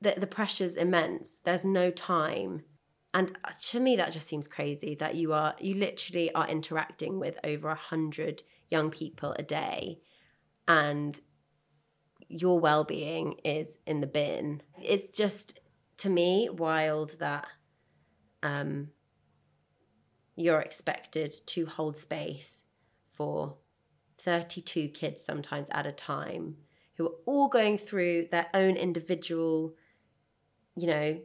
the, 0.00 0.14
the 0.16 0.26
pressure's 0.26 0.76
immense. 0.76 1.40
There's 1.44 1.64
no 1.64 1.90
time. 1.90 2.62
And 3.14 3.36
to 3.68 3.80
me 3.80 3.96
that 3.96 4.12
just 4.12 4.28
seems 4.28 4.46
crazy 4.46 4.94
that 4.96 5.14
you 5.14 5.32
are 5.32 5.54
you 5.58 5.74
literally 5.74 6.32
are 6.34 6.48
interacting 6.48 7.18
with 7.18 7.38
over 7.44 7.68
a 7.68 7.74
hundred 7.74 8.42
young 8.70 8.90
people 8.90 9.34
a 9.38 9.42
day 9.42 10.00
and 10.68 11.18
your 12.28 12.58
well-being 12.58 13.36
is 13.44 13.78
in 13.86 14.00
the 14.00 14.06
bin. 14.06 14.60
It's 14.82 15.16
just 15.16 15.60
to 15.98 16.10
me 16.10 16.50
wild 16.50 17.18
that 17.20 17.46
um 18.42 18.88
you're 20.36 20.60
expected 20.60 21.34
to 21.46 21.66
hold 21.66 21.96
space 21.96 22.62
for 23.12 23.56
32 24.18 24.88
kids 24.88 25.24
sometimes 25.24 25.68
at 25.70 25.86
a 25.86 25.92
time 25.92 26.56
who 26.96 27.06
are 27.06 27.14
all 27.26 27.48
going 27.48 27.78
through 27.78 28.28
their 28.30 28.46
own 28.54 28.76
individual 28.76 29.74
you 30.76 30.86
know 30.86 31.18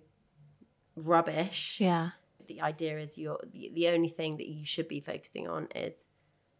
rubbish. 0.95 1.77
Yeah. 1.79 2.11
the 2.47 2.61
idea 2.61 2.99
is 2.99 3.17
you're 3.17 3.39
the, 3.51 3.71
the 3.73 3.89
only 3.89 4.09
thing 4.09 4.37
that 4.37 4.47
you 4.47 4.65
should 4.65 4.87
be 4.87 4.99
focusing 4.99 5.47
on 5.47 5.67
is 5.75 6.07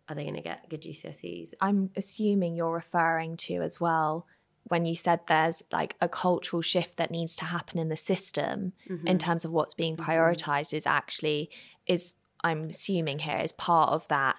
are 0.10 0.16
they 0.16 0.24
going 0.24 0.36
to 0.36 0.42
get 0.42 0.70
good 0.70 0.82
GCSEs 0.82 1.54
I'm 1.62 1.90
assuming 1.96 2.56
you're 2.56 2.74
referring 2.74 3.38
to 3.38 3.62
as 3.62 3.80
well 3.80 4.26
when 4.66 4.86
you 4.86 4.96
said 4.96 5.20
there's 5.28 5.64
like 5.72 5.96
a 6.02 6.08
cultural 6.08 6.62
shift 6.62 6.98
that 6.98 7.12
needs 7.12 7.36
to 7.36 7.46
happen 7.46 7.80
in 7.80 7.90
the 7.90 7.98
system 7.98 8.74
in 8.88 8.98
mm-hmm. 8.98 9.18
terms 9.18 9.44
of 9.44 9.52
what's 9.52 9.74
being 9.74 9.98
mm-hmm. 9.98 10.10
prioritized 10.10 10.74
is 10.74 10.86
actually 10.86 11.50
is 11.86 12.16
I'm 12.44 12.70
assuming 12.70 13.20
here 13.20 13.38
is 13.38 13.52
part 13.52 13.90
of 13.90 14.08
that 14.08 14.38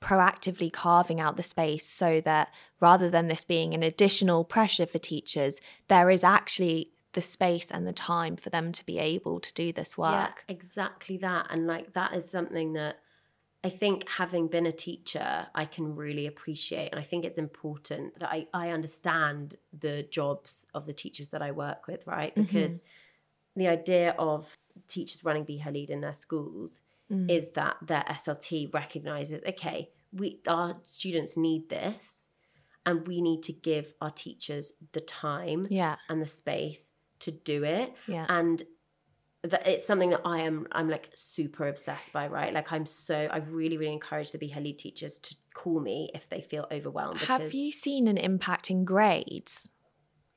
proactively 0.00 0.70
carving 0.70 1.20
out 1.20 1.36
the 1.36 1.42
space 1.42 1.88
so 1.88 2.20
that 2.20 2.52
rather 2.80 3.08
than 3.08 3.28
this 3.28 3.44
being 3.44 3.72
an 3.72 3.82
additional 3.82 4.44
pressure 4.44 4.84
for 4.84 4.98
teachers 4.98 5.58
there 5.88 6.10
is 6.10 6.22
actually 6.22 6.90
the 7.16 7.22
space 7.22 7.70
and 7.70 7.86
the 7.86 7.94
time 7.94 8.36
for 8.36 8.50
them 8.50 8.70
to 8.70 8.84
be 8.84 8.98
able 8.98 9.40
to 9.40 9.52
do 9.54 9.72
this 9.72 9.96
work 9.96 10.44
Yeah, 10.46 10.54
exactly 10.54 11.16
that. 11.16 11.46
And 11.50 11.66
like 11.66 11.94
that 11.94 12.14
is 12.14 12.30
something 12.30 12.74
that 12.74 12.98
I 13.64 13.70
think 13.70 14.08
having 14.08 14.46
been 14.46 14.66
a 14.66 14.72
teacher, 14.72 15.46
I 15.54 15.64
can 15.64 15.96
really 15.96 16.26
appreciate, 16.26 16.90
and 16.90 17.00
I 17.00 17.02
think 17.02 17.24
it's 17.24 17.38
important 17.38 18.16
that 18.20 18.30
I, 18.30 18.46
I 18.52 18.68
understand 18.68 19.56
the 19.80 20.04
jobs 20.04 20.66
of 20.74 20.86
the 20.86 20.92
teachers 20.92 21.30
that 21.30 21.42
I 21.42 21.50
work 21.50 21.88
with, 21.88 22.06
right? 22.06 22.32
Mm-hmm. 22.32 22.42
Because 22.42 22.80
the 23.56 23.68
idea 23.68 24.14
of 24.18 24.56
teachers 24.88 25.24
running 25.24 25.44
Be 25.44 25.58
Her 25.58 25.70
Lead 25.72 25.90
in 25.90 26.00
their 26.00 26.14
schools 26.14 26.82
is 27.28 27.50
that 27.52 27.76
their 27.82 28.02
SLT 28.10 28.74
recognizes, 28.74 29.40
okay, 29.48 29.90
we 30.12 30.40
our 30.48 30.76
students 30.82 31.36
need 31.36 31.68
this, 31.68 32.28
and 32.84 33.06
we 33.06 33.20
need 33.22 33.42
to 33.44 33.52
give 33.52 33.94
our 34.00 34.10
teachers 34.10 34.72
the 34.92 35.00
time 35.00 35.64
Yeah. 35.70 35.96
and 36.08 36.20
the 36.20 36.26
space 36.26 36.90
to 37.20 37.30
do 37.30 37.62
it 37.64 37.94
Yeah. 38.08 38.26
and 38.28 38.62
that 39.42 39.66
it's 39.68 39.86
something 39.86 40.10
that 40.10 40.22
I 40.24 40.40
am 40.40 40.66
I'm 40.72 40.88
like 40.90 41.10
super 41.14 41.68
obsessed 41.68 42.12
by 42.12 42.26
right 42.26 42.52
like 42.52 42.72
I'm 42.72 42.84
so 42.86 43.28
I 43.30 43.38
really 43.38 43.78
really 43.78 43.92
encourage 43.92 44.32
the 44.32 44.38
be 44.38 44.48
her 44.48 44.60
lead 44.60 44.78
teachers 44.80 45.18
to 45.20 45.36
call 45.54 45.78
me 45.78 46.10
if 46.14 46.28
they 46.28 46.40
feel 46.40 46.66
overwhelmed 46.72 47.20
Have 47.20 47.54
you 47.54 47.70
seen 47.70 48.08
an 48.08 48.16
impact 48.18 48.68
in 48.70 48.84
grades 48.84 49.70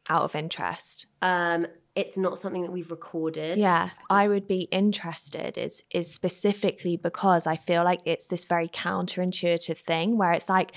out 0.08 0.22
of 0.22 0.36
interest? 0.36 1.08
um 1.24 1.66
it's 2.00 2.18
not 2.18 2.40
something 2.40 2.62
that 2.62 2.72
we've 2.72 2.92
recorded 2.92 3.58
Yeah, 3.58 3.90
I 4.10 4.28
would 4.28 4.48
be 4.48 4.62
interested 4.72 5.58
is 5.58 5.82
is 5.92 6.14
specifically 6.14 6.96
because 6.96 7.46
I 7.46 7.58
feel 7.58 7.84
like 7.84 8.00
it's 8.06 8.28
this 8.28 8.46
very 8.46 8.70
counterintuitive 8.70 9.78
thing 9.78 10.18
where 10.18 10.32
it's 10.32 10.50
like 10.50 10.72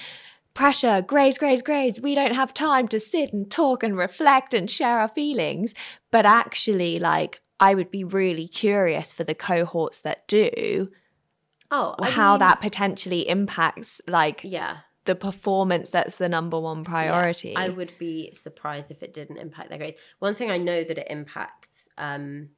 pressure, 0.54 1.00
grades, 1.00 1.38
grades, 1.38 1.62
grades. 1.62 2.00
We 2.00 2.14
don't 2.14 2.34
have 2.34 2.52
time 2.52 2.88
to 2.88 3.00
sit 3.00 3.32
and 3.32 3.50
talk 3.50 3.82
and 3.82 3.96
reflect 3.96 4.52
and 4.52 4.68
share 4.70 4.98
our 4.98 5.08
feelings. 5.08 5.74
But 6.10 6.26
actually, 6.26 6.98
like 6.98 7.40
I 7.60 7.74
would 7.74 7.90
be 7.90 8.04
really 8.04 8.48
curious 8.48 9.12
for 9.12 9.24
the 9.24 9.34
cohorts 9.34 10.00
that 10.00 10.26
do 10.26 10.90
oh 11.70 11.94
how 12.02 12.32
mean, 12.32 12.40
that 12.40 12.60
potentially 12.60 13.28
impacts 13.28 14.00
like 14.08 14.40
yeah 14.44 14.78
the 15.04 15.14
performance 15.14 15.90
that's 15.90 16.16
the 16.16 16.28
number 16.28 16.58
one 16.58 16.78
yeah, 16.78 16.84
priority. 16.90 17.56
I 17.56 17.68
would 17.68 17.92
be 17.98 18.32
surprised 18.34 18.90
if 18.90 19.02
it 19.02 19.12
didn't 19.12 19.38
impact 19.38 19.68
their 19.68 19.78
grades 19.78 19.96
one 20.18 20.34
thing 20.34 20.50
I 20.50 20.58
know 20.58 20.84
that 20.84 20.98
it 20.98 21.06
impacts 21.10 21.88
um 21.98 22.50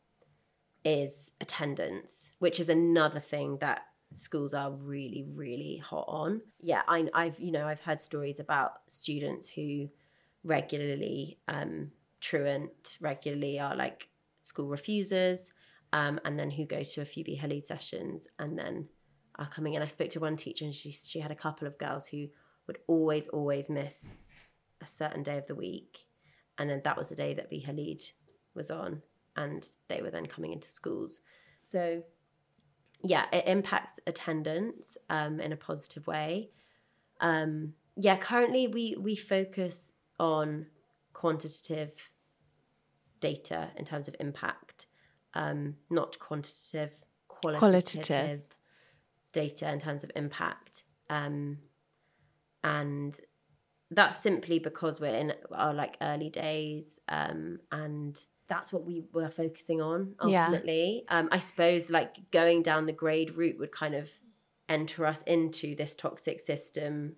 is 0.85 1.31
attendance 1.41 2.31
which 2.39 2.61
is 2.61 2.69
another 2.69 3.21
thing 3.21 3.57
that 3.59 3.83
schools 4.13 4.55
are 4.55 4.71
really 4.71 5.25
really 5.35 5.79
hot 5.79 6.05
on 6.07 6.41
yeah 6.61 6.83
I, 6.87 7.09
i've 7.15 7.41
you 7.41 7.51
know 7.51 7.67
i've 7.67 7.81
heard 7.81 8.01
stories 8.01 8.39
about 8.39 8.73
students 8.87 9.49
who 9.49 9.89
regularly 10.45 11.39
um 11.49 11.91
truant 12.21 12.99
regularly 13.01 13.59
are 13.59 13.75
like 13.75 14.09
school 14.43 14.69
refusers 14.69 15.53
um 15.93 16.21
and 16.25 16.39
then 16.39 16.51
who 16.51 16.65
go 16.65 16.83
to 16.83 17.01
a 17.01 17.05
few 17.05 17.25
be 17.25 17.41
lead 17.47 17.65
sessions 17.65 18.29
and 18.39 18.59
then 18.59 18.89
are 19.37 19.49
coming 19.49 19.75
in 19.75 19.83
i 19.83 19.87
spoke 19.87 20.11
to 20.11 20.21
one 20.21 20.37
teacher 20.37 20.65
and 20.65 20.75
she 20.75 20.93
she 20.93 21.21
had 21.21 21.31
a 21.31 21.37
couple 21.37 21.67
of 21.67 21.79
girls 21.79 22.07
who 22.07 22.27
would 22.67 22.79
always 22.87 23.29
always 23.29 23.69
miss 23.69 24.15
a 24.81 24.87
certain 24.87 25.23
day 25.23 25.39
of 25.39 25.47
the 25.47 25.55
week 25.55 26.07
and 26.59 26.71
then 26.71 26.81
that 26.85 26.97
was 26.97 27.09
the 27.09 27.15
day 27.15 27.35
that 27.35 27.51
be 27.51 27.65
lead 27.73 28.03
was 28.55 28.71
on 28.71 29.03
and 29.37 29.71
they 29.89 30.01
were 30.01 30.11
then 30.11 30.27
coming 30.27 30.53
into 30.53 30.71
schools 30.71 31.21
so 31.63 32.03
yeah, 33.05 33.27
it 33.33 33.47
impacts 33.47 34.01
attendance 34.07 34.97
um, 35.11 35.39
in 35.39 35.53
a 35.53 35.57
positive 35.57 36.07
way. 36.07 36.51
Um, 37.21 37.75
yeah, 37.97 38.17
currently 38.17 38.67
we 38.67 38.97
we 38.99 39.15
focus 39.15 39.93
on 40.19 40.67
quantitative 41.13 42.11
data 43.21 43.69
in 43.77 43.85
terms 43.85 44.09
of 44.09 44.17
impact, 44.21 44.87
um, 45.35 45.77
not 45.91 46.19
quantitative, 46.19 46.95
qualitative, 47.29 47.61
Qualitative. 47.61 48.41
Data 49.35 49.71
in 49.71 49.79
terms 49.79 50.03
of 50.05 50.11
impact. 50.17 50.85
Um, 51.11 51.59
and 52.65 53.21
that's 53.91 54.17
simply 54.19 54.59
because 54.59 55.01
we're 55.01 55.15
in 55.15 55.33
our 55.53 55.75
like 55.75 55.97
early 56.01 56.31
days 56.31 56.99
um, 57.09 57.59
and 57.71 58.25
that's 58.49 58.73
what 58.73 58.85
we 58.85 59.05
were 59.13 59.31
focusing 59.31 59.81
on 59.81 60.15
Yeah. 60.27 60.43
ultimately 60.43 61.05
um, 61.09 61.29
i 61.31 61.39
suppose 61.39 61.91
like 61.91 62.31
going 62.31 62.63
down 62.63 62.87
the 62.87 62.93
grade 62.93 63.35
route 63.35 63.59
would 63.59 63.73
kind 63.73 63.95
of 63.95 64.11
enter 64.69 65.07
us 65.07 65.23
into 65.23 65.75
this 65.75 65.95
toxic 65.95 66.41
system 66.41 67.17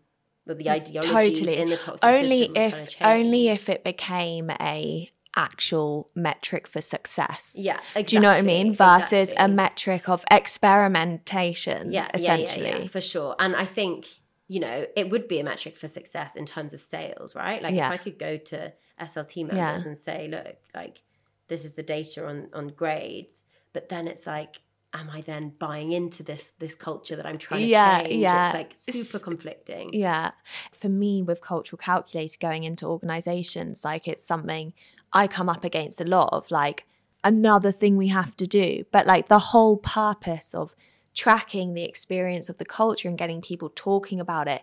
or 0.48 0.54
the 0.54 0.70
ideologies 0.70 1.40
totally. 1.40 1.56
in 1.56 1.70
the 1.70 1.76
toxic 1.76 2.04
only 2.04 2.38
system 2.38 2.52
we're 2.54 2.82
if 2.82 2.96
only 3.02 3.48
if 3.48 3.68
it 3.68 3.84
became 3.84 4.50
a 4.50 5.10
actual 5.36 6.10
metric 6.14 6.66
for 6.66 6.80
success. 6.80 7.52
yeah 7.54 7.78
exactly, 7.94 8.02
Do 8.04 8.16
you 8.16 8.20
know 8.20 8.28
what 8.28 8.38
I 8.38 8.42
mean? 8.42 8.72
Versus 8.74 9.32
a 9.36 9.48
metric 9.48 10.08
of 10.08 10.24
experimentation. 10.30 11.92
yeah, 11.92 12.08
essentially. 12.14 12.66
yeah, 12.66 12.78
yeah, 12.78 12.86
for 12.86 13.00
sure. 13.00 13.36
And 13.38 13.54
I 13.54 13.64
think 13.64 14.06
you 14.48 14.60
know 14.60 14.86
it 14.96 15.10
would 15.10 15.28
be 15.28 15.40
a 15.40 15.44
metric 15.44 15.76
for 15.76 15.88
success 15.88 16.36
in 16.36 16.46
terms 16.46 16.72
of 16.74 16.80
sales, 16.80 17.34
right? 17.34 17.62
Like 17.62 17.74
if 17.74 17.82
I 17.82 17.96
could 17.96 18.18
go 18.18 18.36
to 18.36 18.72
SLT 19.00 19.46
members 19.46 19.86
and 19.86 19.96
say, 19.98 20.28
look, 20.28 20.56
like 20.74 21.02
this 21.48 21.64
is 21.64 21.74
the 21.74 21.82
data 21.82 22.26
on 22.26 22.48
on 22.52 22.68
grades, 22.68 23.44
but 23.72 23.88
then 23.88 24.08
it's 24.08 24.26
like. 24.26 24.56
Am 24.94 25.10
I 25.10 25.20
then 25.20 25.52
buying 25.60 25.92
into 25.92 26.22
this 26.22 26.52
this 26.58 26.74
culture 26.74 27.16
that 27.16 27.26
I'm 27.26 27.36
trying 27.36 27.60
to 27.62 27.66
Yeah, 27.66 28.02
change? 28.02 28.14
yeah. 28.14 28.46
It's 28.46 28.54
like 28.54 28.94
super 28.94 29.22
conflicting. 29.22 29.92
Yeah. 29.92 30.30
For 30.72 30.88
me, 30.88 31.20
with 31.22 31.42
cultural 31.42 31.76
calculator 31.76 32.38
going 32.40 32.64
into 32.64 32.86
organizations, 32.86 33.84
like 33.84 34.08
it's 34.08 34.24
something 34.24 34.72
I 35.16 35.26
come 35.26 35.48
up 35.48 35.64
against 35.64 35.98
a 35.98 36.04
lot 36.04 36.28
of 36.32 36.50
like 36.50 36.86
another 37.24 37.72
thing 37.72 37.96
we 37.96 38.08
have 38.08 38.36
to 38.36 38.46
do. 38.46 38.84
But 38.92 39.06
like 39.06 39.28
the 39.28 39.38
whole 39.38 39.78
purpose 39.78 40.54
of 40.54 40.76
tracking 41.14 41.72
the 41.72 41.84
experience 41.84 42.50
of 42.50 42.58
the 42.58 42.66
culture 42.66 43.08
and 43.08 43.16
getting 43.16 43.40
people 43.40 43.72
talking 43.74 44.20
about 44.20 44.46
it 44.46 44.62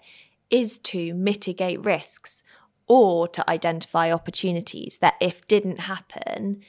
is 0.51 0.77
to 0.77 1.15
mitigate 1.15 1.83
risks 1.83 2.43
or 2.85 3.27
to 3.29 3.49
identify 3.49 4.11
opportunities 4.11 4.99
that 4.99 5.15
if 5.19 5.47
didn't 5.47 5.79
happen, 5.79 6.61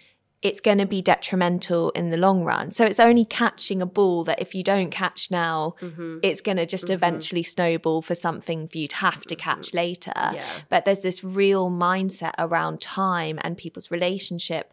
it's 0.45 0.61
going 0.61 0.77
to 0.77 0.87
be 0.87 1.01
detrimental 1.01 1.91
in 1.93 2.11
the 2.11 2.19
long 2.19 2.45
run. 2.45 2.71
So 2.71 2.85
it's 2.85 3.01
only 3.01 3.25
catching 3.25 3.81
a 3.81 3.87
ball 3.87 4.25
that 4.25 4.41
if 4.41 4.55
you 4.55 4.63
don't 4.63 4.91
catch 4.91 5.31
now, 5.31 5.75
Mm-hmm. 5.81 6.19
it's 6.23 6.41
going 6.41 6.59
to 6.59 6.67
just 6.67 6.91
eventually 6.91 7.43
snowball 7.43 8.03
for 8.03 8.15
something 8.15 8.69
for 8.69 8.77
you 8.79 8.87
to 8.89 8.97
have 8.97 9.25
to 9.25 9.35
catch 9.35 9.73
later. 9.73 10.13
Yeah. 10.15 10.45
But 10.69 10.85
there's 10.85 11.01
this 11.01 11.25
real 11.25 11.71
mindset 11.71 12.33
around 12.39 12.81
time 12.81 13.39
and 13.43 13.57
people's 13.57 13.91
relationship 13.91 14.73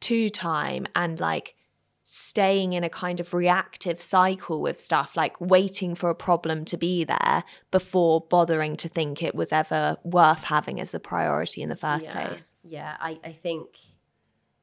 to 0.00 0.28
time 0.28 0.86
and 0.96 1.20
like 1.20 1.54
staying 2.02 2.72
in 2.72 2.82
a 2.82 2.90
kind 2.90 3.20
of 3.20 3.32
reactive 3.32 4.00
cycle 4.00 4.60
with 4.60 4.78
stuff, 4.80 5.16
like 5.16 5.40
waiting 5.40 5.94
for 5.94 6.10
a 6.10 6.14
problem 6.14 6.64
to 6.66 6.76
be 6.76 7.04
there 7.04 7.44
before 7.70 8.20
bothering 8.20 8.76
to 8.76 8.88
think 8.88 9.22
it 9.22 9.34
was 9.34 9.52
ever 9.52 9.96
worth 10.02 10.44
having 10.44 10.80
as 10.80 10.94
a 10.94 11.00
priority 11.00 11.62
in 11.62 11.68
the 11.68 11.76
first 11.76 12.06
yeah. 12.06 12.26
place. 12.26 12.56
Yeah, 12.64 12.96
I, 13.00 13.18
I 13.24 13.32
think 13.32 13.76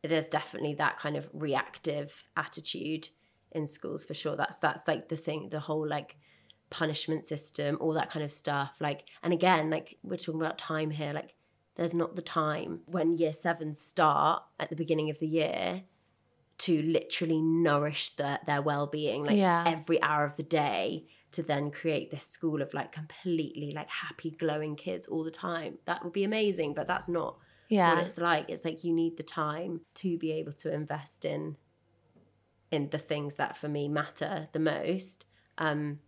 there's 0.03 0.29
definitely 0.29 0.73
that 0.75 0.97
kind 0.97 1.17
of 1.17 1.29
reactive 1.33 2.23
attitude 2.37 3.09
in 3.51 3.65
schools 3.67 4.03
for 4.03 4.13
sure. 4.13 4.35
That's 4.35 4.57
that's 4.57 4.87
like 4.87 5.09
the 5.09 5.17
thing, 5.17 5.49
the 5.49 5.59
whole 5.59 5.87
like 5.87 6.17
punishment 6.69 7.25
system, 7.25 7.77
all 7.81 7.93
that 7.93 8.09
kind 8.11 8.23
of 8.23 8.31
stuff. 8.31 8.77
Like, 8.79 9.05
and 9.23 9.33
again, 9.33 9.69
like 9.69 9.97
we're 10.03 10.17
talking 10.17 10.39
about 10.41 10.57
time 10.57 10.91
here. 10.91 11.11
Like, 11.13 11.33
there's 11.75 11.95
not 11.95 12.15
the 12.15 12.21
time 12.21 12.81
when 12.85 13.17
year 13.17 13.33
sevens 13.33 13.79
start 13.81 14.43
at 14.59 14.69
the 14.69 14.75
beginning 14.75 15.09
of 15.09 15.19
the 15.19 15.27
year 15.27 15.83
to 16.59 16.81
literally 16.81 17.41
nourish 17.41 18.15
the, 18.17 18.39
their 18.45 18.61
well-being 18.61 19.23
like 19.23 19.37
Yeah. 19.37 19.63
every 19.65 20.01
hour 20.01 20.25
of 20.25 20.35
the 20.35 20.43
day 20.43 21.07
to 21.31 21.41
then 21.41 21.71
create 21.71 22.11
this 22.11 22.25
school 22.25 22.61
of 22.61 22.73
like 22.73 22.91
completely 22.91 23.71
like 23.71 23.87
happy 23.87 24.31
glowing 24.31 24.75
kids 24.75 25.07
all 25.07 25.23
the 25.23 25.31
time 25.31 25.77
that 25.85 26.03
would 26.03 26.11
be 26.11 26.23
amazing 26.25 26.73
but 26.73 26.85
that's 26.87 27.07
not 27.07 27.37
Yeah. 27.69 27.95
what 27.95 28.05
it's 28.05 28.17
like. 28.17 28.49
It's 28.49 28.65
like 28.65 28.83
you 28.83 28.93
need 28.93 29.17
the 29.17 29.23
time 29.23 29.81
to 29.95 30.17
be 30.17 30.33
able 30.33 30.53
to 30.53 30.73
invest 30.73 31.25
in 31.25 31.55
in 32.71 32.89
the 32.89 32.99
things 32.99 33.35
that 33.35 33.57
for 33.57 33.67
me 33.67 33.87
matter 33.87 34.49
the 34.51 34.59
most. 34.59 35.25
Um 35.57 35.99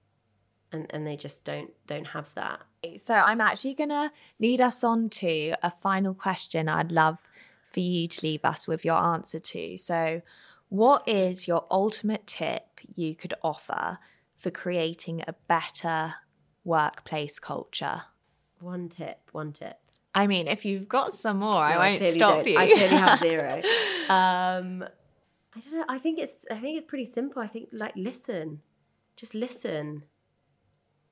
and, 0.72 0.88
and 0.90 1.06
they 1.06 1.16
just 1.16 1.46
don't 1.46 1.72
don't 1.88 2.08
have 2.08 2.34
that. 2.36 2.62
So 2.98 3.14
I'm 3.14 3.42
actually 3.42 3.76
going 3.76 3.90
to 3.90 4.12
lead 4.40 4.60
us 4.60 4.84
on 4.84 5.10
to 5.10 5.54
a 5.62 5.70
final 5.70 6.16
question 6.16 6.68
I'd 6.68 6.92
love 6.92 7.20
for 7.72 7.80
you 7.80 8.08
to 8.08 8.26
leave 8.26 8.44
us 8.44 8.68
with 8.68 8.84
your 8.84 8.98
answer 8.98 9.40
to. 9.40 9.78
So, 9.78 10.22
what 10.70 11.08
is 11.08 11.48
your 11.48 11.66
ultimate 11.70 12.28
tip 12.28 12.80
you 12.96 13.16
could 13.16 13.34
offer 13.44 14.00
for 14.38 14.52
creating 14.52 15.24
a 15.28 15.36
better 15.48 16.16
workplace 16.64 17.40
culture? 17.40 18.04
One 18.60 18.90
tip, 18.90 19.30
one 19.32 19.52
tip. 19.52 19.81
I 20.14 20.28
mean, 20.28 20.48
if 20.48 20.66
you've 20.66 20.90
got 20.90 21.14
some 21.14 21.38
more, 21.38 21.56
I 21.56 21.78
won't 21.78 21.98
clearly 22.00 22.16
stop 22.18 22.36
don't. 22.44 22.48
you. 22.48 22.58
I 22.58 22.68
clearly 22.68 22.96
have 22.98 23.20
zero. 23.30 23.62
Um 24.10 24.84
I 25.54 25.60
don't 25.60 25.74
know. 25.80 25.86
I 25.90 26.00
think 26.00 26.20
it's 26.20 26.46
I 26.50 26.56
think 26.60 26.78
it's 26.78 26.88
pretty 26.88 27.06
simple. 27.06 27.42
I 27.42 27.48
think 27.48 27.70
like 27.72 27.94
listen. 27.96 28.62
Just 29.16 29.36
listen. 29.36 30.04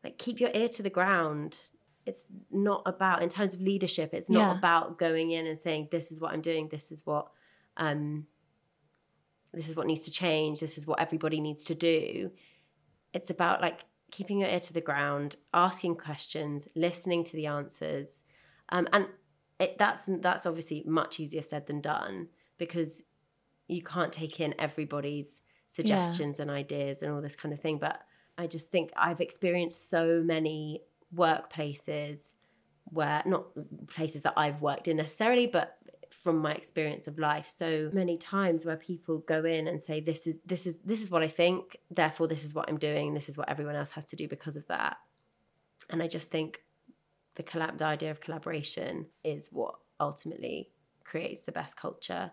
Like 0.04 0.18
keep 0.18 0.40
your 0.40 0.52
ear 0.54 0.70
to 0.70 0.84
the 0.84 0.90
ground. 0.90 1.58
It's 2.06 2.26
not 2.52 2.82
about 2.86 3.22
in 3.22 3.30
terms 3.30 3.54
of 3.54 3.62
leadership, 3.62 4.14
it's 4.14 4.30
not 4.30 4.54
Yeah. 4.54 4.58
about 4.58 4.98
going 4.98 5.32
in 5.32 5.46
and 5.46 5.58
saying 5.58 5.90
this 5.92 6.12
is 6.12 6.20
what 6.20 6.34
I'm 6.34 6.42
doing, 6.42 6.68
this 6.70 6.92
is 6.92 7.06
what 7.06 7.28
um 7.78 8.26
this 9.54 9.68
is 9.70 9.76
what 9.76 9.88
needs 9.88 10.02
to 10.06 10.12
change, 10.12 10.60
this 10.60 10.78
is 10.78 10.86
what 10.88 11.00
everybody 11.00 11.40
needs 11.42 11.64
to 11.66 11.76
do. 11.76 12.32
It's 13.14 13.30
about 13.30 13.62
like 13.62 13.82
keeping 14.12 14.40
your 14.40 14.50
ear 14.50 14.60
to 14.60 14.74
the 14.74 14.82
ground, 14.82 15.36
asking 15.54 15.96
questions, 15.96 16.68
listening 16.76 17.24
to 17.26 17.34
the 17.36 17.48
answers, 17.48 18.24
um, 18.72 18.88
and 18.94 19.08
it, 19.60 19.78
that's 19.78 20.10
that's 20.22 20.46
obviously 20.46 20.84
much 20.86 21.20
easier 21.20 21.42
said 21.42 21.68
than 21.68 21.82
done 21.82 22.28
because 22.58 23.04
you 23.68 23.82
can't 23.82 24.12
take 24.14 24.40
in 24.40 24.56
everybody's 24.60 25.42
suggestions 25.68 26.40
yeah. 26.40 26.44
and 26.44 26.52
ideas 26.52 27.04
and 27.04 27.12
all 27.12 27.22
this 27.22 27.36
kind 27.36 27.54
of 27.54 27.60
thing. 27.60 27.78
But 27.78 28.02
I 28.38 28.48
just 28.48 28.72
think 28.72 28.92
I've 28.96 29.22
experienced 29.22 29.90
so 29.90 30.22
many 30.24 30.82
workplaces 31.16 32.34
where 32.86 33.22
not 33.26 33.46
places 33.88 34.24
that 34.24 34.34
I've 34.36 34.62
worked 34.62 34.88
in 34.88 34.98
necessarily, 34.98 35.48
but 35.48 35.78
from 36.10 36.40
my 36.40 36.54
experience 36.54 37.08
of 37.08 37.20
life 37.20 37.48
so 37.48 37.90
many 37.94 38.18
times 38.18 38.66
where 38.66 38.76
people 38.76 39.20
go 39.20 39.46
in 39.46 39.68
and 39.68 39.82
say 39.82 40.00
this 40.00 40.26
is 40.26 40.40
this 40.46 40.66
is 40.66 40.78
this 40.78 41.02
is 41.02 41.12
what 41.12 41.22
I 41.22 41.28
think 41.28 41.78
therefore 41.92 42.28
this 42.28 42.44
is 42.44 42.56
what 42.56 42.68
I'm 42.68 42.78
doing 42.78 43.14
this 43.14 43.30
is 43.30 43.38
what 43.38 43.48
everyone 43.48 43.76
else 43.76 43.92
has 43.92 44.06
to 44.06 44.16
do 44.16 44.28
because 44.28 44.58
of 44.58 44.66
that 44.68 44.98
and 45.90 46.02
I 46.02 46.08
just 46.08 46.32
think 46.32 46.64
the 47.40 47.44
collab 47.44 47.78
the 47.78 47.86
idea 47.86 48.12
of 48.12 48.20
collaboration 48.20 49.06
is 49.24 49.48
what 49.52 49.76
ultimately 50.02 50.70
creates 51.06 51.44
the 51.44 51.52
best 51.54 51.78
culture 51.78 52.30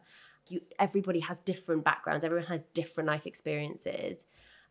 you 0.49 0.61
everybody 0.81 1.21
has 1.21 1.39
different 1.41 1.85
backgrounds 1.85 2.25
everyone 2.25 2.47
has 2.47 2.65
different 2.75 3.09
life 3.09 3.25
experiences 3.25 4.27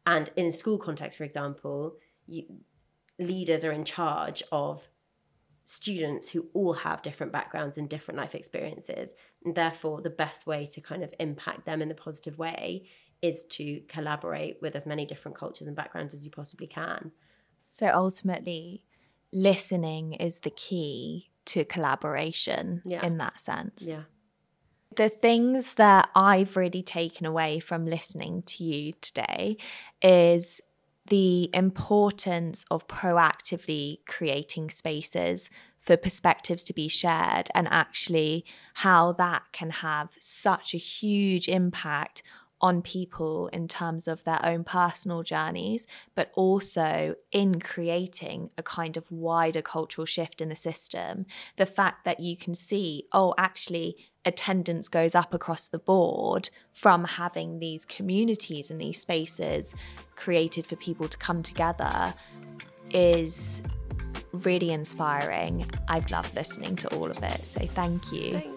and 0.06 0.30
in 0.36 0.48
a 0.48 0.52
school 0.52 0.78
context 0.78 1.18
for 1.18 1.24
example 1.24 1.96
you, 2.28 2.44
leaders 3.18 3.64
are 3.64 3.72
in 3.72 3.86
charge 3.86 4.44
of 4.52 4.86
students 5.64 6.30
who 6.30 6.46
all 6.54 6.74
have 6.74 7.02
different 7.02 7.32
backgrounds 7.32 7.78
and 7.78 7.90
different 7.90 8.20
life 8.20 8.36
experiences. 8.36 9.16
And 9.44 9.56
therefore, 9.56 10.02
the 10.02 10.12
best 10.12 10.46
way 10.46 10.68
to 10.68 10.82
kind 10.82 11.04
of 11.04 11.14
impact 11.20 11.66
them 11.66 11.82
in 11.82 11.90
the 11.90 11.96
positive 11.96 12.38
way 12.38 12.86
is 13.22 13.44
to 13.46 13.82
collaborate 13.88 14.62
with 14.62 14.76
as 14.76 14.86
many 14.86 15.06
different 15.06 15.36
cultures 15.36 15.68
and 15.68 15.76
backgrounds 15.76 16.14
as 16.14 16.24
you 16.24 16.30
possibly 16.30 16.68
can. 16.68 17.12
So 17.72 17.88
ultimately, 17.88 18.84
listening 19.36 20.14
is 20.14 20.40
the 20.40 20.50
key 20.50 21.30
to 21.46 21.66
collaboration 21.66 22.82
yeah. 22.86 23.06
in 23.06 23.18
that 23.18 23.40
sense. 23.40 23.84
Yeah. 23.86 24.04
The 24.96 25.10
things 25.10 25.74
that 25.74 26.10
I've 26.16 26.56
really 26.56 26.82
taken 26.82 27.26
away 27.26 27.60
from 27.60 27.86
listening 27.86 28.44
to 28.44 28.64
you 28.64 28.94
today 29.02 29.58
is 30.02 30.62
the 31.08 31.50
importance 31.54 32.66
of 32.72 32.88
proactively 32.88 34.00
creating 34.08 34.70
spaces 34.70 35.50
for 35.80 35.98
perspectives 35.98 36.64
to 36.64 36.74
be 36.74 36.88
shared 36.88 37.50
and 37.54 37.68
actually 37.70 38.46
how 38.76 39.12
that 39.12 39.44
can 39.52 39.70
have 39.70 40.10
such 40.20 40.74
a 40.74 40.78
huge 40.78 41.48
impact 41.48 42.24
on 42.66 42.82
people 42.82 43.48
in 43.54 43.68
terms 43.68 44.08
of 44.08 44.24
their 44.24 44.44
own 44.44 44.64
personal 44.64 45.22
journeys, 45.22 45.86
but 46.16 46.32
also 46.34 47.14
in 47.32 47.60
creating 47.60 48.50
a 48.58 48.64
kind 48.64 48.98
of 48.98 49.12
wider 49.12 49.62
cultural 49.62 50.04
shift 50.04 50.42
in 50.42 50.50
the 50.50 50.56
system. 50.56 51.28
The 51.58 51.68
fact 51.68 52.06
that 52.06 52.20
you 52.20 52.36
can 52.36 52.56
see, 52.56 53.04
oh, 53.12 53.36
actually, 53.38 53.98
attendance 54.26 54.90
goes 54.90 55.14
up 55.14 55.32
across 55.32 55.68
the 55.68 55.78
board 55.78 56.50
from 56.74 57.04
having 57.04 57.60
these 57.60 57.86
communities 57.86 58.72
and 58.72 58.82
these 58.82 59.00
spaces 59.00 59.76
created 60.16 60.66
for 60.66 60.76
people 60.76 61.08
to 61.08 61.20
come 61.20 61.44
together 61.44 62.16
is 62.92 63.62
really 64.32 64.72
inspiring. 64.72 65.70
I've 65.88 66.10
loved 66.10 66.36
listening 66.36 66.78
to 66.78 66.88
all 66.96 67.12
of 67.12 67.22
it. 67.22 67.46
So 67.46 67.60
thank 67.60 68.12
you. 68.12 68.32
Thanks 68.32 68.55